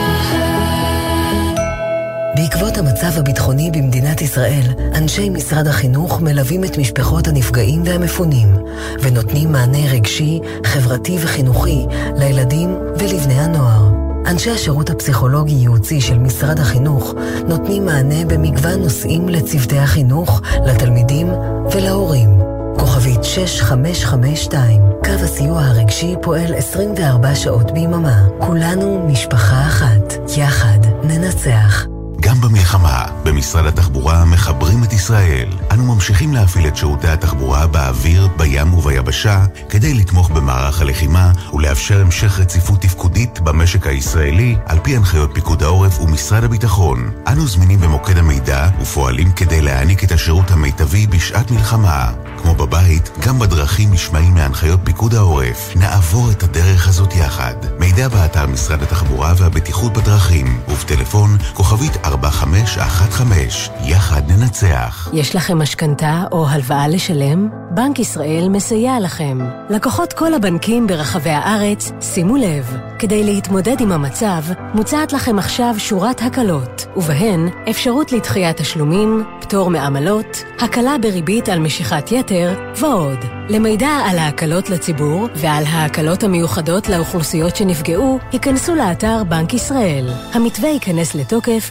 בעקבות 2.36 2.78
המצב 2.78 3.18
הביטחוני 3.18 3.70
במדינת 3.74 3.97
ישראל, 4.28 4.74
אנשי 4.94 5.30
משרד 5.30 5.66
החינוך 5.66 6.20
מלווים 6.20 6.64
את 6.64 6.78
משפחות 6.78 7.28
הנפגעים 7.28 7.82
והמפונים, 7.84 8.48
ונותנים 9.02 9.52
מענה 9.52 9.92
רגשי, 9.92 10.40
חברתי 10.66 11.18
וחינוכי 11.20 11.86
לילדים 12.16 12.78
ולבני 12.98 13.34
הנוער. 13.34 13.88
אנשי 14.26 14.50
השירות 14.50 14.90
הפסיכולוגי-ייעוצי 14.90 16.00
של 16.00 16.18
משרד 16.18 16.58
החינוך 16.58 17.14
נותנים 17.48 17.84
מענה 17.84 18.24
במגוון 18.24 18.80
נושאים 18.80 19.28
לצוותי 19.28 19.78
החינוך, 19.78 20.40
לתלמידים 20.66 21.28
ולהורים. 21.74 22.30
כוכבית 22.78 23.24
6552, 23.24 24.82
קו 25.04 25.10
הסיוע 25.24 25.62
הרגשי 25.62 26.14
פועל 26.22 26.54
24 26.54 27.34
שעות 27.34 27.70
ביממה. 27.70 28.26
כולנו 28.38 29.06
משפחה 29.08 29.66
אחת. 29.66 30.14
יחד 30.36 30.78
ננצח. 31.02 31.97
גם 32.20 32.40
במלחמה, 32.40 33.04
במשרד 33.24 33.66
התחבורה 33.66 34.24
מחברים 34.24 34.84
את 34.84 34.92
ישראל. 34.92 35.48
אנו 35.70 35.94
ממשיכים 35.94 36.34
להפעיל 36.34 36.68
את 36.68 36.76
שירותי 36.76 37.08
התחבורה 37.08 37.66
באוויר, 37.66 38.28
בים 38.36 38.74
וביבשה, 38.74 39.44
כדי 39.68 39.94
לתמוך 39.94 40.30
במערך 40.30 40.80
הלחימה 40.80 41.32
ולאפשר 41.52 42.00
המשך 42.00 42.38
רציפות 42.40 42.80
תפקודית 42.80 43.40
במשק 43.40 43.86
הישראלי, 43.86 44.56
על 44.66 44.78
פי 44.82 44.96
הנחיות 44.96 45.30
פיקוד 45.34 45.62
העורף 45.62 46.00
ומשרד 46.00 46.44
הביטחון. 46.44 47.10
אנו 47.26 47.46
זמינים 47.46 47.80
במוקד 47.80 48.18
המידע 48.18 48.68
ופועלים 48.80 49.32
כדי 49.32 49.60
להעניק 49.60 50.04
את 50.04 50.12
השירות 50.12 50.50
המיטבי 50.50 51.06
בשעת 51.06 51.50
מלחמה. 51.50 52.12
כמו 52.42 52.54
בבית, 52.54 53.10
גם 53.26 53.38
בדרכים 53.38 53.92
נשמעים 53.92 54.34
מהנחיות 54.34 54.80
פיקוד 54.84 55.14
העורף. 55.14 55.76
נעבור 55.76 56.30
את 56.30 56.42
הדרך 56.42 56.88
הזאת 56.88 57.14
יחד. 57.14 57.54
מידע 57.78 58.08
באתר 58.08 58.46
משרד 58.46 58.82
התחבורה 58.82 59.34
והבטיחות 59.36 59.92
בדרכים, 59.92 60.60
ובטלפון 60.68 61.36
כוכבית 61.54 61.96
4515. 62.08 63.74
יחד 63.84 64.22
ננצח. 64.30 65.08
יש 65.12 65.36
לכם 65.36 65.58
משכנתה 65.58 66.24
או 66.32 66.48
הלוואה 66.48 66.88
לשלם? 66.88 67.48
בנק 67.70 67.98
ישראל 67.98 68.48
מסייע 68.50 69.00
לכם. 69.00 69.38
לקוחות 69.70 70.12
כל 70.12 70.34
הבנקים 70.34 70.86
ברחבי 70.86 71.30
הארץ, 71.30 71.92
שימו 72.00 72.36
לב, 72.36 72.76
כדי 72.98 73.24
להתמודד 73.24 73.80
עם 73.80 73.92
המצב, 73.92 74.42
מוצעת 74.74 75.12
לכם 75.12 75.38
עכשיו 75.38 75.74
שורת 75.78 76.22
הקלות, 76.22 76.86
ובהן 76.96 77.48
אפשרות 77.70 78.12
לדחיית 78.12 78.56
תשלומים, 78.56 79.24
פטור 79.40 79.70
מעמלות, 79.70 80.44
הקלה 80.60 80.96
בריבית 81.02 81.48
על 81.48 81.58
משיכת 81.58 82.12
יתר 82.12 82.54
ועוד. 82.76 83.18
למידע 83.48 83.88
על 83.88 84.18
ההקלות 84.18 84.70
לציבור 84.70 85.28
ועל 85.34 85.64
ההקלות 85.64 86.22
המיוחדות 86.22 86.88
לאוכלוסיות 86.88 87.56
שנפגעו, 87.56 88.18
היכנסו 88.32 88.74
לאתר 88.74 89.24
בנק 89.28 89.54
ישראל. 89.54 90.08
המתווה 90.32 90.68
ייכנס 90.68 91.14
לתוקף 91.14 91.70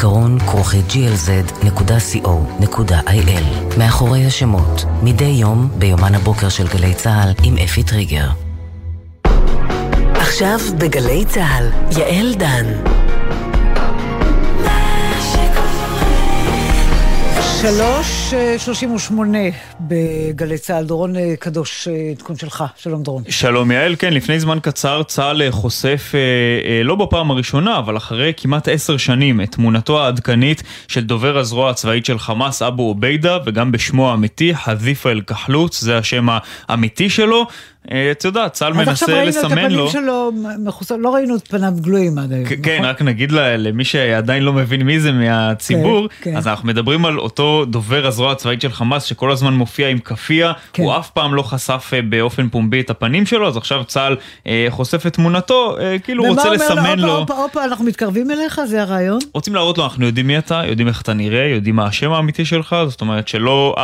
זיכרון 0.01 0.39
כרוכי 0.39 0.81
glz.co.il 0.89 1.77
מאחורי 3.77 4.25
השמות, 4.25 4.85
מדי 5.03 5.23
יום 5.25 5.69
ביומן 5.77 6.15
הבוקר 6.15 6.49
של 6.49 6.67
גלי 6.67 6.93
צה"ל 6.93 7.33
עם 7.43 7.57
אפי 7.57 7.83
טריגר. 7.83 8.27
עכשיו 10.13 10.59
בגלי 10.77 11.25
צה"ל, 11.25 11.69
יעל 11.97 12.33
דן. 12.33 12.65
שלוש 17.61 18.33
אה, 18.33 18.59
שלושים 18.59 18.93
ושמונה 18.93 19.37
בגלי 19.79 20.57
צה"ל. 20.57 20.85
דורון 20.85 21.15
אה, 21.15 21.33
קדוש, 21.39 21.87
אה, 21.87 22.11
עדכון 22.11 22.35
שלך. 22.35 22.63
שלום 22.77 23.03
דורון. 23.03 23.23
שלום 23.29 23.71
יעל, 23.71 23.95
כן, 23.95 24.13
לפני 24.13 24.39
זמן 24.39 24.59
קצר 24.61 25.03
צה"ל 25.03 25.51
חושף, 25.51 26.11
לא 26.83 26.95
בפעם 26.95 27.31
הראשונה, 27.31 27.77
אבל 27.77 27.97
אחרי 27.97 28.33
כמעט 28.37 28.67
עשר 28.67 28.97
שנים, 28.97 29.41
את 29.41 29.51
תמונתו 29.51 30.03
העדכנית 30.03 30.63
של 30.87 31.03
דובר 31.03 31.37
הזרוע 31.37 31.69
הצבאית 31.69 32.05
של 32.05 32.19
חמאס, 32.19 32.61
אבו 32.61 32.83
עוביידה, 32.83 33.37
וגם 33.45 33.71
בשמו 33.71 34.11
האמיתי, 34.11 34.55
חזיפה 34.55 35.11
אל-כחלוץ, 35.11 35.81
זה 35.81 35.97
השם 35.97 36.27
האמיתי 36.67 37.09
שלו. 37.09 37.47
אה, 37.91 38.11
את 38.11 38.25
יודעת, 38.25 38.53
צה"ל 38.53 38.73
אז 38.81 38.87
עכשיו 38.87 39.07
מנסה 39.07 39.17
ראינו 39.17 39.29
את 39.29 39.35
לסמן 39.35 39.51
הפנים 39.51 39.77
לו... 39.77 39.89
שלו 39.89 40.31
מחוסר, 40.59 40.95
לא 40.95 41.15
ראינו 41.15 41.35
את 41.35 41.47
פניו 41.47 41.73
גלויים 41.81 42.17
עד 42.17 42.33
היום. 42.33 42.45
כן, 42.45 42.73
נכון? 42.73 42.85
רק 42.85 43.01
נגיד 43.01 43.31
ל- 43.31 43.55
למי 43.57 43.83
שעדיין 43.83 44.43
לא 44.43 44.53
מבין 44.53 44.81
מי 44.81 44.99
זה 44.99 45.11
מהציבור, 45.11 46.07
כן, 46.07 46.31
כן. 46.31 46.37
אז 46.37 46.47
אנחנו 46.47 46.67
מדברים 46.67 47.05
על 47.05 47.19
אותו 47.19 47.65
דובר 47.65 48.07
הזרוע 48.07 48.31
הצבאית 48.31 48.61
של 48.61 48.71
חמאס 48.71 49.03
שכל 49.03 49.31
הזמן 49.31 49.53
מופיע 49.53 49.87
עם 49.87 49.99
כאפיה, 49.99 50.53
כן. 50.73 50.83
הוא 50.83 50.97
אף 50.97 51.09
פעם 51.09 51.35
לא 51.35 51.41
חשף 51.41 51.91
אה, 51.93 52.01
באופן 52.01 52.49
פומבי 52.49 52.81
את 52.81 52.89
הפנים 52.89 53.25
שלו, 53.25 53.47
אז 53.47 53.57
עכשיו 53.57 53.83
צה"ל 53.83 54.15
אה, 54.47 54.67
חושף 54.69 55.07
את 55.07 55.13
תמונתו, 55.13 55.77
אה, 55.79 55.99
כאילו 55.99 56.23
רוצה 56.23 56.41
ומה 56.41 56.51
אומר 56.51 56.65
לסמן 56.65 56.99
לו, 56.99 57.07
לו. 57.07 57.17
הופה, 57.17 57.33
הופה, 57.33 57.43
הופה, 57.43 57.63
אנחנו 57.63 57.85
מתקרבים 57.85 58.31
אליך, 58.31 58.61
זה 58.65 58.81
הרעיון? 58.81 59.19
רוצים 59.33 59.55
להראות 59.55 59.77
לו, 59.77 59.83
אנחנו 59.83 60.05
יודעים 60.05 60.27
מי 60.27 60.37
אתה, 60.37 60.61
יודעים 60.65 60.87
איך 60.87 61.01
אתה 61.01 61.13
נראה, 61.13 61.45
יודעים 61.45 61.75
מה 61.75 61.85
השם 61.85 62.11
האמיתי 62.11 62.45
שלך, 62.45 62.75
זאת 62.87 63.01
אומרת 63.01 63.27
שלא... 63.27 63.75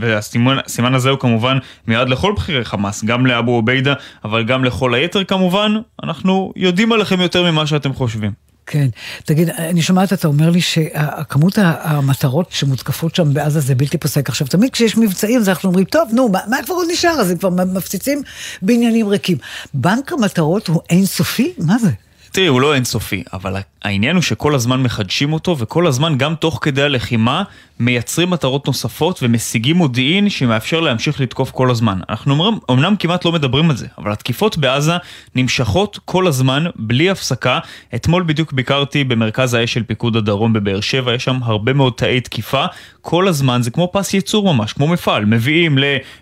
והסימן 0.00 0.56
הסימן 0.66 0.94
הזה 0.94 1.10
הוא 1.10 1.18
כמובן 1.18 1.58
מיועד 1.88 2.08
לכל 2.08 2.32
בכירי 2.36 2.64
חמאס, 2.64 3.04
גם 3.04 3.26
לאבו 3.26 3.43
עוביידה, 3.52 3.94
אבל 4.24 4.44
גם 4.44 4.64
לכל 4.64 4.94
היתר 4.94 5.24
כמובן, 5.24 5.74
אנחנו 6.02 6.52
יודעים 6.56 6.92
עליכם 6.92 7.20
יותר 7.20 7.50
ממה 7.50 7.66
שאתם 7.66 7.94
חושבים. 7.94 8.44
כן. 8.66 8.88
תגיד, 9.24 9.48
אני 9.48 9.82
שומעת, 9.82 10.12
אתה 10.12 10.28
אומר 10.28 10.50
לי 10.50 10.60
שכמות 10.60 11.58
המטרות 11.58 12.46
שמותקפות 12.50 13.14
שם 13.14 13.34
בעזה 13.34 13.60
זה 13.60 13.74
בלתי 13.74 13.98
פוסק. 13.98 14.28
עכשיו, 14.28 14.46
תמיד 14.46 14.70
כשיש 14.70 14.96
מבצעים, 14.96 15.40
אז 15.40 15.48
אנחנו 15.48 15.68
אומרים, 15.68 15.84
טוב, 15.84 16.08
נו, 16.12 16.28
מה, 16.28 16.38
מה 16.48 16.56
כבר 16.64 16.74
עוד 16.74 16.86
נשאר? 16.92 17.10
אז 17.10 17.30
הם 17.30 17.38
כבר 17.38 17.50
מפציצים 17.50 18.22
בעניינים 18.62 19.08
ריקים. 19.08 19.38
בנק 19.74 20.12
המטרות 20.12 20.68
הוא 20.68 20.80
אינסופי? 20.90 21.52
מה 21.58 21.78
זה? 21.78 21.90
תראי, 22.34 22.46
הוא 22.46 22.60
לא 22.60 22.74
אינסופי, 22.74 23.22
אבל 23.32 23.56
העניין 23.82 24.16
הוא 24.16 24.22
שכל 24.22 24.54
הזמן 24.54 24.82
מחדשים 24.82 25.32
אותו, 25.32 25.58
וכל 25.58 25.86
הזמן, 25.86 26.18
גם 26.18 26.34
תוך 26.34 26.58
כדי 26.62 26.82
הלחימה, 26.82 27.42
מייצרים 27.80 28.30
מטרות 28.30 28.66
נוספות 28.66 29.22
ומשיגים 29.22 29.76
מודיעין 29.76 30.30
שמאפשר 30.30 30.80
להמשיך 30.80 31.20
לתקוף 31.20 31.50
כל 31.50 31.70
הזמן. 31.70 31.98
אנחנו 32.08 32.32
אומרים, 32.32 32.58
אמנם 32.70 32.96
כמעט 32.98 33.24
לא 33.24 33.32
מדברים 33.32 33.70
על 33.70 33.76
זה, 33.76 33.86
אבל 33.98 34.12
התקיפות 34.12 34.58
בעזה 34.58 34.92
נמשכות 35.34 35.98
כל 36.04 36.26
הזמן, 36.26 36.64
בלי 36.76 37.10
הפסקה. 37.10 37.58
אתמול 37.94 38.22
בדיוק 38.22 38.52
ביקרתי 38.52 39.04
במרכז 39.04 39.54
האש 39.54 39.72
של 39.72 39.82
פיקוד 39.82 40.16
הדרום 40.16 40.52
בבאר 40.52 40.80
שבע, 40.80 41.14
יש 41.14 41.24
שם 41.24 41.38
הרבה 41.42 41.72
מאוד 41.72 41.92
תאי 41.96 42.20
תקיפה. 42.20 42.64
כל 43.00 43.28
הזמן 43.28 43.62
זה 43.62 43.70
כמו 43.70 43.90
פס 43.92 44.14
ייצור 44.14 44.54
ממש, 44.54 44.72
כמו 44.72 44.88
מפעל. 44.88 45.24
מביאים 45.24 45.78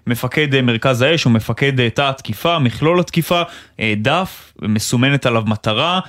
למפקד 0.07 0.61
מרכז 0.61 1.03
האש 1.03 1.27
או 1.27 1.31
מפקד 1.31 1.89
תא 1.89 2.09
התקיפה, 2.09 2.59
מכלול 2.59 3.01
התקיפה, 3.01 3.43
אה, 3.81 3.95
דף, 3.97 4.52
מסומנת 4.69 5.27
עליו 5.27 5.43
מטרה. 5.47 6.01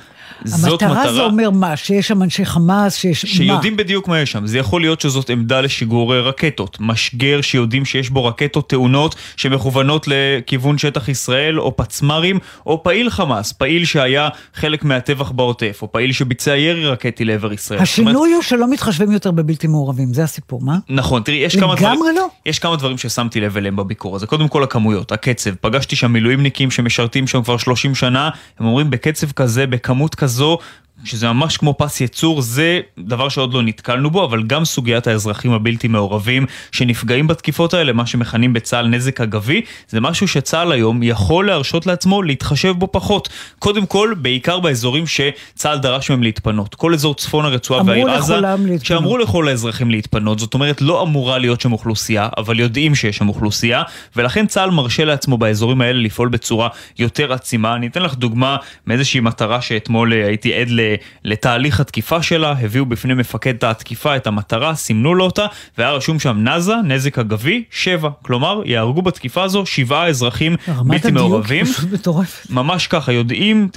זאת 0.45 0.81
המטרה 0.81 1.01
מטרה... 1.01 1.13
זה 1.13 1.21
אומר 1.21 1.49
מה? 1.49 1.77
שיש 1.77 2.07
שם 2.07 2.23
אנשי 2.23 2.45
חמאס, 2.45 2.95
שיש... 2.95 3.21
שיודעים 3.21 3.77
בדיוק 3.77 4.07
מה 4.07 4.19
יש 4.19 4.31
שם. 4.31 4.47
זה 4.47 4.57
יכול 4.57 4.81
להיות 4.81 5.01
שזאת 5.01 5.29
עמדה 5.29 5.61
לשיגור 5.61 6.15
אה, 6.15 6.21
רקטות. 6.21 6.77
משגר 6.79 7.41
שיודעים 7.41 7.85
שיש 7.85 8.09
בו 8.09 8.25
רקטות 8.25 8.69
טעונות 8.69 9.15
שמכוונות 9.37 10.07
לכיוון 10.07 10.77
שטח 10.77 11.09
ישראל, 11.09 11.59
או 11.59 11.77
פצמ"רים, 11.77 12.39
או 12.65 12.83
פעיל 12.83 13.09
חמאס, 13.09 13.51
פעיל 13.51 13.85
שהיה 13.85 14.29
חלק 14.53 14.83
מהטבח 14.83 15.31
בעוטף, 15.31 15.79
או 15.81 15.91
פעיל 15.91 16.11
שביצע 16.11 16.57
ירי 16.57 16.85
רקטי 16.85 17.25
לעבר 17.25 17.53
ישראל. 17.53 17.85
זאת 17.85 17.99
אומרת, 17.99 18.15
השינוי 18.15 18.33
הוא 18.33 18.41
שלא 18.41 18.71
מתחשבים 18.71 19.11
יותר 19.11 19.31
בבלתי 19.31 19.67
מעורבים, 19.67 20.13
זה 20.13 20.23
הסיפור, 20.23 20.61
מה? 20.61 20.77
נכון, 20.89 21.23
תראי, 21.23 21.37
יש 21.37 21.55
כמה 21.55 21.75
דברים... 21.75 21.93
לגמרי 21.93 22.09
לא. 22.15 22.27
יש 22.45 22.59
כמה 22.59 22.75
דברים 22.75 22.97
ששמתי 22.97 23.41
לב 23.41 23.57
אליהם 23.57 23.75
בביקור 23.75 24.15
הזה. 24.15 24.27
קודם 24.27 24.47
כל 24.47 24.63
הכמויות, 24.63 25.11
הקצב. 25.11 25.51
פגשתי 25.61 25.95
שם 25.95 26.11
מילואימניקים 26.11 26.71
שמשרתים 26.71 27.27
שם 27.27 27.43
כבר 27.43 27.57
30 27.57 27.95
שנה, 27.95 28.29
הם 28.59 28.65
אומרים 28.65 28.89
בקצב 28.89 29.31
כזה, 29.31 29.67
בכמות 29.67 30.12
כזו, 30.14 30.58
שזה 31.03 31.27
ממש 31.27 31.57
כמו 31.57 31.75
פס 31.77 32.01
ייצור, 32.01 32.41
זה 32.41 32.79
דבר 32.99 33.29
שעוד 33.29 33.53
לא 33.53 33.61
נתקלנו 33.61 34.11
בו, 34.11 34.25
אבל 34.25 34.43
גם 34.43 34.65
סוגיית 34.65 35.07
האזרחים 35.07 35.51
הבלתי 35.51 35.87
מעורבים 35.87 36.45
שנפגעים 36.71 37.27
בתקיפות 37.27 37.73
האלה, 37.73 37.93
מה 37.93 38.05
שמכנים 38.05 38.53
בצה"ל 38.53 38.87
נזק 38.87 39.21
אגבי, 39.21 39.61
זה 39.89 40.01
משהו 40.01 40.27
שצה"ל 40.27 40.71
היום 40.71 41.03
יכול 41.03 41.47
להרשות 41.47 41.85
לעצמו 41.85 42.23
להתחשב 42.23 42.71
בו 42.71 42.87
פחות. 42.91 43.29
קודם 43.59 43.85
כל, 43.85 44.13
בעיקר 44.17 44.59
באזורים 44.59 45.03
שצה"ל 45.07 45.77
דרש 45.77 46.09
מהם 46.09 46.23
להתפנות. 46.23 46.75
כל 46.75 46.93
אזור 46.93 47.15
צפון 47.15 47.45
הרצועה 47.45 47.83
והעיר 47.85 48.09
עזה, 48.11 48.33
להתפנות. 48.65 48.85
שאמרו 48.85 49.17
לכל 49.17 49.47
האזרחים 49.47 49.91
להתפנות, 49.91 50.39
זאת 50.39 50.53
אומרת 50.53 50.81
לא 50.81 51.01
אמורה 51.03 51.37
להיות 51.37 51.61
שם 51.61 51.71
אוכלוסייה, 51.73 52.29
אבל 52.37 52.59
יודעים 52.59 52.95
שיש 52.95 53.17
שם 53.17 53.29
אוכלוסייה, 53.29 53.83
ולכן 54.15 54.47
צה"ל 54.47 54.69
מרשה 54.71 55.05
לעצמו 55.05 55.37
באזורים 55.37 55.81
האלה 55.81 55.99
לפעול 55.99 56.27
בצורה 56.29 56.67
יותר 56.99 57.33
עצימה. 57.33 57.75
אני 57.75 57.87
אתן 57.87 58.01
לך 58.01 58.15
דוגמה 58.15 58.57
מאיזושהי 58.87 59.19
מטרה 59.19 59.61
שאתמול 59.61 60.13
אה, 60.13 60.25
הייתי 60.27 60.53
עד 60.53 60.69
ל- 60.69 60.82
לתהליך 61.23 61.79
התקיפה 61.79 62.21
שלה, 62.23 62.51
הביאו 62.51 62.85
בפני 62.85 63.13
מפקד 63.13 63.65
התקיפה 63.65 64.15
את 64.15 64.27
המטרה, 64.27 64.75
סימנו 64.75 65.15
לו 65.15 65.25
אותה, 65.25 65.45
והיה 65.77 65.91
רשום 65.91 66.19
שם 66.19 66.37
נאזה, 66.39 66.75
נזק 66.83 67.19
אגבי, 67.19 67.63
שבע. 67.71 68.09
כלומר, 68.21 68.61
יהרגו 68.65 69.01
בתקיפה 69.01 69.43
הזו 69.43 69.65
שבעה 69.65 70.07
אזרחים 70.07 70.55
רמת 70.67 70.87
בלתי 70.87 71.07
הדיוק 71.07 71.13
מעורבים. 71.13 71.65
פשוט 71.65 71.91
מטורפת. 71.91 72.49
ממש 72.49 72.87
ככה, 72.87 73.11
יודעים, 73.11 73.69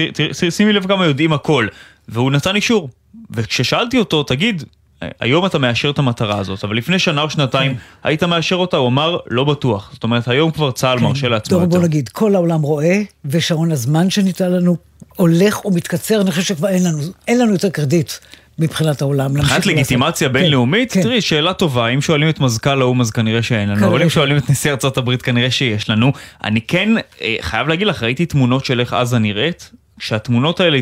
שימי 0.50 0.72
לב 0.72 0.86
כמה 0.86 1.06
יודעים 1.06 1.32
הכל. 1.32 1.66
והוא 2.08 2.32
נתן 2.32 2.56
אישור. 2.56 2.90
וכששאלתי 3.30 3.98
אותו, 3.98 4.22
תגיד, 4.22 4.64
היום 5.20 5.46
אתה 5.46 5.58
מאשר 5.58 5.90
את 5.90 5.98
המטרה 5.98 6.38
הזאת, 6.38 6.64
אבל 6.64 6.76
לפני 6.76 6.98
שנה 6.98 7.22
או 7.22 7.30
שנתיים 7.30 7.74
כן. 7.74 7.80
היית 8.04 8.22
מאשר 8.22 8.56
אותה, 8.56 8.76
הוא 8.76 8.88
אמר, 8.88 9.18
לא 9.30 9.44
בטוח. 9.44 9.90
זאת 9.92 10.04
אומרת, 10.04 10.28
היום 10.28 10.50
כבר 10.50 10.70
צה"ל 10.70 10.98
מרשה 10.98 11.28
לעצמו 11.28 11.58
דור, 11.58 11.66
בוא 11.66 11.76
יותר. 11.76 11.88
נגיד, 11.88 12.08
כל 12.08 12.34
העולם 12.34 12.62
רואה, 12.62 13.02
ושעון 13.24 13.72
הזמן 13.72 14.10
שניתן 14.10 14.52
לנו 14.52 14.76
הולך 15.16 15.64
ומתקצר, 15.64 16.20
אני 16.20 16.30
חושב 16.30 16.42
שכבר 16.42 16.68
אין 16.68 16.84
לנו, 16.84 16.98
אין 17.28 17.38
לנו 17.38 17.52
יותר 17.52 17.68
קרדיט 17.68 18.12
מבחינת 18.58 19.02
העולם. 19.02 19.34
מבחינת. 19.34 19.66
לגיטימציה 19.66 20.28
כן, 20.28 20.34
בינלאומית, 20.34 20.92
כן. 20.92 21.02
תראי, 21.02 21.20
שאלה 21.20 21.52
טובה, 21.52 21.88
אם 21.88 22.00
שואלים 22.00 22.28
את 22.28 22.40
מזכ"ל 22.40 22.80
האו"ם 22.80 23.00
אז 23.00 23.10
כנראה 23.10 23.42
שאין 23.42 23.68
לנו, 23.68 23.86
אבל 23.86 24.02
אם 24.02 24.08
שואלים 24.08 24.36
את 24.36 24.50
נשיא 24.50 24.72
הברית 24.96 25.22
כנראה 25.22 25.50
שיש 25.50 25.90
לנו. 25.90 26.12
אני 26.44 26.60
כן 26.60 26.88
אה, 27.22 27.36
חייב 27.40 27.68
להגיד 27.68 27.86
לך, 27.86 28.02
ראיתי 28.02 28.26
תמונות 28.26 28.64
של 28.64 28.80
איך 28.80 28.92
עזה 28.92 29.18
נראית. 29.18 29.70
שהתמונות 29.98 30.60
האלה 30.60 30.78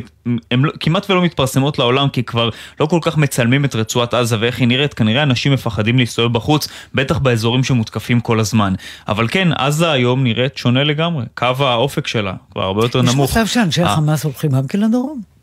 הן 0.51 0.62
לא, 0.62 0.73
כמעט 0.81 1.11
ולא 1.11 1.23
מתפרסמות 1.23 1.79
לעולם 1.79 2.09
כי 2.09 2.23
כבר 2.23 2.51
לא 2.81 2.87
כל 2.87 2.99
כך 3.03 3.17
מצלמים 3.17 3.65
את 3.65 3.75
רצועת 3.75 4.15
עזה 4.15 4.37
ואיך 4.41 4.59
היא 4.59 4.69
נראית, 4.69 4.95
כנראה 4.95 5.23
אנשים 5.23 5.53
מפחדים 5.53 5.99
להסתובב 5.99 6.33
בחוץ, 6.33 6.69
בטח 6.95 7.19
באזורים 7.19 7.65
שמותקפים 7.65 8.21
כל 8.21 8.41
הזמן. 8.41 8.75
אבל 9.09 9.29
כן, 9.29 9.49
עזה 9.53 9.91
היום 9.91 10.23
נראית 10.23 10.57
שונה 10.57 10.85
לגמרי, 10.85 11.25
קו 11.35 11.47
האופק 11.59 12.07
שלה 12.07 12.33
כבר 12.53 12.62
הרבה 12.62 12.85
יותר 12.85 12.99
יש 12.99 13.15
נמוך. 13.15 13.31
מצב 13.31 13.47
שאנשי 13.47 13.83
אה, 13.83 13.93
החמאס 13.93 14.25
הולכים 14.25 14.51
גם 14.51 14.67
כן 14.67 14.81
לדרום. 14.81 15.34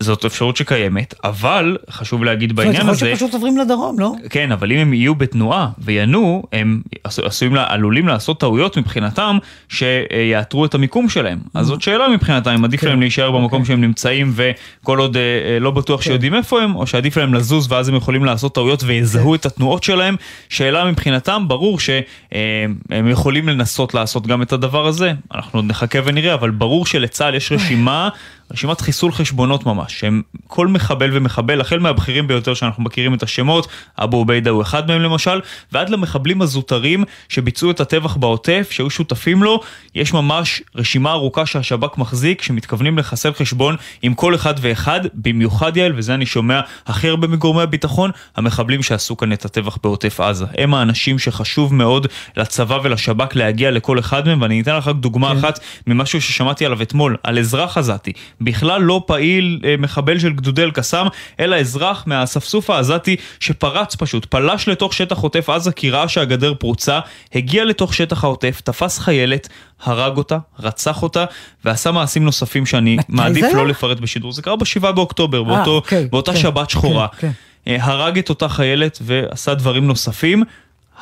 זאת 0.00 0.24
אפשרות 0.24 0.56
שקיימת, 0.56 1.14
אבל 1.24 1.76
חשוב 1.90 2.24
להגיד 2.24 2.50
זאת 2.50 2.58
אומרת, 2.58 2.66
בעניין 2.66 2.82
יכול 2.82 2.90
הזה... 2.90 3.16
שפשוט 3.16 3.34
עוברים 3.34 3.56
לדרום, 3.56 3.98
לא? 3.98 4.12
כן, 4.30 4.52
אבל 4.52 4.72
אם 4.72 4.78
הם 4.78 4.94
יהיו 4.94 5.14
בתנועה 5.14 5.68
וינועו, 5.78 6.42
הם 6.52 6.82
עשו- 7.04 7.26
עשויים, 7.26 7.56
עלולים 7.56 8.08
לעשות 8.08 8.40
טעויות 8.40 8.78
מבחינתם 8.78 9.38
שיאתרו 9.68 10.64
את 10.64 10.74
המיקום 10.74 11.08
שלהם. 11.08 11.38
אז 11.54 11.66
זאת 11.66 11.82
שאלה 11.82 12.08
מבחינתם, 12.08 12.50
אם 12.50 12.64
עדיף 12.64 12.82
להם 12.82 13.00
להישאר 13.00 13.30
במקום 13.30 13.64
שהם 13.64 13.80
נמצאים 13.80 14.32
וכל 14.34 14.98
עוד 14.98 15.16
אה, 15.16 15.22
אה, 15.22 15.58
לא 15.58 15.70
בטוח 15.70 16.02
שיודעים 16.02 16.34
איפה 16.34 16.62
הם, 16.62 16.76
או 16.76 16.86
שעדיף 16.86 17.16
להם 17.16 17.34
לזוז 17.34 17.72
ואז 17.72 17.88
הם 17.88 17.94
יכולים 17.94 18.24
לעשות 18.24 18.54
טעויות 18.54 18.82
ויזהו 18.84 19.34
את 19.34 19.46
התנועות 19.46 19.82
שלהם. 19.82 20.16
שאלה 20.48 20.84
מבחינתם, 20.84 21.44
ברור 21.48 21.80
שהם 21.80 23.08
יכולים 23.10 23.48
לנסות 23.48 23.94
לעשות 23.94 24.26
גם 24.26 24.42
את 24.42 24.52
הדבר 24.52 24.86
הזה. 24.86 25.12
אנחנו 25.34 25.58
עוד 25.58 25.64
נחכה 25.64 25.98
ונראה, 26.04 26.34
אבל 26.34 26.50
ברור 26.50 26.86
שלצה"ל 26.86 27.34
יש 27.34 27.52
רשימה... 27.52 28.08
רשימת 28.52 28.80
חיסול 28.80 29.12
חשבונות 29.12 29.66
ממש, 29.66 30.00
שהם 30.00 30.22
כל 30.46 30.68
מחבל 30.68 31.10
ומחבל, 31.12 31.60
החל 31.60 31.78
מהבכירים 31.78 32.26
ביותר 32.26 32.54
שאנחנו 32.54 32.82
מכירים 32.82 33.14
את 33.14 33.22
השמות, 33.22 33.68
אבו 33.98 34.16
עוביידה 34.16 34.50
הוא 34.50 34.62
אחד 34.62 34.88
מהם 34.88 35.02
למשל, 35.02 35.40
ועד 35.72 35.88
למחבלים 35.90 36.42
הזוטרים 36.42 37.04
שביצעו 37.28 37.70
את 37.70 37.80
הטבח 37.80 38.16
בעוטף, 38.16 38.68
שהיו 38.70 38.90
שותפים 38.90 39.42
לו, 39.42 39.60
יש 39.94 40.12
ממש 40.12 40.62
רשימה 40.74 41.12
ארוכה 41.12 41.46
שהשב"כ 41.46 41.98
מחזיק, 41.98 42.42
שמתכוונים 42.42 42.98
לחסל 42.98 43.32
חשבון 43.32 43.76
עם 44.02 44.14
כל 44.14 44.34
אחד 44.34 44.54
ואחד, 44.60 45.00
במיוחד 45.14 45.76
יעל, 45.76 45.92
וזה 45.96 46.14
אני 46.14 46.26
שומע 46.26 46.60
הכי 46.86 47.08
הרבה 47.08 47.28
מגורמי 47.28 47.62
הביטחון, 47.62 48.10
המחבלים 48.36 48.82
שעשו 48.82 49.16
כאן 49.16 49.32
את 49.32 49.44
הטבח 49.44 49.78
בעוטף 49.82 50.20
עזה. 50.20 50.44
הם 50.58 50.74
האנשים 50.74 51.18
שחשוב 51.18 51.74
מאוד 51.74 52.06
לצבא 52.36 52.78
ולשב"כ 52.82 53.36
להגיע 53.36 53.70
לכל 53.70 53.98
אחד 53.98 54.26
מהם, 54.26 54.42
ואני 54.42 54.60
אתן 54.60 54.76
לך 54.76 54.88
רק 54.88 54.96
דוגמה 54.96 55.32
אחת 55.32 55.60
ממשהו 55.86 56.20
ששמעתי 56.20 56.66
עליו 56.66 56.82
אתמול, 56.82 57.16
על 57.22 57.38
אזרח 57.38 57.78
עזתי. 57.78 58.12
בכלל 58.40 58.82
לא 58.82 59.02
פעיל 59.06 59.60
אה, 59.64 59.74
מחבל 59.78 60.18
של 60.18 60.32
גדודי 60.32 60.62
אל-קסאם, 60.62 61.06
אלא 61.40 61.56
אזרח 61.56 62.04
מהאספסוף 62.06 62.70
העזתי 62.70 63.16
שפרץ 63.40 63.94
פשוט, 63.94 64.24
פלש 64.24 64.68
לתוך 64.68 64.92
שטח 64.92 65.18
עוטף 65.18 65.50
עזה 65.50 65.72
כי 65.72 65.90
ראה 65.90 66.08
שהגדר 66.08 66.54
פרוצה, 66.54 67.00
הגיע 67.34 67.64
לתוך 67.64 67.94
שטח 67.94 68.24
העוטף, 68.24 68.60
תפס 68.64 68.98
חיילת, 68.98 69.48
הרג 69.82 70.16
אותה, 70.16 70.38
רצח 70.60 71.02
אותה, 71.02 71.24
ועשה 71.64 71.92
מעשים 71.92 72.24
נוספים 72.24 72.66
שאני 72.66 72.96
מעדיף 73.08 73.46
זה 73.50 73.56
לא? 73.56 73.66
לפרט 73.66 74.00
בשידור. 74.00 74.32
זה 74.32 74.42
קרה 74.42 74.56
ב-7 74.56 74.92
באוקטובר, 74.92 75.38
אה, 75.38 75.44
באותו, 75.44 75.70
אוקיי, 75.70 76.08
באותה 76.10 76.32
כן, 76.32 76.38
שבת 76.38 76.70
שחורה. 76.70 77.06
כן, 77.18 77.30
אה, 77.68 77.76
הרג 77.80 78.18
את 78.18 78.28
אותה 78.28 78.48
חיילת 78.48 78.98
ועשה 79.02 79.54
דברים 79.54 79.86
נוספים. 79.86 80.42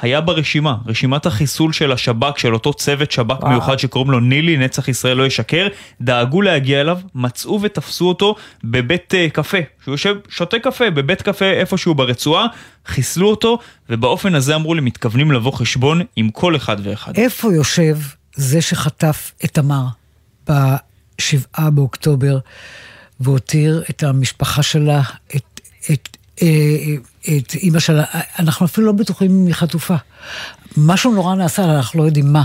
היה 0.00 0.20
ברשימה, 0.20 0.76
רשימת 0.86 1.26
החיסול 1.26 1.72
של 1.72 1.92
השב"כ, 1.92 2.38
של 2.38 2.54
אותו 2.54 2.74
צוות 2.74 3.10
שב"כ 3.10 3.40
וואו. 3.40 3.50
מיוחד 3.50 3.78
שקוראים 3.78 4.10
לו 4.10 4.20
נילי, 4.20 4.56
נצח 4.56 4.88
ישראל 4.88 5.16
לא 5.16 5.26
ישקר, 5.26 5.68
דאגו 6.00 6.42
להגיע 6.42 6.80
אליו, 6.80 6.98
מצאו 7.14 7.62
ותפסו 7.62 8.08
אותו 8.08 8.34
בבית 8.64 9.14
uh, 9.14 9.30
קפה. 9.30 9.58
שהוא 9.84 9.92
יושב, 9.92 10.14
שותה 10.28 10.58
קפה, 10.58 10.90
בבית 10.90 11.22
קפה 11.22 11.44
איפשהו 11.44 11.94
ברצועה, 11.94 12.46
חיסלו 12.86 13.30
אותו, 13.30 13.58
ובאופן 13.90 14.34
הזה 14.34 14.54
אמרו 14.54 14.74
לי, 14.74 14.80
מתכוונים 14.80 15.32
לבוא 15.32 15.52
חשבון 15.52 16.02
עם 16.16 16.30
כל 16.30 16.56
אחד 16.56 16.76
ואחד. 16.82 17.12
איפה 17.16 17.54
יושב 17.54 17.96
זה 18.34 18.62
שחטף 18.62 19.32
את 19.44 19.50
תמר 19.50 19.84
בשבעה 20.48 21.70
באוקטובר 21.70 22.38
והותיר 23.20 23.82
את 23.90 24.02
המשפחה 24.02 24.62
שלה, 24.62 25.02
את, 25.36 25.60
את, 25.90 25.90
אה, 25.90 26.23
את 26.34 27.54
אימא 27.54 27.78
שלה, 27.78 28.04
אנחנו 28.38 28.66
אפילו 28.66 28.86
לא 28.86 28.92
בטוחים 28.92 29.30
אם 29.30 29.46
היא 29.46 29.54
חטופה. 29.54 29.94
משהו 30.76 31.14
נורא 31.14 31.34
נעשה, 31.34 31.64
אנחנו 31.64 32.00
לא 32.00 32.04
יודעים 32.04 32.32
מה. 32.32 32.42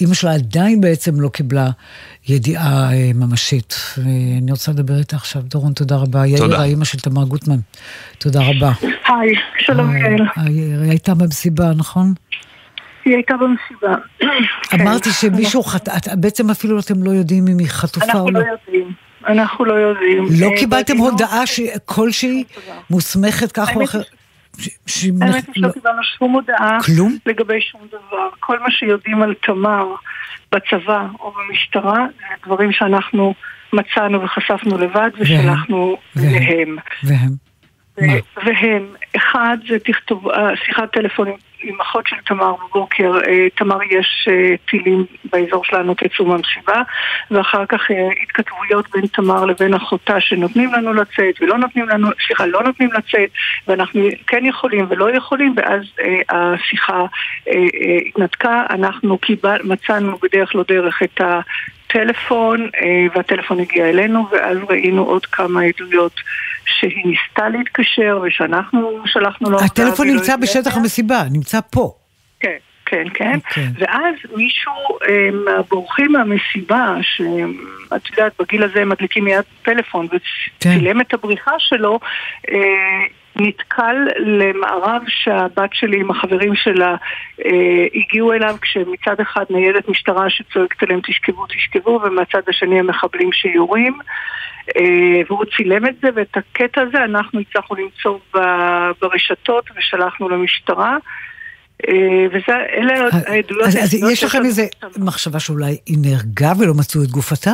אימא 0.00 0.14
שלה 0.14 0.34
עדיין 0.34 0.80
בעצם 0.80 1.20
לא 1.20 1.28
קיבלה 1.28 1.70
ידיעה 2.28 2.92
אה, 2.92 3.10
ממשית. 3.14 3.74
ואני 3.96 4.50
רוצה 4.52 4.72
לדבר 4.72 4.98
איתה 4.98 5.16
עכשיו. 5.16 5.42
דורון, 5.42 5.72
תודה 5.72 5.96
רבה. 5.96 6.06
תודה. 6.06 6.26
יאיר, 6.26 6.60
האימא 6.60 6.84
של 6.84 6.98
תמר 6.98 7.24
גוטמן. 7.24 7.58
תודה 8.18 8.40
רבה. 8.42 8.72
היי, 8.82 9.34
שלום 9.58 9.96
יעל. 9.96 10.26
היי, 10.36 10.54
היא 10.54 10.90
הייתה 10.90 11.14
במסיבה, 11.14 11.72
נכון? 11.76 12.14
היא 13.04 13.14
הייתה 13.14 13.34
במסיבה. 13.36 13.94
אמרתי 14.74 15.10
כן. 15.10 15.10
שמישהו 15.10 15.62
חטא, 15.62 16.14
בעצם 16.14 16.50
אפילו 16.50 16.80
אתם 16.80 17.02
לא 17.02 17.10
יודעים 17.10 17.46
אם 17.48 17.58
היא 17.58 17.68
חטופה 17.68 18.06
או 18.06 18.10
אנחנו 18.10 18.30
לא. 18.30 18.40
לא 18.40 18.46
יודעים. 18.46 18.92
אנחנו 19.26 19.64
לא 19.64 19.74
יודעים. 19.74 20.24
לא 20.40 20.46
אה, 20.50 20.56
קיבלתם 20.58 20.92
בדיוק- 20.92 21.10
הודעה 21.10 21.42
כלשהי 21.84 22.44
מוסמכת 22.90 23.52
כך 23.52 23.76
או 23.76 23.84
אחרת? 23.84 24.04
האמת 25.20 25.46
היא 25.46 25.54
שלא 25.54 25.68
לא- 25.68 25.72
קיבלנו 25.72 26.02
שום 26.18 26.32
הודעה 26.32 26.78
כלום? 26.86 27.16
לגבי 27.26 27.60
שום 27.60 27.80
דבר. 27.88 28.28
כל 28.40 28.58
מה 28.58 28.70
שיודעים 28.70 29.22
על 29.22 29.34
תמר 29.46 29.86
בצבא 30.54 31.06
או 31.20 31.32
במשטרה 31.32 31.94
זה 32.18 32.24
דברים 32.46 32.72
שאנחנו 32.72 33.34
מצאנו 33.72 34.22
וחשפנו 34.22 34.78
לבד 34.78 35.10
ושלחנו? 35.20 35.96
להם. 36.16 36.76
והם. 37.04 37.49
והם, 38.44 38.86
אחד 39.16 39.56
זה 39.68 39.78
תכתוב, 39.78 40.28
אה, 40.28 40.56
שיחת 40.64 40.92
טלפון 40.92 41.28
עם- 41.28 41.80
אחות 41.80 42.06
של 42.06 42.16
תמר 42.26 42.52
בבוקר, 42.54 43.12
אה, 43.28 43.46
תמר 43.54 43.78
יש 43.90 44.28
אה, 44.30 44.54
טילים 44.70 45.04
באזור 45.32 45.64
שלנו 45.64 45.94
תצאו 45.94 46.24
מהמסיבה, 46.24 46.82
ואחר 47.30 47.66
כך 47.66 47.80
התכתבויות 48.22 48.90
בין 48.90 49.06
תמר 49.06 49.44
לבין 49.44 49.74
אחותה 49.74 50.20
שנותנים 50.20 50.72
לנו 50.72 50.92
לצאת 50.92 51.34
ולא 51.40 51.58
נותנים 51.58 51.88
לנו, 51.88 52.08
סליחה, 52.26 52.46
לא 52.46 52.62
נותנים 52.62 52.90
לצאת, 52.92 53.30
ואנחנו 53.68 54.00
כן 54.26 54.44
יכולים 54.44 54.86
ולא 54.88 55.16
יכולים, 55.16 55.54
ואז 55.56 55.82
השיחה 56.28 57.04
התנתקה, 58.06 58.66
אנחנו 58.70 59.18
קיבל, 59.18 59.60
מצאנו 59.64 60.18
בדרך 60.22 60.54
לא 60.54 60.64
דרך 60.68 61.02
את 61.02 61.20
ה... 61.20 61.40
טלפון, 61.92 62.70
אה, 62.82 63.06
והטלפון 63.14 63.60
הגיע 63.60 63.88
אלינו, 63.88 64.26
ואז 64.32 64.58
ראינו 64.68 65.04
עוד 65.04 65.26
כמה 65.26 65.60
עדויות 65.62 66.12
שהיא 66.66 67.04
ניסתה 67.04 67.48
להתקשר, 67.48 68.20
ושאנחנו 68.22 69.02
שלחנו 69.06 69.50
לו... 69.50 69.60
הטלפון 69.60 70.08
נמצא. 70.08 70.36
בשטח 70.36 70.76
המסיבה, 70.76 71.22
נמצא 71.30 71.58
פה. 71.70 71.94
כן, 72.40 72.56
כן, 72.86 73.04
כן. 73.14 73.34
אוקיי. 73.34 73.64
ואז 73.78 74.14
מישהו 74.36 74.72
אה, 75.08 75.28
מהבורחים 75.44 76.12
מהמסיבה, 76.12 76.94
שאת 77.02 78.10
יודעת, 78.10 78.32
בגיל 78.40 78.62
הזה 78.62 78.82
הם 78.82 78.88
מדליקים 78.88 79.24
מיד 79.24 79.44
פלאפון, 79.62 80.08
וצילם 80.12 81.00
את 81.00 81.14
הבריחה 81.14 81.52
שלו, 81.58 82.00
אה, 82.50 82.56
נתקל 83.36 83.96
למערב 84.18 85.02
שהבת 85.06 85.70
שלי 85.72 86.00
עם 86.00 86.10
החברים 86.10 86.54
שלה 86.54 86.96
אה, 87.44 87.86
הגיעו 87.94 88.32
אליו 88.32 88.56
כשמצד 88.62 89.20
אחד 89.20 89.44
ניידת 89.50 89.88
משטרה 89.88 90.30
שצועקת 90.30 90.82
עליהם 90.82 91.00
תשכבו 91.00 91.46
תשכבו 91.46 92.00
ומהצד 92.04 92.42
השני 92.48 92.80
המחבלים 92.80 93.32
שיורים 93.32 93.98
אה, 94.76 95.20
והוא 95.28 95.44
צילם 95.56 95.86
את 95.86 95.94
זה 96.02 96.08
ואת 96.14 96.36
הקטע 96.36 96.80
הזה 96.80 97.04
אנחנו 97.04 97.40
הצלחנו 97.40 97.76
למצוא 97.76 98.18
ב- 98.34 98.90
ברשתות 99.00 99.64
ושלחנו 99.76 100.28
למשטרה 100.28 100.96
אה, 101.88 102.26
וזה, 102.28 102.56
אלה 102.72 103.08
העדויות 103.26 103.66
אז, 103.66 103.76
אז 103.76 103.94
יש 103.94 104.24
לכם 104.24 104.44
איזה. 104.44 104.66
מחשבה 104.98 105.40
שאולי 105.40 105.76
היא 105.86 105.96
נהרגה 106.00 106.52
ולא 106.58 106.74
מצאו 106.74 107.02
את 107.02 107.08
גופתה? 107.08 107.52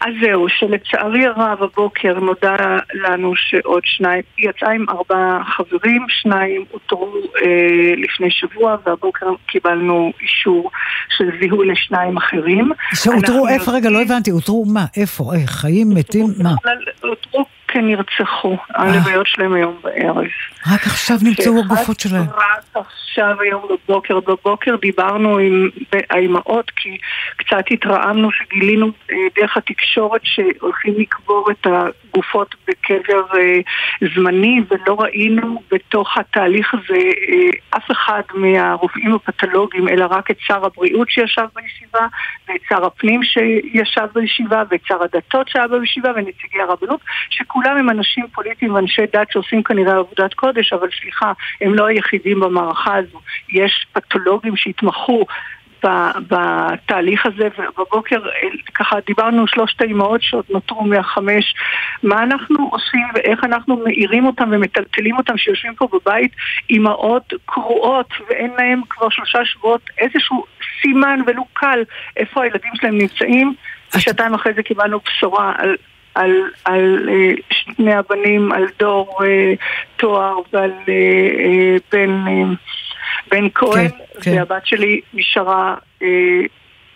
אז 0.00 0.12
זהו, 0.22 0.48
שלצערי 0.48 1.26
הרב 1.26 1.62
הבוקר 1.62 2.18
נודע 2.20 2.56
לנו 2.94 3.32
שעוד 3.36 3.82
שניים, 3.84 4.22
יצאה 4.38 4.72
עם 4.72 4.84
ארבעה 4.88 5.44
חברים, 5.44 6.06
שניים 6.08 6.64
אותרו 6.74 7.12
אה, 7.42 7.94
לפני 7.96 8.30
שבוע 8.30 8.76
והבוקר 8.86 9.26
קיבלנו 9.46 10.12
אישור 10.22 10.70
של 11.16 11.24
זיהוי 11.40 11.68
לשניים 11.68 12.16
אחרים. 12.16 12.70
שאותרו 12.94 13.48
איפה? 13.48 13.72
רגע, 13.72 13.90
לא 13.90 14.02
הבנתי, 14.02 14.30
אותרו 14.30 14.64
מה? 14.64 14.84
איפה? 14.96 15.24
איך? 15.34 15.50
חיים? 15.50 15.88
מתים? 15.94 16.26
מה? 16.42 16.54
אותרו 17.04 17.44
כנרצחו, 17.68 18.56
הלוויות 18.74 19.26
שלהם 19.26 19.52
היום 19.52 19.76
בערב. 19.82 20.24
רק 20.72 20.86
עכשיו 20.86 21.16
נמצאו 21.22 21.58
הגופות 21.58 22.00
שלהם. 22.00 22.26
רק 22.36 22.84
עכשיו 23.16 23.40
היום 23.40 23.68
בבוקר, 23.70 24.20
בבוקר 24.20 24.76
דיברנו 24.76 25.38
עם 25.38 25.70
האימהות 26.10 26.70
כי 26.76 26.98
קצת 27.36 27.64
התרעמנו 27.70 28.32
שגילינו 28.32 28.86
אה, 29.12 29.16
דרך 29.36 29.56
התקשורת 29.56 30.20
שהולכים 30.24 30.94
לקבור 30.98 31.50
את 31.50 31.66
הגופות 31.66 32.54
בקבר 32.68 33.22
אה, 33.38 33.58
זמני 34.14 34.60
ולא 34.68 35.00
ראינו 35.00 35.62
בתוך 35.70 36.16
התהליך 36.18 36.74
הזה 36.74 37.00
אה, 37.28 37.76
אף 37.76 37.90
אחד 37.90 38.22
מהרופאים 38.34 39.14
הפתולוגיים 39.14 39.88
אלא 39.88 40.06
רק 40.10 40.30
את 40.30 40.36
שר 40.40 40.64
הבריאות 40.64 41.10
שישב 41.10 41.46
בישיבה 41.54 42.06
ואת 42.48 42.60
שר 42.68 42.84
הפנים 42.86 43.20
שישב 43.22 44.06
בישיבה 44.14 44.62
ואת 44.70 44.80
שר 44.88 45.02
הדתות 45.02 45.48
שהיה 45.48 45.68
בישיבה 45.68 46.10
ונציגי 46.16 46.60
הרבנות 46.68 47.00
שכולם 47.56 47.76
הם 47.76 47.90
אנשים 47.90 48.26
פוליטיים 48.34 48.74
ואנשי 48.74 49.02
דת 49.12 49.30
שעושים 49.32 49.62
כנראה 49.62 49.96
עבודת 49.96 50.34
קודש 50.34 50.72
אבל 50.72 50.88
סליחה, 51.02 51.32
הם 51.60 51.74
לא 51.74 51.86
היחידים 51.86 52.40
במערכה 52.40 52.96
הזו 52.96 53.20
יש 53.48 53.86
פתולוגים 53.92 54.56
שהתמחו 54.56 55.26
בתהליך 56.28 57.26
הזה, 57.26 57.48
ובבוקר 57.58 58.28
אה, 58.28 58.48
ככה 58.74 58.96
דיברנו 59.06 59.46
שלושת 59.46 59.80
האימהות 59.80 60.22
שעוד 60.22 60.44
נותרו 60.50 60.84
מהחמש, 60.84 61.54
מה 62.02 62.22
אנחנו 62.22 62.68
עושים 62.72 63.06
ואיך 63.14 63.44
אנחנו 63.44 63.76
מאירים 63.76 64.26
אותם 64.26 64.48
ומטלטלים 64.52 65.16
אותם 65.16 65.36
שיושבים 65.38 65.74
פה 65.74 65.88
בבית, 65.92 66.32
אימהות 66.70 67.32
קרועות 67.46 68.08
ואין 68.28 68.50
להם 68.58 68.80
כבר 68.88 69.08
שלושה 69.08 69.44
שבועות 69.44 69.90
איזשהו 69.98 70.44
סימן 70.82 71.20
ולו 71.26 71.44
קל 71.52 71.82
איפה 72.16 72.42
הילדים 72.42 72.72
שלהם 72.74 72.98
נמצאים. 72.98 73.54
שעתיים 73.98 74.34
אחרי 74.34 74.52
זה 74.52 74.62
קיבלנו 74.62 75.00
בשורה 75.06 75.52
על 75.58 75.76
על, 76.16 76.30
על 76.64 77.08
אה, 77.08 77.32
שני 77.50 77.94
הבנים, 77.94 78.52
על 78.52 78.64
דור 78.78 79.18
אה, 79.24 79.54
תואר 79.96 80.36
ועל 80.52 80.72
אה, 80.88 81.76
בן, 81.92 82.24
בן 83.30 83.48
כהן, 83.54 83.88
כן. 84.22 84.32
והבת 84.36 84.66
שלי 84.66 85.00
נשארה 85.14 85.74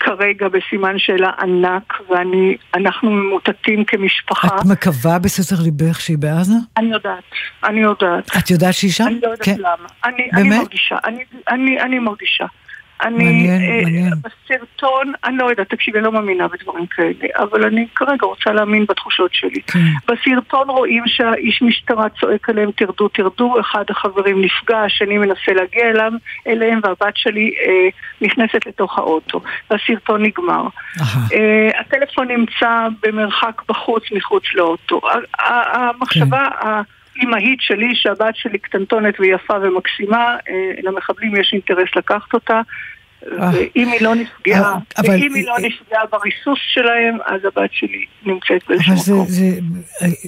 כרגע 0.01 0.49
בסימן 0.49 0.99
שאלה 0.99 1.31
ענק, 1.41 1.95
ואנחנו 2.11 3.11
ממוטטים 3.11 3.85
כמשפחה. 3.85 4.49
את 4.49 4.65
מקווה 4.73 5.19
בסתר 5.19 5.63
ליבך 5.63 6.01
שהיא 6.01 6.19
בעזה? 6.19 6.55
אני 6.77 6.93
יודעת, 6.93 7.25
אני 7.65 7.81
יודעת. 7.81 8.31
את 8.39 8.51
יודעת 8.51 8.75
שהיא 8.75 8.91
שם? 8.91 9.05
אני 9.07 9.21
לא 9.23 9.29
יודעת 9.29 9.43
כן. 9.43 9.57
למה. 9.59 9.89
אני, 10.05 10.31
אני 10.33 10.43
באמת? 10.43 10.59
מרגישה, 10.59 10.97
אני, 11.05 11.25
אני, 11.49 11.81
אני 11.81 11.99
מרגישה. 11.99 12.47
אני, 13.03 13.51
אה. 13.51 14.11
בסרטון, 14.23 15.13
אני 15.25 15.37
לא 15.37 15.51
יודעת, 15.51 15.69
תקשיבי, 15.69 15.99
אני 15.99 16.05
לא 16.05 16.13
מאמינה 16.13 16.49
בדברים 16.49 16.87
כאלה, 16.87 17.29
אבל 17.39 17.65
אני 17.65 17.87
כרגע 17.95 18.27
רוצה 18.27 18.53
להאמין 18.53 18.85
בתחושות 18.89 19.35
שלי. 19.35 19.63
כן. 19.67 19.79
בסרטון 20.09 20.71
רואים 20.71 21.03
שהאיש 21.07 21.63
משטרה 21.63 22.09
צועק 22.21 22.49
עליהם, 22.49 22.71
תרדו, 22.71 23.09
תרדו, 23.09 23.61
אחד 23.61 23.85
החברים 23.89 24.43
נפגע, 24.43 24.79
השני 24.79 25.19
מנסה 25.19 25.53
להגיע 25.53 25.91
אליו, 25.91 26.13
אליהם, 26.47 26.81
והבת 26.85 27.17
שלי 27.17 27.55
אה, 27.67 27.89
נכנסת 28.21 28.67
לתוך 28.67 28.99
האוטו. 28.99 29.41
והסרטון 29.71 30.23
נגמר. 30.23 30.67
אה, 31.33 31.71
הטלפון 31.81 32.29
נמצא 32.29 32.87
במרחק 33.03 33.63
בחוץ, 33.69 34.03
מחוץ 34.13 34.45
לאוטו. 34.55 35.01
ה- 35.39 36.67
ה- 36.67 36.81
האימהית 37.21 37.59
שלי, 37.61 37.95
שהבת 37.95 38.37
שלי 38.37 38.59
קטנטונת 38.59 39.15
ויפה 39.21 39.55
ומקסימה, 39.63 40.37
אה, 40.49 40.55
למחבלים 40.83 41.37
יש 41.37 41.51
אינטרס 41.53 41.89
לקחת 41.97 42.35
אותה. 42.35 42.61
ואם 43.53 43.89
היא 43.93 44.01
לא 44.03 44.15
נפגעה, 44.15 44.79
אבל- 44.99 45.09
ואם 45.11 45.35
היא 45.35 45.47
לא 45.47 45.55
נפגעה 45.59 46.03
בריסוס 46.13 46.59
שלהם, 46.75 47.19
אז 47.27 47.41
הבת 47.45 47.71
שלי 47.73 48.05
נמצאת 48.27 48.69
באיזשהו 48.69 48.97
זה, 48.97 49.13
מקום. 49.13 49.27
זה, 49.29 49.51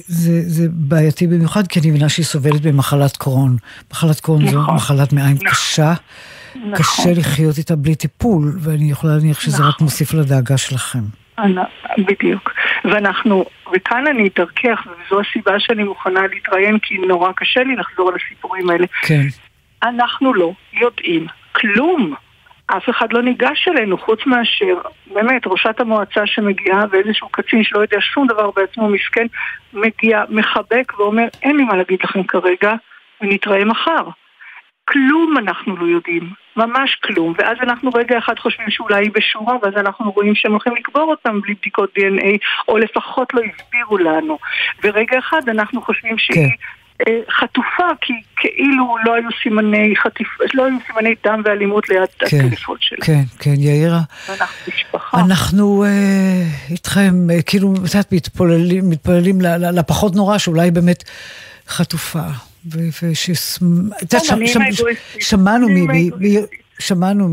זה, 0.07 0.41
זה 0.49 0.67
בעייתי 0.71 1.27
במיוחד, 1.27 1.67
כי 1.67 1.79
אני 1.79 1.89
מבינה 1.89 2.09
שהיא 2.09 2.25
סובלת 2.25 2.61
במחלת 2.61 3.17
קרון. 3.17 3.57
מחלת 3.91 4.19
קרון 4.19 4.47
זו 4.47 4.61
נכון. 4.61 4.75
מחלת 4.75 5.13
מעיים 5.13 5.37
קשה. 5.37 5.93
נכון. 6.55 6.73
קשה 6.75 7.11
לחיות 7.17 7.57
איתה 7.57 7.75
בלי 7.75 7.95
טיפול, 7.95 8.51
ואני 8.59 8.91
יכולה 8.91 9.13
להניח 9.17 9.39
שזה 9.39 9.63
רק 9.63 9.81
מוסיף 9.81 10.13
לדאגה 10.13 10.57
שלכם. 10.57 10.99
בדיוק. 11.97 12.53
ואנחנו, 12.85 13.45
וכאן 13.73 14.07
אני 14.07 14.27
אתרכך, 14.27 14.87
וזו 14.87 15.21
הסיבה 15.21 15.59
שאני 15.59 15.83
מוכנה 15.83 16.27
להתראיין, 16.27 16.79
כי 16.79 16.97
נורא 16.97 17.31
קשה 17.35 17.63
לי 17.63 17.75
לחזור 17.75 18.09
על 18.09 18.15
הסיפורים 18.15 18.69
האלה. 18.69 18.85
כן. 19.01 19.21
אנחנו 19.83 20.33
לא 20.33 20.53
יודעים 20.73 21.27
כלום. 21.51 22.15
אף 22.67 22.89
אחד 22.89 23.13
לא 23.13 23.21
ניגש 23.21 23.67
אלינו, 23.67 23.97
חוץ 23.97 24.25
מאשר, 24.25 24.77
באמת, 25.13 25.41
ראשת 25.47 25.79
המועצה 25.79 26.21
שמגיעה 26.25 26.85
ואיזשהו 26.91 27.29
קצין 27.29 27.63
שלא 27.63 27.79
יודע 27.79 27.97
שום 28.01 28.27
דבר 28.27 28.51
בעצמו, 28.51 28.89
מסכן, 28.89 29.25
מגיע, 29.73 30.23
מחבק 30.29 30.93
ואומר, 30.99 31.25
אין 31.43 31.57
לי 31.57 31.63
מה 31.63 31.75
להגיד 31.75 31.99
לכם 32.03 32.23
כרגע, 32.23 32.73
ונתראה 33.21 33.65
מחר. 33.65 34.07
כלום 34.85 35.37
אנחנו 35.37 35.77
לא 35.77 35.85
יודעים, 35.85 36.29
ממש 36.57 36.95
כלום, 37.03 37.33
ואז 37.37 37.57
אנחנו 37.61 37.89
רגע 37.93 38.17
אחד 38.17 38.39
חושבים 38.39 38.69
שאולי 38.69 39.03
היא 39.05 39.11
בשורה, 39.13 39.55
ואז 39.61 39.73
אנחנו 39.77 40.11
רואים 40.11 40.35
שהם 40.35 40.51
הולכים 40.51 40.75
לקבור 40.75 41.03
אותם 41.03 41.41
בלי 41.41 41.53
בדיקות 41.53 41.93
DNA, 41.97 42.37
או 42.67 42.77
לפחות 42.77 43.33
לא 43.33 43.41
הסבירו 43.41 43.97
לנו, 43.97 44.37
ורגע 44.83 45.19
אחד 45.19 45.49
אנחנו 45.49 45.81
חושבים 45.81 46.17
שהיא... 46.17 46.49
אה, 47.07 47.19
חטופה, 47.29 47.87
כי 48.01 48.13
כאילו 48.35 48.95
לא 49.05 49.13
היו 49.13 49.29
סימני 49.43 49.93
חטיפ... 49.95 50.27
לא 50.53 50.65
היו 50.65 50.75
סימני 50.87 51.15
דם 51.23 51.41
ואלימות 51.45 51.89
ליד 51.89 52.09
כן, 52.19 52.25
הטלפון 52.25 52.77
שלה. 52.79 52.97
כן, 53.05 53.23
כן, 53.39 53.53
יאירה. 53.57 53.99
ואנחנו 54.29 54.55
משפחה. 54.67 55.17
אנחנו 55.19 55.83
אה, 55.83 56.43
איתכם, 56.71 57.29
אה, 57.31 57.41
כאילו, 57.41 57.73
את 57.73 57.93
יודעת, 57.93 58.11
מתפללים, 58.11 58.89
מתפללים 58.89 59.41
לפחות 59.73 60.15
נורא, 60.15 60.37
שאולי 60.37 60.71
באמת 60.71 61.03
חטופה. 61.67 62.19
ו- 62.71 62.79
וש... 63.03 63.29
את 63.29 64.13
יודעת, 64.13 64.29
אני 64.31 64.47
שמ- 64.47 64.61
עם 64.61 64.71
שמ- 64.71 64.81
האגואיסטית. 64.81 65.23
שמענו 66.79 67.27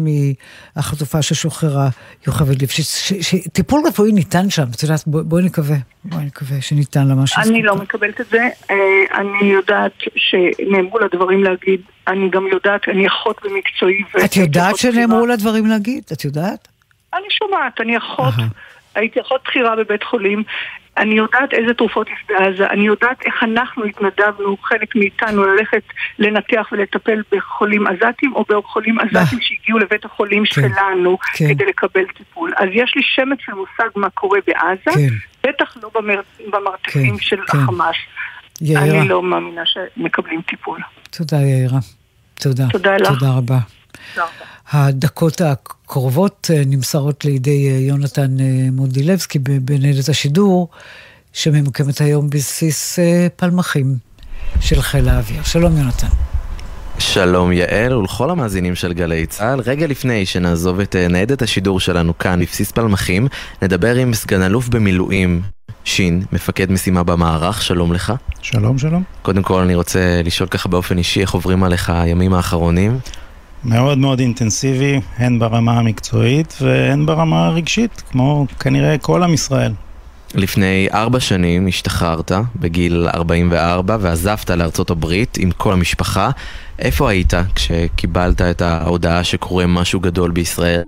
מהחטופה 0.77 1.23
ששוחררה, 1.23 1.89
יוכבד 2.27 2.67
ש- 2.67 3.13
שטיפול 3.21 3.81
רפואי 3.87 4.13
ניתן 4.13 4.51
שם, 4.51 4.65
את 4.77 4.83
יודעת, 4.83 5.01
בוא- 5.07 5.23
בואי 5.23 5.43
נקווה, 5.45 5.77
בואי 6.05 6.25
נקווה 6.25 6.61
שניתן 6.61 7.09
לה 7.09 7.15
משהו. 7.15 7.43
אני 7.43 7.63
לא 7.63 7.77
מקבלת 7.77 8.21
את 8.21 8.27
זה, 8.31 8.49
אה, 8.71 8.77
אני 9.21 9.53
יודעת 9.53 9.93
שנאמרו 10.17 10.99
לה 10.99 11.07
דברים 11.15 11.45
להגיד, 11.45 11.81
אני 12.09 12.31
גם 12.31 12.47
יודעת, 12.53 12.89
אני 12.89 13.07
אחות 13.07 13.37
במקצועי. 13.45 14.03
את 14.25 14.37
יודעת 14.37 14.77
שנאמרו 14.77 15.27
לה 15.27 15.37
דברים 15.37 15.67
להגיד? 15.67 16.05
את 16.13 16.25
יודעת? 16.25 16.69
אני 17.15 17.27
שומעת, 17.31 17.81
אני 17.81 17.99
אחות, 17.99 18.35
הייתי 18.95 19.21
אחות 19.21 19.41
בכירה 19.45 19.77
בבית 19.77 20.03
חולים, 20.03 20.43
אני 21.01 21.15
יודעת 21.15 21.53
איזה 21.53 21.75
תרופות 21.75 22.09
יש 22.09 22.25
בעזה, 22.29 22.67
אני 22.67 22.87
יודעת 22.87 23.23
איך 23.25 23.35
אנחנו 23.43 23.85
התנדבנו, 23.85 24.57
חלק 24.63 24.97
מאיתנו, 24.97 25.45
ללכת 25.45 25.83
לנתח 26.19 26.69
ולטפל 26.73 27.23
בחולים 27.33 27.87
עזתים 27.87 28.33
או 28.35 28.45
בחולים 28.49 28.99
עזתים 28.99 29.39
שהגיעו 29.41 29.79
לבית 29.79 30.05
החולים 30.05 30.45
שלנו 30.45 31.19
כן. 31.35 31.49
כדי 31.49 31.65
לקבל 31.65 32.05
טיפול. 32.17 32.53
אז 32.57 32.69
יש 32.73 32.93
לי 32.97 33.03
שמץ 33.05 33.39
של 33.41 33.53
מושג 33.53 33.89
מה 33.97 34.11
קורה 34.11 34.39
בעזה, 34.47 34.99
כן. 35.09 35.49
בטח 35.49 35.77
לא 35.83 35.91
במר... 35.95 36.21
במרתפים 36.53 37.17
כן, 37.17 37.23
של 37.23 37.41
כן. 37.47 37.59
החמאס. 37.59 37.97
יאירה. 38.61 39.01
אני 39.01 39.09
לא 39.09 39.23
מאמינה 39.23 39.63
שמקבלים 39.65 40.43
טיפול. 40.43 40.81
תודה, 41.11 41.37
יאירה. 41.37 41.79
תודה. 42.35 42.65
תודה 42.73 42.97
לך. 42.97 43.09
תודה 43.09 43.31
רבה. 43.37 43.59
הדקות 44.71 45.41
הקרובות 45.41 46.51
אה, 46.55 46.63
נמסרות 46.67 47.25
לידי 47.25 47.69
אה, 47.71 47.79
יונתן 47.79 48.41
אה, 48.41 48.45
מודילבסקי 48.73 49.39
ב- 49.39 49.67
בניידת 49.67 50.09
השידור, 50.09 50.69
שממוקמת 51.33 52.01
היום 52.01 52.31
בבסיס 52.31 52.99
אה, 52.99 53.27
פלמחים 53.37 53.97
של 54.61 54.83
חיל 54.83 55.09
האוויר. 55.09 55.43
שלום, 55.43 55.77
יונתן. 55.77 56.07
שלום 56.99 57.53
יעל 57.53 57.97
ולכל 57.97 58.31
המאזינים 58.31 58.75
של 58.75 58.93
גלי 58.93 59.27
צה"ל. 59.27 59.61
רגע 59.61 59.87
לפני 59.87 60.27
שנעזוב 60.27 60.81
את 60.81 60.97
ניידת 60.97 61.43
השידור 61.43 61.81
שלנו 61.81 62.19
כאן 62.19 62.41
בבסיס 62.41 62.71
פלמחים, 62.71 63.29
נדבר 63.63 63.95
עם 63.95 64.15
סגן 64.15 64.43
אלוף 64.43 64.69
במילואים, 64.69 65.43
שין, 65.85 66.23
מפקד 66.33 66.73
משימה 66.73 67.03
במערך, 67.03 67.63
שלום 67.63 67.93
לך. 67.93 68.13
שלום, 68.43 68.79
שלום. 68.79 69.03
קודם 69.23 69.43
כל 69.43 69.61
אני 69.61 69.75
רוצה 69.75 70.21
לשאול 70.25 70.49
ככה 70.49 70.69
באופן 70.69 70.99
אישי 70.99 71.21
איך 71.21 71.31
עוברים 71.31 71.65
עליך 71.65 71.91
הימים 71.91 72.35
האחרונים. 72.35 72.99
מאוד 73.65 73.99
מאוד 73.99 74.21
אינטנסיבי, 74.21 75.01
הן 75.17 75.39
ברמה 75.39 75.79
המקצועית 75.79 76.57
והן 76.61 77.07
ברמה 77.07 77.47
הרגשית, 77.47 78.03
כמו 78.11 78.47
כנראה 78.61 78.99
כל 78.99 79.23
עם 79.23 79.35
ישראל. 79.35 79.73
לפני 80.35 80.89
ארבע 80.93 81.21
שנים 81.21 81.67
השתחררת 81.67 82.33
בגיל 82.57 83.09
44 83.15 83.97
ועזבת 84.01 84.51
לארצות 84.51 84.91
הברית 84.91 85.37
עם 85.41 85.51
כל 85.51 85.73
המשפחה. 85.73 86.31
איפה 86.79 87.11
היית 87.11 87.33
כשקיבלת 87.55 88.41
את 88.43 88.63
ההודעה 88.63 89.25
שקורה 89.25 89.67
משהו 89.67 90.01
גדול 90.01 90.31
בישראל? 90.31 90.83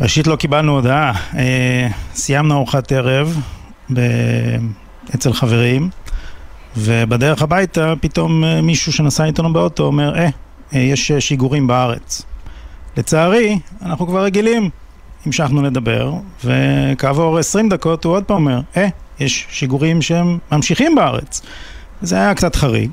ראשית 0.00 0.26
לא 0.26 0.36
קיבלנו 0.36 0.72
הודעה, 0.72 1.12
אה, 1.36 1.88
סיימנו 2.14 2.54
ארוחת 2.54 2.92
ערב 2.92 3.40
ב... 3.92 4.00
אצל 5.14 5.32
חברים, 5.32 5.90
ובדרך 6.76 7.42
הביתה 7.42 7.94
פתאום 8.00 8.44
אה, 8.44 8.62
מישהו 8.62 8.92
שנסע 8.92 9.24
איתנו 9.24 9.52
באוטו 9.52 9.82
אומר, 9.82 10.14
אה, 10.18 10.22
אה, 10.24 10.28
יש 10.72 11.10
אה, 11.10 11.20
שיגורים 11.20 11.66
בארץ. 11.66 12.22
לצערי, 12.96 13.58
אנחנו 13.82 14.06
כבר 14.06 14.24
רגילים. 14.24 14.70
המשכנו 15.26 15.62
לדבר, 15.62 16.12
וכעבור 16.44 17.38
20 17.38 17.68
דקות 17.68 18.04
הוא 18.04 18.12
עוד 18.14 18.24
פעם 18.24 18.36
אומר, 18.36 18.60
אה, 18.76 18.88
יש 19.20 19.46
שיגורים 19.50 20.02
שהם 20.02 20.38
ממשיכים 20.52 20.94
בארץ. 20.94 21.42
זה 22.02 22.16
היה 22.16 22.34
קצת 22.34 22.56
חריג. 22.56 22.90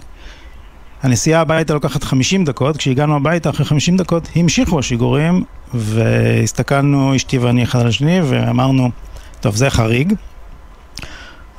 הנסיעה 1.04 1.42
הביתה 1.42 1.74
לוקחת 1.74 2.04
50 2.04 2.46
דקות, 2.46 2.78
כשהגענו 2.78 3.16
הביתה 3.16 3.50
אחרי 3.50 3.66
50 3.66 3.98
דקות 3.98 4.30
המשיכו 4.36 4.80
השיגורים, 4.80 5.44
והסתכלנו 5.74 7.16
אשתי 7.16 7.38
ואני 7.38 7.64
אחד 7.64 7.80
על 7.80 7.88
השני 7.88 8.22
ואמרנו, 8.22 8.90
טוב 9.40 9.56
זה 9.56 9.70
חריג. 9.70 10.14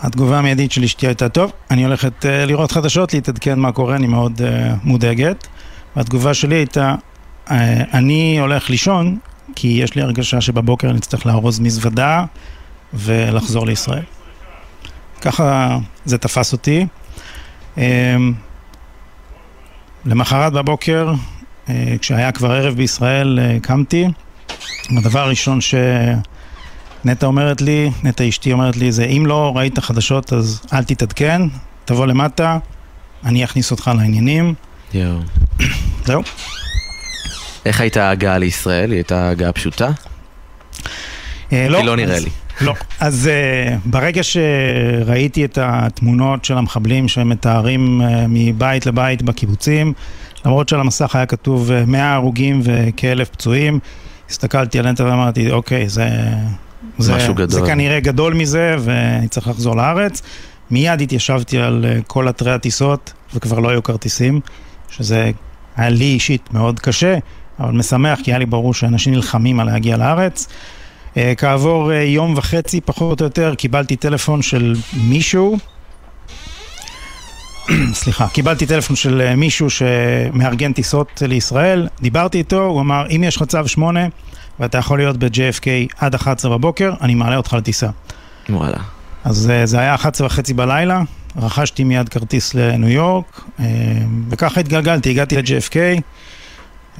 התגובה 0.00 0.38
המיידית 0.38 0.72
של 0.72 0.84
אשתי 0.84 1.06
הייתה, 1.06 1.28
טוב, 1.28 1.52
אני 1.70 1.84
הולכת 1.84 2.24
uh, 2.24 2.26
לראות 2.46 2.72
חדשות, 2.72 3.14
להתעדכן 3.14 3.58
מה 3.58 3.72
קורה, 3.72 3.96
אני 3.96 4.06
מאוד 4.06 4.40
uh, 4.40 4.44
מודאגת. 4.84 5.46
והתגובה 5.96 6.34
שלי 6.34 6.54
הייתה, 6.54 6.94
uh, 7.46 7.50
אני 7.92 8.40
הולך 8.40 8.70
לישון, 8.70 9.18
כי 9.56 9.68
יש 9.68 9.94
לי 9.94 10.02
הרגשה 10.02 10.40
שבבוקר 10.40 10.90
אני 10.90 10.98
אצטרך 10.98 11.26
לארוז 11.26 11.60
מזוודה 11.60 12.24
ולחזור 12.94 13.66
לישראל. 13.66 14.04
ככה 15.20 15.78
זה 16.04 16.18
תפס 16.18 16.52
אותי. 16.52 16.86
Um, 17.76 17.80
למחרת 20.04 20.52
בבוקר, 20.52 21.12
אה, 21.68 21.94
כשהיה 22.00 22.32
כבר 22.32 22.50
ערב 22.50 22.74
בישראל, 22.74 23.38
אה, 23.42 23.60
קמתי. 23.62 24.08
הדבר 24.98 25.20
הראשון 25.20 25.58
שנטע 25.60 27.26
אומרת 27.26 27.60
לי, 27.60 27.90
נטע 28.02 28.28
אשתי 28.28 28.52
אומרת 28.52 28.76
לי, 28.76 28.92
זה 28.92 29.04
אם 29.04 29.26
לא 29.26 29.52
ראית 29.56 29.78
חדשות 29.78 30.32
אז 30.32 30.62
אל 30.72 30.84
תתעדכן, 30.84 31.42
תבוא 31.84 32.06
למטה, 32.06 32.58
אני 33.24 33.44
אכניס 33.44 33.70
אותך 33.70 33.90
לעניינים. 33.96 34.54
יואו. 34.94 35.18
זהו. 36.04 36.22
איך 37.66 37.80
הייתה 37.80 38.08
ההגעה 38.08 38.38
לישראל? 38.38 38.90
היא 38.90 38.96
הייתה 38.98 39.28
הגעה 39.28 39.52
פשוטה? 39.52 39.90
אה, 41.52 41.66
כי 41.78 41.86
לא 41.86 41.96
נראה 41.96 42.14
אז- 42.16 42.24
לי. 42.24 42.30
לא. 42.60 42.74
אז 43.00 43.30
uh, 43.30 43.78
ברגע 43.84 44.20
שראיתי 44.22 45.44
את 45.44 45.58
התמונות 45.62 46.44
של 46.44 46.58
המחבלים 46.58 47.08
שמתארים 47.08 48.00
uh, 48.00 48.04
מבית 48.28 48.86
לבית 48.86 49.22
בקיבוצים, 49.22 49.92
למרות 50.44 50.68
שעל 50.68 50.80
המסך 50.80 51.16
היה 51.16 51.26
כתוב 51.26 51.70
uh, 51.70 51.90
100 51.90 52.14
הרוגים 52.14 52.60
וכאלף 52.64 53.28
פצועים, 53.28 53.78
הסתכלתי 54.30 54.78
על 54.78 54.90
נטע 54.90 55.04
ואמרתי, 55.04 55.50
אוקיי, 55.50 55.88
זה... 55.88 56.08
זה, 56.98 57.16
משהו 57.16 57.34
גדול. 57.34 57.48
זה 57.48 57.60
כנראה 57.66 58.00
גדול 58.00 58.34
מזה 58.34 58.76
ואני 58.78 59.28
צריך 59.28 59.48
לחזור 59.48 59.76
לארץ. 59.76 60.22
מיד 60.70 61.00
התיישבתי 61.00 61.58
על 61.58 61.84
uh, 61.84 62.02
כל 62.06 62.28
אתרי 62.28 62.52
הטיסות 62.52 63.12
וכבר 63.34 63.58
לא 63.58 63.68
היו 63.68 63.82
כרטיסים, 63.82 64.40
שזה 64.96 65.30
היה 65.76 65.88
לי 65.88 66.04
אישית 66.04 66.48
מאוד 66.52 66.80
קשה, 66.80 67.18
אבל 67.60 67.72
משמח 67.72 68.18
כי 68.24 68.30
היה 68.30 68.38
לי 68.38 68.46
ברור 68.46 68.74
שאנשים 68.74 69.14
נלחמים 69.14 69.60
על 69.60 69.66
להגיע 69.66 69.96
לארץ. 69.96 70.46
Uh, 71.14 71.16
כעבור 71.36 71.90
uh, 71.90 71.94
יום 71.94 72.34
וחצי, 72.36 72.80
פחות 72.80 73.20
או 73.20 73.26
יותר, 73.26 73.54
קיבלתי 73.54 73.96
טלפון 73.96 74.42
של 74.42 74.74
מישהו, 74.96 75.56
סליחה, 77.92 78.28
קיבלתי 78.28 78.66
טלפון 78.66 78.96
של 78.96 79.28
uh, 79.32 79.36
מישהו 79.36 79.70
שמארגן 79.70 80.72
טיסות 80.72 81.22
לישראל, 81.26 81.88
דיברתי 82.00 82.38
איתו, 82.38 82.64
הוא 82.64 82.80
אמר, 82.80 83.06
אם 83.16 83.24
יש 83.24 83.36
לך 83.36 83.42
צו 83.42 83.68
8 83.68 84.00
ואתה 84.60 84.78
יכול 84.78 84.98
להיות 84.98 85.16
ב-JFK 85.16 85.66
עד 85.98 86.14
11 86.14 86.58
בבוקר, 86.58 86.92
אני 87.00 87.14
מעלה 87.14 87.36
אותך 87.36 87.52
לטיסה. 87.52 87.88
וואלה. 88.48 88.78
אז 89.24 89.52
זה 89.64 89.78
היה 89.78 89.94
11 89.94 90.26
וחצי 90.26 90.54
בלילה, 90.54 91.02
רכשתי 91.36 91.84
מיד 91.84 92.08
כרטיס 92.08 92.54
לניו 92.54 92.88
יורק, 92.88 93.40
uh, 93.58 93.62
וככה 94.28 94.60
התגלגלתי, 94.60 95.10
הגעתי 95.10 95.36
ל-JFK. 95.36 95.76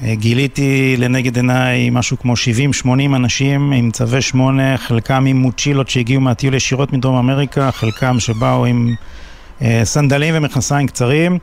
אה, 0.03 0.15
גיליתי 0.15 0.95
לנגד 0.97 1.35
עיניי 1.35 1.89
משהו 1.89 2.19
כמו 2.19 2.33
70-80 2.85 2.87
אנשים 3.15 3.71
עם 3.71 3.91
צווי 3.91 4.21
8, 4.21 4.77
חלקם 4.77 5.25
עם 5.25 5.37
מוצ'ילות 5.37 5.89
שהגיעו 5.89 6.21
מהטיול 6.21 6.53
ישירות 6.53 6.93
מדרום 6.93 7.15
אמריקה, 7.15 7.71
חלקם 7.71 8.19
שבאו 8.19 8.65
עם 8.65 8.95
אה, 9.61 9.81
סנדלים 9.83 10.33
ומכנסיים 10.37 10.87
קצרים, 10.87 11.37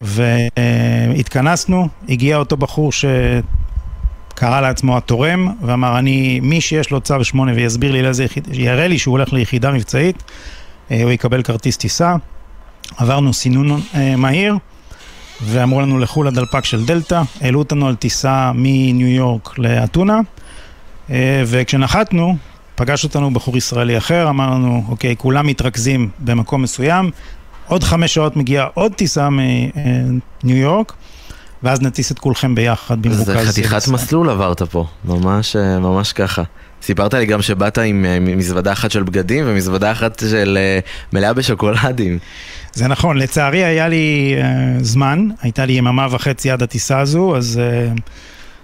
והתכנסנו, 0.00 1.88
הגיע 2.08 2.36
אותו 2.36 2.56
בחור 2.56 2.92
שקרא 2.92 4.60
לעצמו 4.60 4.96
התורם, 4.96 5.48
ואמר, 5.62 5.98
אני, 5.98 6.40
מי 6.40 6.60
שיש 6.60 6.90
לו 6.90 7.00
צו 7.00 7.24
8 7.24 7.52
ויסביר 7.54 7.92
לי 7.92 8.02
לאיזה 8.02 8.24
יחידה, 8.24 8.50
יראה 8.52 8.88
לי 8.88 8.98
שהוא 8.98 9.12
הולך 9.12 9.32
ליחידה 9.32 9.72
מבצעית, 9.72 10.16
אה, 10.16 10.63
הוא 10.90 11.10
יקבל 11.10 11.42
כרטיס 11.42 11.76
טיסה. 11.76 12.16
עברנו 12.96 13.32
סינון 13.32 13.80
אה, 13.94 14.16
מהיר. 14.16 14.54
ואמרו 15.42 15.80
לנו 15.80 15.98
לכו 15.98 16.22
לדלפק 16.22 16.64
של 16.64 16.84
דלתא, 16.84 17.22
העלו 17.40 17.58
אותנו 17.58 17.88
על 17.88 17.94
טיסה 17.94 18.52
מניו 18.54 19.08
יורק 19.08 19.58
לאתונה, 19.58 20.20
אה, 21.10 21.42
וכשנחתנו, 21.46 22.36
פגש 22.74 23.04
אותנו 23.04 23.30
בחור 23.30 23.56
ישראלי 23.56 23.98
אחר, 23.98 24.28
אמר 24.28 24.50
לנו, 24.50 24.84
אוקיי, 24.88 25.16
כולם 25.16 25.46
מתרכזים 25.46 26.08
במקום 26.18 26.62
מסוים, 26.62 27.10
עוד 27.66 27.84
חמש 27.84 28.14
שעות 28.14 28.36
מגיעה 28.36 28.66
עוד 28.74 28.92
טיסה 28.92 29.28
מניו 29.30 30.56
יורק, 30.56 30.92
ואז 31.62 31.82
נטיס 31.82 32.12
את 32.12 32.18
כולכם 32.18 32.54
ביחד 32.54 33.02
במרוכז. 33.02 33.24
זה 33.24 33.46
חתיכת 33.46 33.88
מסלול 33.88 34.30
עברת 34.30 34.62
פה, 34.62 34.86
ממש, 35.04 35.56
אה, 35.56 35.78
ממש 35.78 36.12
ככה. 36.12 36.42
סיפרת 36.84 37.14
לי 37.14 37.26
גם 37.26 37.42
שבאת 37.42 37.78
עם 37.78 38.04
אה, 38.04 38.20
מזוודה 38.20 38.72
אחת 38.72 38.90
של 38.90 39.02
בגדים 39.02 39.44
ומזוודה 39.48 39.92
אחת 39.92 40.22
של 40.30 40.58
אה, 40.60 40.78
מלאה 41.12 41.32
בשוקולדים. 41.32 42.18
זה 42.72 42.88
נכון, 42.88 43.16
לצערי 43.16 43.64
היה 43.64 43.88
לי 43.88 44.36
uh, 44.38 44.84
זמן, 44.84 45.28
הייתה 45.42 45.66
לי 45.66 45.72
יממה 45.72 46.06
וחצי 46.10 46.50
עד 46.50 46.62
הטיסה 46.62 47.00
הזו, 47.00 47.36
אז 47.36 47.60
uh, 47.60 48.00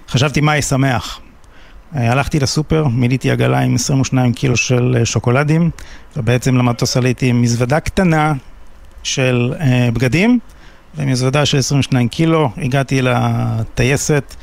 חשבתי 0.08 0.40
מה 0.40 0.56
ישמח. 0.56 1.20
Uh, 1.20 1.98
הלכתי 1.98 2.40
לסופר, 2.40 2.88
מילאתי 2.88 3.30
עגלה 3.30 3.60
עם 3.60 3.74
22 3.74 4.32
קילו 4.32 4.56
של 4.56 4.96
uh, 5.02 5.04
שוקולדים, 5.04 5.70
ובעצם 6.16 6.56
למטוס 6.56 6.96
עליתי 6.96 7.26
עם 7.26 7.42
מזוודה 7.42 7.80
קטנה 7.80 8.32
של 9.02 9.54
uh, 9.58 9.62
בגדים, 9.92 10.38
ומזוודה 10.94 11.46
של 11.46 11.58
22 11.58 12.08
קילו, 12.08 12.50
הגעתי 12.56 13.02
לטייסת, 13.02 14.34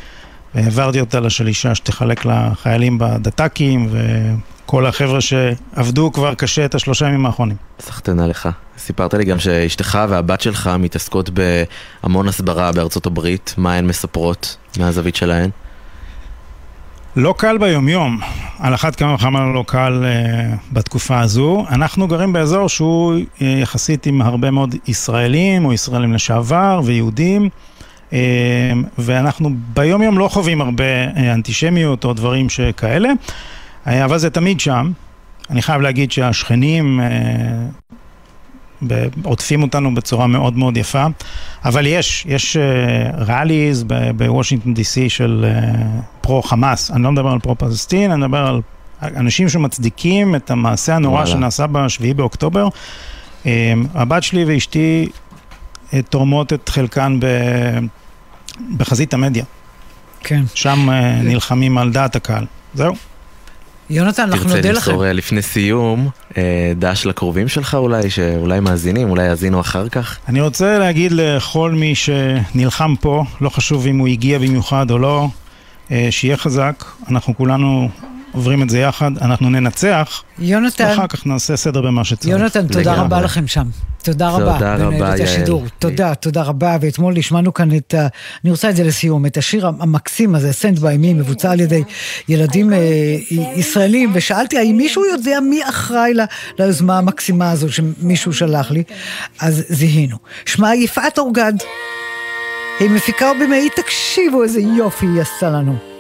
והעברתי 0.58 1.00
אותה 1.00 1.20
לשלישה 1.20 1.76
שתחלק 1.76 2.26
לחיילים 2.26 2.98
בדת"קים, 2.98 3.90
וכל 3.92 4.86
החבר'ה 4.86 5.22
שעבדו 5.22 6.12
כבר 6.12 6.34
קשה 6.34 6.66
את 6.66 6.76
השלושה 6.76 7.06
ימים 7.06 7.26
האחרונים. 7.26 7.56
סחטנה 7.80 8.28
לך. 8.28 8.50
סיפרת 8.78 9.14
לי 9.14 9.26
גם 9.26 9.40
שאשתך 9.40 10.00
והבת 10.10 10.42
שלך 10.42 10.70
מתעסקות 10.80 11.30
בהמון 11.30 12.28
הסברה 12.28 12.72
בארצות 12.72 13.06
הברית, 13.06 13.56
מה 13.58 13.74
הן 13.74 13.88
מספרות 13.88 14.58
מהזווית 14.80 15.16
שלהן? 15.16 15.50
לא 17.16 17.34
קל 17.38 17.58
ביומיום, 17.58 18.20
על 18.60 18.74
אחת 18.74 18.96
כמה 18.96 19.14
וכמה 19.14 19.54
לא 19.54 19.64
קל 19.68 20.04
uh, 20.04 20.56
בתקופה 20.74 21.20
הזו. 21.20 21.66
אנחנו 21.70 22.08
גרים 22.08 22.34
באזור 22.34 22.70
שהוא 22.70 23.14
uh, 23.16 23.44
יחסית 23.44 24.06
עם 24.06 24.22
הרבה 24.22 24.52
מאוד 24.52 24.76
ישראלים, 24.88 25.66
או 25.66 25.74
ישראלים 25.74 26.14
לשעבר, 26.14 26.82
ויהודים, 26.84 27.50
ואנחנו 28.98 29.50
ביום 29.74 30.02
יום 30.02 30.18
לא 30.18 30.28
חווים 30.28 30.62
הרבה 30.62 30.84
uh, 30.84 31.20
אנטישמיות 31.20 32.06
או 32.06 32.14
דברים 32.14 32.50
שכאלה, 32.50 33.10
uh, 33.10 33.90
אבל 34.06 34.18
זה 34.18 34.30
תמיד 34.30 34.60
שם. 34.60 34.92
אני 35.50 35.62
חייב 35.62 35.82
להגיד 35.82 36.12
שהשכנים 36.12 37.00
uh, 37.00 38.96
עוטפים 39.24 39.64
אותנו 39.64 39.96
בצורה 39.96 40.28
מאוד 40.28 40.58
מאוד 40.58 40.78
יפה, 40.78 41.06
אבל 41.66 41.86
יש, 41.86 42.26
יש 42.30 42.58
ראליז 43.18 43.86
בוושינגטון 44.16 44.74
די.סי 44.74 45.10
של 45.10 45.46
פרו 46.22 46.42
חמאס, 46.42 46.92
אני 46.92 47.04
לא 47.04 47.12
מדבר 47.12 47.30
על 47.30 47.40
פרו 47.40 47.56
פלסטין, 47.56 48.12
אני 48.12 48.22
מדבר 48.22 48.46
על 48.46 48.62
אנשים 49.02 49.50
שמצדיקים 49.50 50.36
את 50.36 50.52
המעשה 50.52 50.96
הנורא 50.96 51.14
וואלה. 51.14 51.28
שנעשה 51.28 51.68
בשביעי 51.68 52.14
באוקטובר. 52.14 52.68
הבת 53.94 54.24
שלי 54.24 54.46
ואשתי 54.46 55.10
תורמות 56.10 56.54
את 56.54 56.70
חלקן 56.70 57.20
ב... 57.20 57.26
בחזית 58.78 59.14
המדיה. 59.14 59.44
כן. 60.24 60.44
שם 60.54 60.90
נלחמים 61.24 61.78
על 61.78 61.92
דעת 61.92 62.16
הקהל. 62.16 62.46
זהו. 62.74 62.94
יונתן, 63.90 64.24
אנחנו 64.24 64.50
נודה 64.50 64.60
לכם. 64.60 64.74
תרצה 64.74 64.92
למסור 64.92 65.06
לפני 65.06 65.42
סיום 65.42 66.10
דש 66.76 67.06
לקרובים 67.06 67.48
שלך 67.48 67.76
אולי, 67.76 68.10
שאולי 68.10 68.60
מאזינים, 68.60 69.10
אולי 69.10 69.26
יאזינו 69.26 69.60
אחר 69.60 69.90
כך? 69.90 70.18
אני 70.28 70.42
רוצה 70.42 70.80
להגיד 70.80 71.12
לכל 71.16 71.72
מי 71.72 71.96
שנלחם 71.96 72.96
פה, 73.02 73.24
לא 73.42 73.50
חשוב 73.50 73.88
אם 73.88 73.98
הוא 73.98 74.08
הגיע 74.08 74.40
במיוחד 74.40 74.92
או 74.92 74.98
לא, 75.00 75.28
שיהיה 76.10 76.38
חזק, 76.38 76.84
אנחנו 77.10 77.38
כולנו 77.38 77.90
עוברים 78.32 78.64
את 78.64 78.70
זה 78.70 78.80
יחד, 78.80 79.12
אנחנו 79.22 79.50
ננצח, 79.50 80.24
יונתן, 80.40 80.86
ואחר 80.90 81.08
כך 81.08 81.26
נעשה 81.26 81.56
סדר 81.56 81.82
במה 81.82 82.04
שצריך. 82.04 82.32
יונתן, 82.32 82.68
תודה 82.68 82.82
לגמרי. 82.82 83.00
רבה 83.00 83.22
לכם 83.22 83.48
שם. 83.48 83.68
תודה 84.04 84.30
רבה. 84.30 84.54
תודה 84.54 84.76
רבה, 84.76 84.96
יעל. 84.96 85.22
השידור. 85.22 85.66
תודה, 85.80 86.16
תודה 86.16 86.44
רבה. 86.44 86.78
ואתמול 86.82 87.18
השמענו 87.18 87.54
כאן 87.54 87.76
את 87.76 87.94
ה... 87.94 88.08
אני 88.44 88.52
רוצה 88.52 88.70
את 88.70 88.76
זה 88.76 88.84
לסיום, 88.84 89.26
את 89.26 89.38
השיר 89.38 89.68
המקסים 89.68 90.36
הזה, 90.36 90.54
סנד 90.54 90.80
ביי 90.80 90.98
מי, 90.98 91.14
מבוצע 91.14 91.52
על 91.52 91.60
ידי 91.60 91.84
ילדים 92.30 92.74
אה, 92.74 92.78
ישראלים, 93.32 94.12
ושאלתי 94.14 94.58
האם 94.58 94.78
מישהו 94.78 95.06
יודע 95.06 95.40
מי 95.40 95.70
אחראי 95.70 96.14
ליוזמה 96.60 96.98
המקסימה 96.98 97.52
הזו 97.52 97.68
שמישהו 97.72 98.34
שלח 98.34 98.72
לי, 98.72 98.84
אז 99.40 99.64
זיהינו. 99.70 100.18
שמה 100.46 100.76
יפעת 100.76 101.18
אורגד. 101.18 101.54
היא 102.80 102.90
מפיקה 102.90 103.32
ובמאי, 103.32 103.70
תקשיבו 103.76 104.44
איזה 104.44 104.60
יופי 104.62 105.06
היא 105.06 105.22
עשתה 105.22 105.50
לנו. 105.50 105.97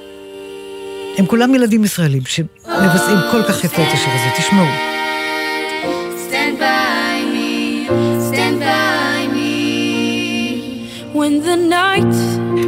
הם 1.17 1.25
כולם 1.25 1.55
ילדים 1.55 1.83
ישראלים 1.83 2.21
שמבצעים 2.25 3.17
כל 3.31 3.43
כך 3.43 3.63
יפה 3.63 3.81
את 3.81 3.93
השיר 3.93 4.09
הזה, 4.13 4.29
תשמעו. 4.37 4.65
Stand 6.29 6.59
by 6.59 7.17
me, 7.33 7.89
stand 8.31 8.59
by 8.61 9.35
me. 9.35 9.53
When 11.15 11.45
the 11.47 11.71
night 11.71 12.15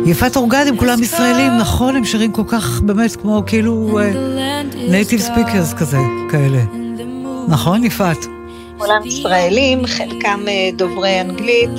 יפת 0.06 0.36
אורגד 0.36 0.66
הם 0.68 0.78
כולם 0.78 1.04
ישראלים, 1.04 1.58
נכון? 1.58 1.96
הם 1.96 2.06
שרים 2.06 2.32
כל 2.32 2.44
כך 2.48 2.82
באמת 2.82 3.16
כמו 3.16 3.44
כאילו 3.48 4.00
native 4.90 5.20
speakers 5.20 5.74
כזה, 5.74 5.98
כאלה. 6.32 6.60
נכון, 7.48 7.84
יפת? 7.84 8.18
כולם 8.78 9.06
ישראלים, 9.06 9.86
חלקם 9.86 10.40
אה, 10.48 10.70
דוברי 10.76 11.22
אנגלית. 11.22 11.70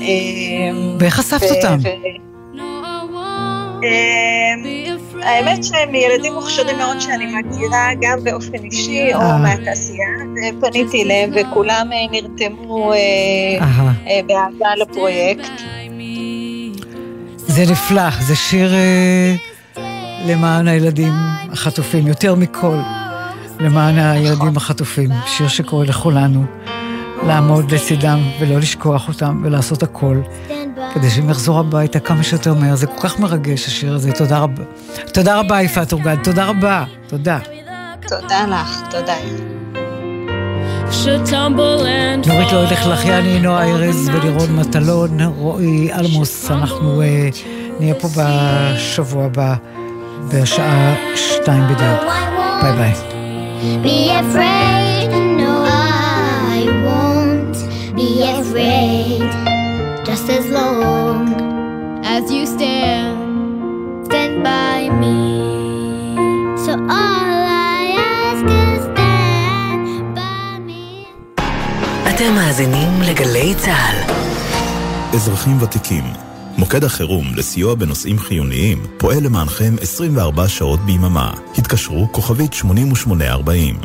אה, 0.00 0.96
ואיך 0.98 1.18
אספת 1.18 1.50
אותם? 1.50 1.78
האמת 5.24 5.64
שהם 5.64 5.94
ילדים 5.94 6.34
מוכשרים 6.34 6.78
מאוד 6.78 7.00
שאני 7.00 7.26
מכירה 7.26 7.88
גם 8.00 8.24
באופן 8.24 8.64
אישי 8.64 9.14
או 9.14 9.20
אה. 9.20 9.38
מהתעשייה, 9.38 10.08
ופניתי 10.58 11.02
אליהם 11.02 11.30
וכולם 11.34 11.90
אה, 11.92 11.98
נרתמו 12.10 12.92
אה. 12.92 12.98
אה, 14.06 14.20
באהבה 14.26 14.68
לפרויקט. 14.76 15.50
זה 17.36 17.62
נפלא, 17.70 18.10
זה 18.20 18.36
שיר 18.36 18.72
למען 20.26 20.68
הילדים 20.68 21.12
החטופים, 21.52 22.06
יותר 22.06 22.34
מכל 22.34 22.76
למען 23.60 23.98
הילדים 23.98 24.56
החטופים. 24.56 25.10
שיר 25.26 25.48
שקורא 25.48 25.84
לכולנו 25.84 26.44
לעמוד 27.26 27.70
לצידם 27.70 28.18
ולא 28.40 28.58
לשכוח 28.58 29.08
אותם 29.08 29.42
ולעשות 29.44 29.82
הכל 29.82 30.20
כדי 30.94 31.10
שהם 31.10 31.30
יחזרו 31.30 31.58
הביתה 31.58 32.00
כמה 32.00 32.22
שיותר 32.22 32.54
מהר. 32.54 32.76
זה 32.76 32.86
כל 32.86 33.08
כך 33.08 33.18
מרגש 33.18 33.66
השיר 33.66 33.94
הזה, 33.94 34.12
תודה 34.12 34.38
רבה. 34.38 34.62
תודה 35.12 35.38
רבה 35.38 35.62
יפעת 35.62 35.92
אורגד, 35.92 36.16
תודה 36.22 36.44
רבה, 36.44 36.84
תודה. 37.08 37.38
תודה 38.08 38.46
לך, 38.46 38.80
תודה. 38.90 39.14
נורית 42.26 42.52
לא 42.52 42.58
ילך 42.58 42.86
לחייני, 42.86 43.40
נועה 43.40 43.64
ארז 43.64 44.08
ולירון 44.08 44.56
מטלון, 44.56 45.20
רועי 45.20 45.92
אלמוס, 45.92 46.50
אנחנו 46.50 47.02
אה, 47.02 47.28
נהיה 47.80 47.94
פה 47.94 48.08
בשבוע 48.16 49.24
הבא 49.24 49.54
בשעה 50.28 50.94
שתיים 51.16 51.64
בדיוק. 51.64 52.12
ביי 52.62 52.72
ביי. 52.72 52.94
be 57.96 58.22
afraid. 58.22 59.53
Just 60.14 60.30
as 60.38 60.46
long 60.60 61.22
as 62.14 62.24
you 62.34 62.42
stand, 62.54 63.18
stand 64.06 64.36
by 64.50 64.78
me. 65.02 65.20
So 66.64 66.72
all 67.00 67.38
I 67.74 67.82
ask 68.12 68.44
is 68.62 68.80
stand 68.90 70.14
by 70.18 70.50
me. 70.68 71.08
אתם 72.08 72.34
מאזינים 72.34 73.02
לגלי 73.02 73.54
צה"ל. 73.54 74.14
אזרחים 75.14 75.62
ותיקים, 75.62 76.04
מוקד 76.58 76.84
החירום 76.84 77.26
לסיוע 77.36 77.74
בנושאים 77.74 78.18
חיוניים 78.18 78.82
פועל 78.98 79.22
למענכם 79.24 79.74
24 79.80 80.48
שעות 80.48 80.80
ביממה. 80.80 81.32
התקשרו 81.58 82.08
כוכבית 82.12 82.52
8840. 82.52 83.76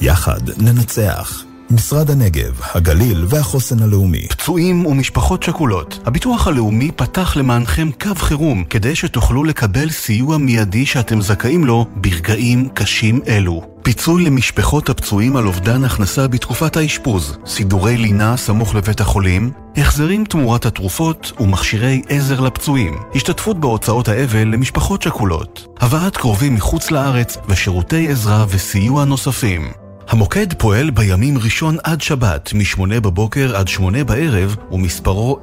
יחד 0.00 0.40
ננצח. 0.58 1.47
משרד 1.70 2.10
הנגב, 2.10 2.60
הגליל 2.74 3.24
והחוסן 3.28 3.82
הלאומי. 3.82 4.28
פצועים 4.28 4.86
ומשפחות 4.86 5.42
שכולות, 5.42 5.98
הביטוח 6.06 6.48
הלאומי 6.48 6.90
פתח 6.96 7.36
למענכם 7.36 7.88
קו 8.00 8.14
חירום 8.14 8.64
כדי 8.64 8.96
שתוכלו 8.96 9.44
לקבל 9.44 9.90
סיוע 9.90 10.38
מיידי 10.38 10.86
שאתם 10.86 11.20
זכאים 11.20 11.64
לו 11.64 11.86
ברגעים 11.94 12.68
קשים 12.74 13.20
אלו. 13.26 13.62
פיצוי 13.82 14.24
למשפחות 14.24 14.88
הפצועים 14.88 15.36
על 15.36 15.46
אובדן 15.46 15.84
הכנסה 15.84 16.28
בתקופת 16.28 16.76
האשפוז, 16.76 17.38
סידורי 17.46 17.96
לינה 17.96 18.36
סמוך 18.36 18.74
לבית 18.74 19.00
החולים, 19.00 19.50
החזרים 19.76 20.24
תמורת 20.24 20.66
התרופות 20.66 21.32
ומכשירי 21.40 22.02
עזר 22.08 22.40
לפצועים, 22.40 22.98
השתתפות 23.14 23.60
בהוצאות 23.60 24.08
האבל 24.08 24.48
למשפחות 24.48 25.02
שכולות, 25.02 25.66
הבאת 25.80 26.16
קרובים 26.16 26.54
מחוץ 26.54 26.90
לארץ 26.90 27.36
ושירותי 27.48 28.08
עזרה 28.08 28.44
וסיוע 28.48 29.04
נוספים. 29.04 29.87
המוקד 30.08 30.52
פועל 30.54 30.90
בימים 30.90 31.38
ראשון 31.38 31.76
עד 31.84 32.00
שבת, 32.00 32.52
מ-8 32.54 33.00
בבוקר 33.00 33.56
עד 33.56 33.68
8 33.68 34.04
בערב, 34.04 34.56
ומספרו 34.72 35.40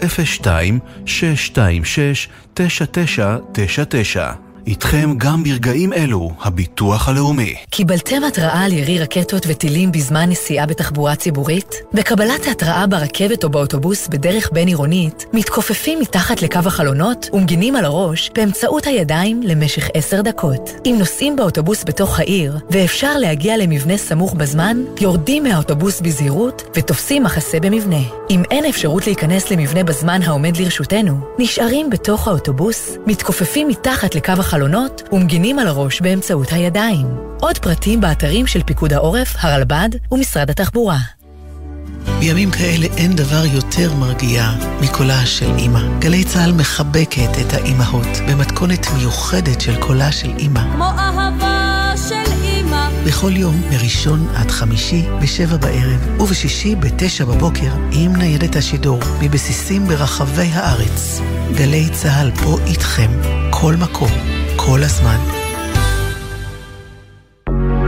02-626-9999. 2.55 4.44
איתכם 4.67 5.13
גם 5.17 5.43
ברגעים 5.43 5.93
אלו, 5.93 6.31
הביטוח 6.41 7.09
הלאומי. 7.09 7.55
קיבלתם 7.69 8.23
התראה 8.23 8.65
על 8.65 8.73
ירי 8.73 8.99
רקטות 8.99 9.45
וטילים 9.47 9.91
בזמן 9.91 10.29
נסיעה 10.29 10.65
בתחבורה 10.65 11.15
ציבורית? 11.15 11.75
בקבלת 11.93 12.47
ההתראה 12.47 12.87
ברכבת 12.87 13.43
או 13.43 13.49
באוטובוס 13.49 14.07
בדרך 14.07 14.49
בין-עירונית, 14.53 15.25
מתכופפים 15.33 15.99
מתחת 15.99 16.41
לקו 16.41 16.59
החלונות 16.65 17.29
ומגינים 17.33 17.75
על 17.75 17.85
הראש 17.85 18.31
באמצעות 18.35 18.87
הידיים 18.87 19.41
למשך 19.43 19.89
עשר 19.93 20.21
דקות. 20.21 20.69
אם 20.85 20.95
נוסעים 20.99 21.35
באוטובוס 21.35 21.83
בתוך 21.83 22.19
העיר 22.19 22.57
ואפשר 22.69 23.17
להגיע 23.17 23.57
למבנה 23.57 23.97
סמוך 23.97 24.33
בזמן, 24.33 24.77
יורדים 25.01 25.43
מהאוטובוס 25.43 26.01
בזהירות 26.01 26.63
ותופסים 26.75 27.23
מחסה 27.23 27.59
במבנה. 27.59 28.01
אם 28.29 28.43
אין 28.51 28.65
אפשרות 28.65 29.07
להיכנס 29.07 29.51
למבנה 29.51 29.83
בזמן 29.83 30.21
העומד 30.21 30.57
לרשותנו, 30.57 31.19
נשארים 31.39 31.89
בתוך 31.89 32.27
האוטובוס, 32.27 32.97
מתכופפים 33.07 33.67
מתחת 33.67 34.15
לקו 34.15 34.33
החלונות 34.55 35.01
ומגינים 35.11 35.59
על 35.59 35.67
הראש 35.67 36.01
באמצעות 36.01 36.51
הידיים. 36.51 37.05
עוד 37.39 37.57
פרטים 37.57 38.01
באתרים 38.01 38.47
של 38.47 38.63
פיקוד 38.63 38.93
העורף, 38.93 39.35
הרלב"ד 39.39 39.89
ומשרד 40.11 40.49
התחבורה. 40.49 40.97
בימים 42.19 42.51
כאלה 42.51 42.87
אין 42.97 43.15
דבר 43.15 43.45
יותר 43.53 43.93
מרגיע 43.93 44.51
מקולה 44.81 45.25
של 45.25 45.51
אימא. 45.57 45.99
גלי 45.99 46.23
צה"ל 46.23 46.51
מחבקת 46.51 47.29
את 47.41 47.53
האימהות 47.53 48.07
במתכונת 48.27 48.87
מיוחדת 48.97 49.61
של 49.61 49.75
קולה 49.81 50.11
של 50.11 50.29
אימא. 50.37 50.61
כמו 50.75 50.85
אהבה 50.85 51.93
של 52.09 52.31
אימא. 52.43 52.89
בכל 53.05 53.31
יום, 53.35 53.61
מראשון 53.69 54.27
עד 54.35 54.51
חמישי, 54.51 55.05
בשבע 55.21 55.57
בערב, 55.57 56.21
ובשישי 56.21 56.75
בתשע 56.75 57.25
בבוקר, 57.25 57.71
עם 57.91 58.15
ניידת 58.15 58.55
השידור, 58.55 58.99
מבסיסים 59.21 59.87
ברחבי 59.87 60.49
הארץ. 60.53 61.21
גלי 61.55 61.89
צה"ל 61.89 62.31
פה 62.31 62.57
איתכם, 62.67 63.11
כל 63.51 63.75
מקום, 63.75 64.34
כל 64.65 64.79
הזמן. 64.83 65.19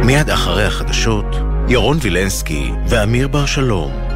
מיד 0.05 0.29
אחרי 0.29 0.65
החדשות, 0.65 1.25
ירון 1.69 1.97
וילנסקי 2.01 2.71
ואמיר 2.89 3.27
בר 3.27 3.45
שלום. 3.45 4.06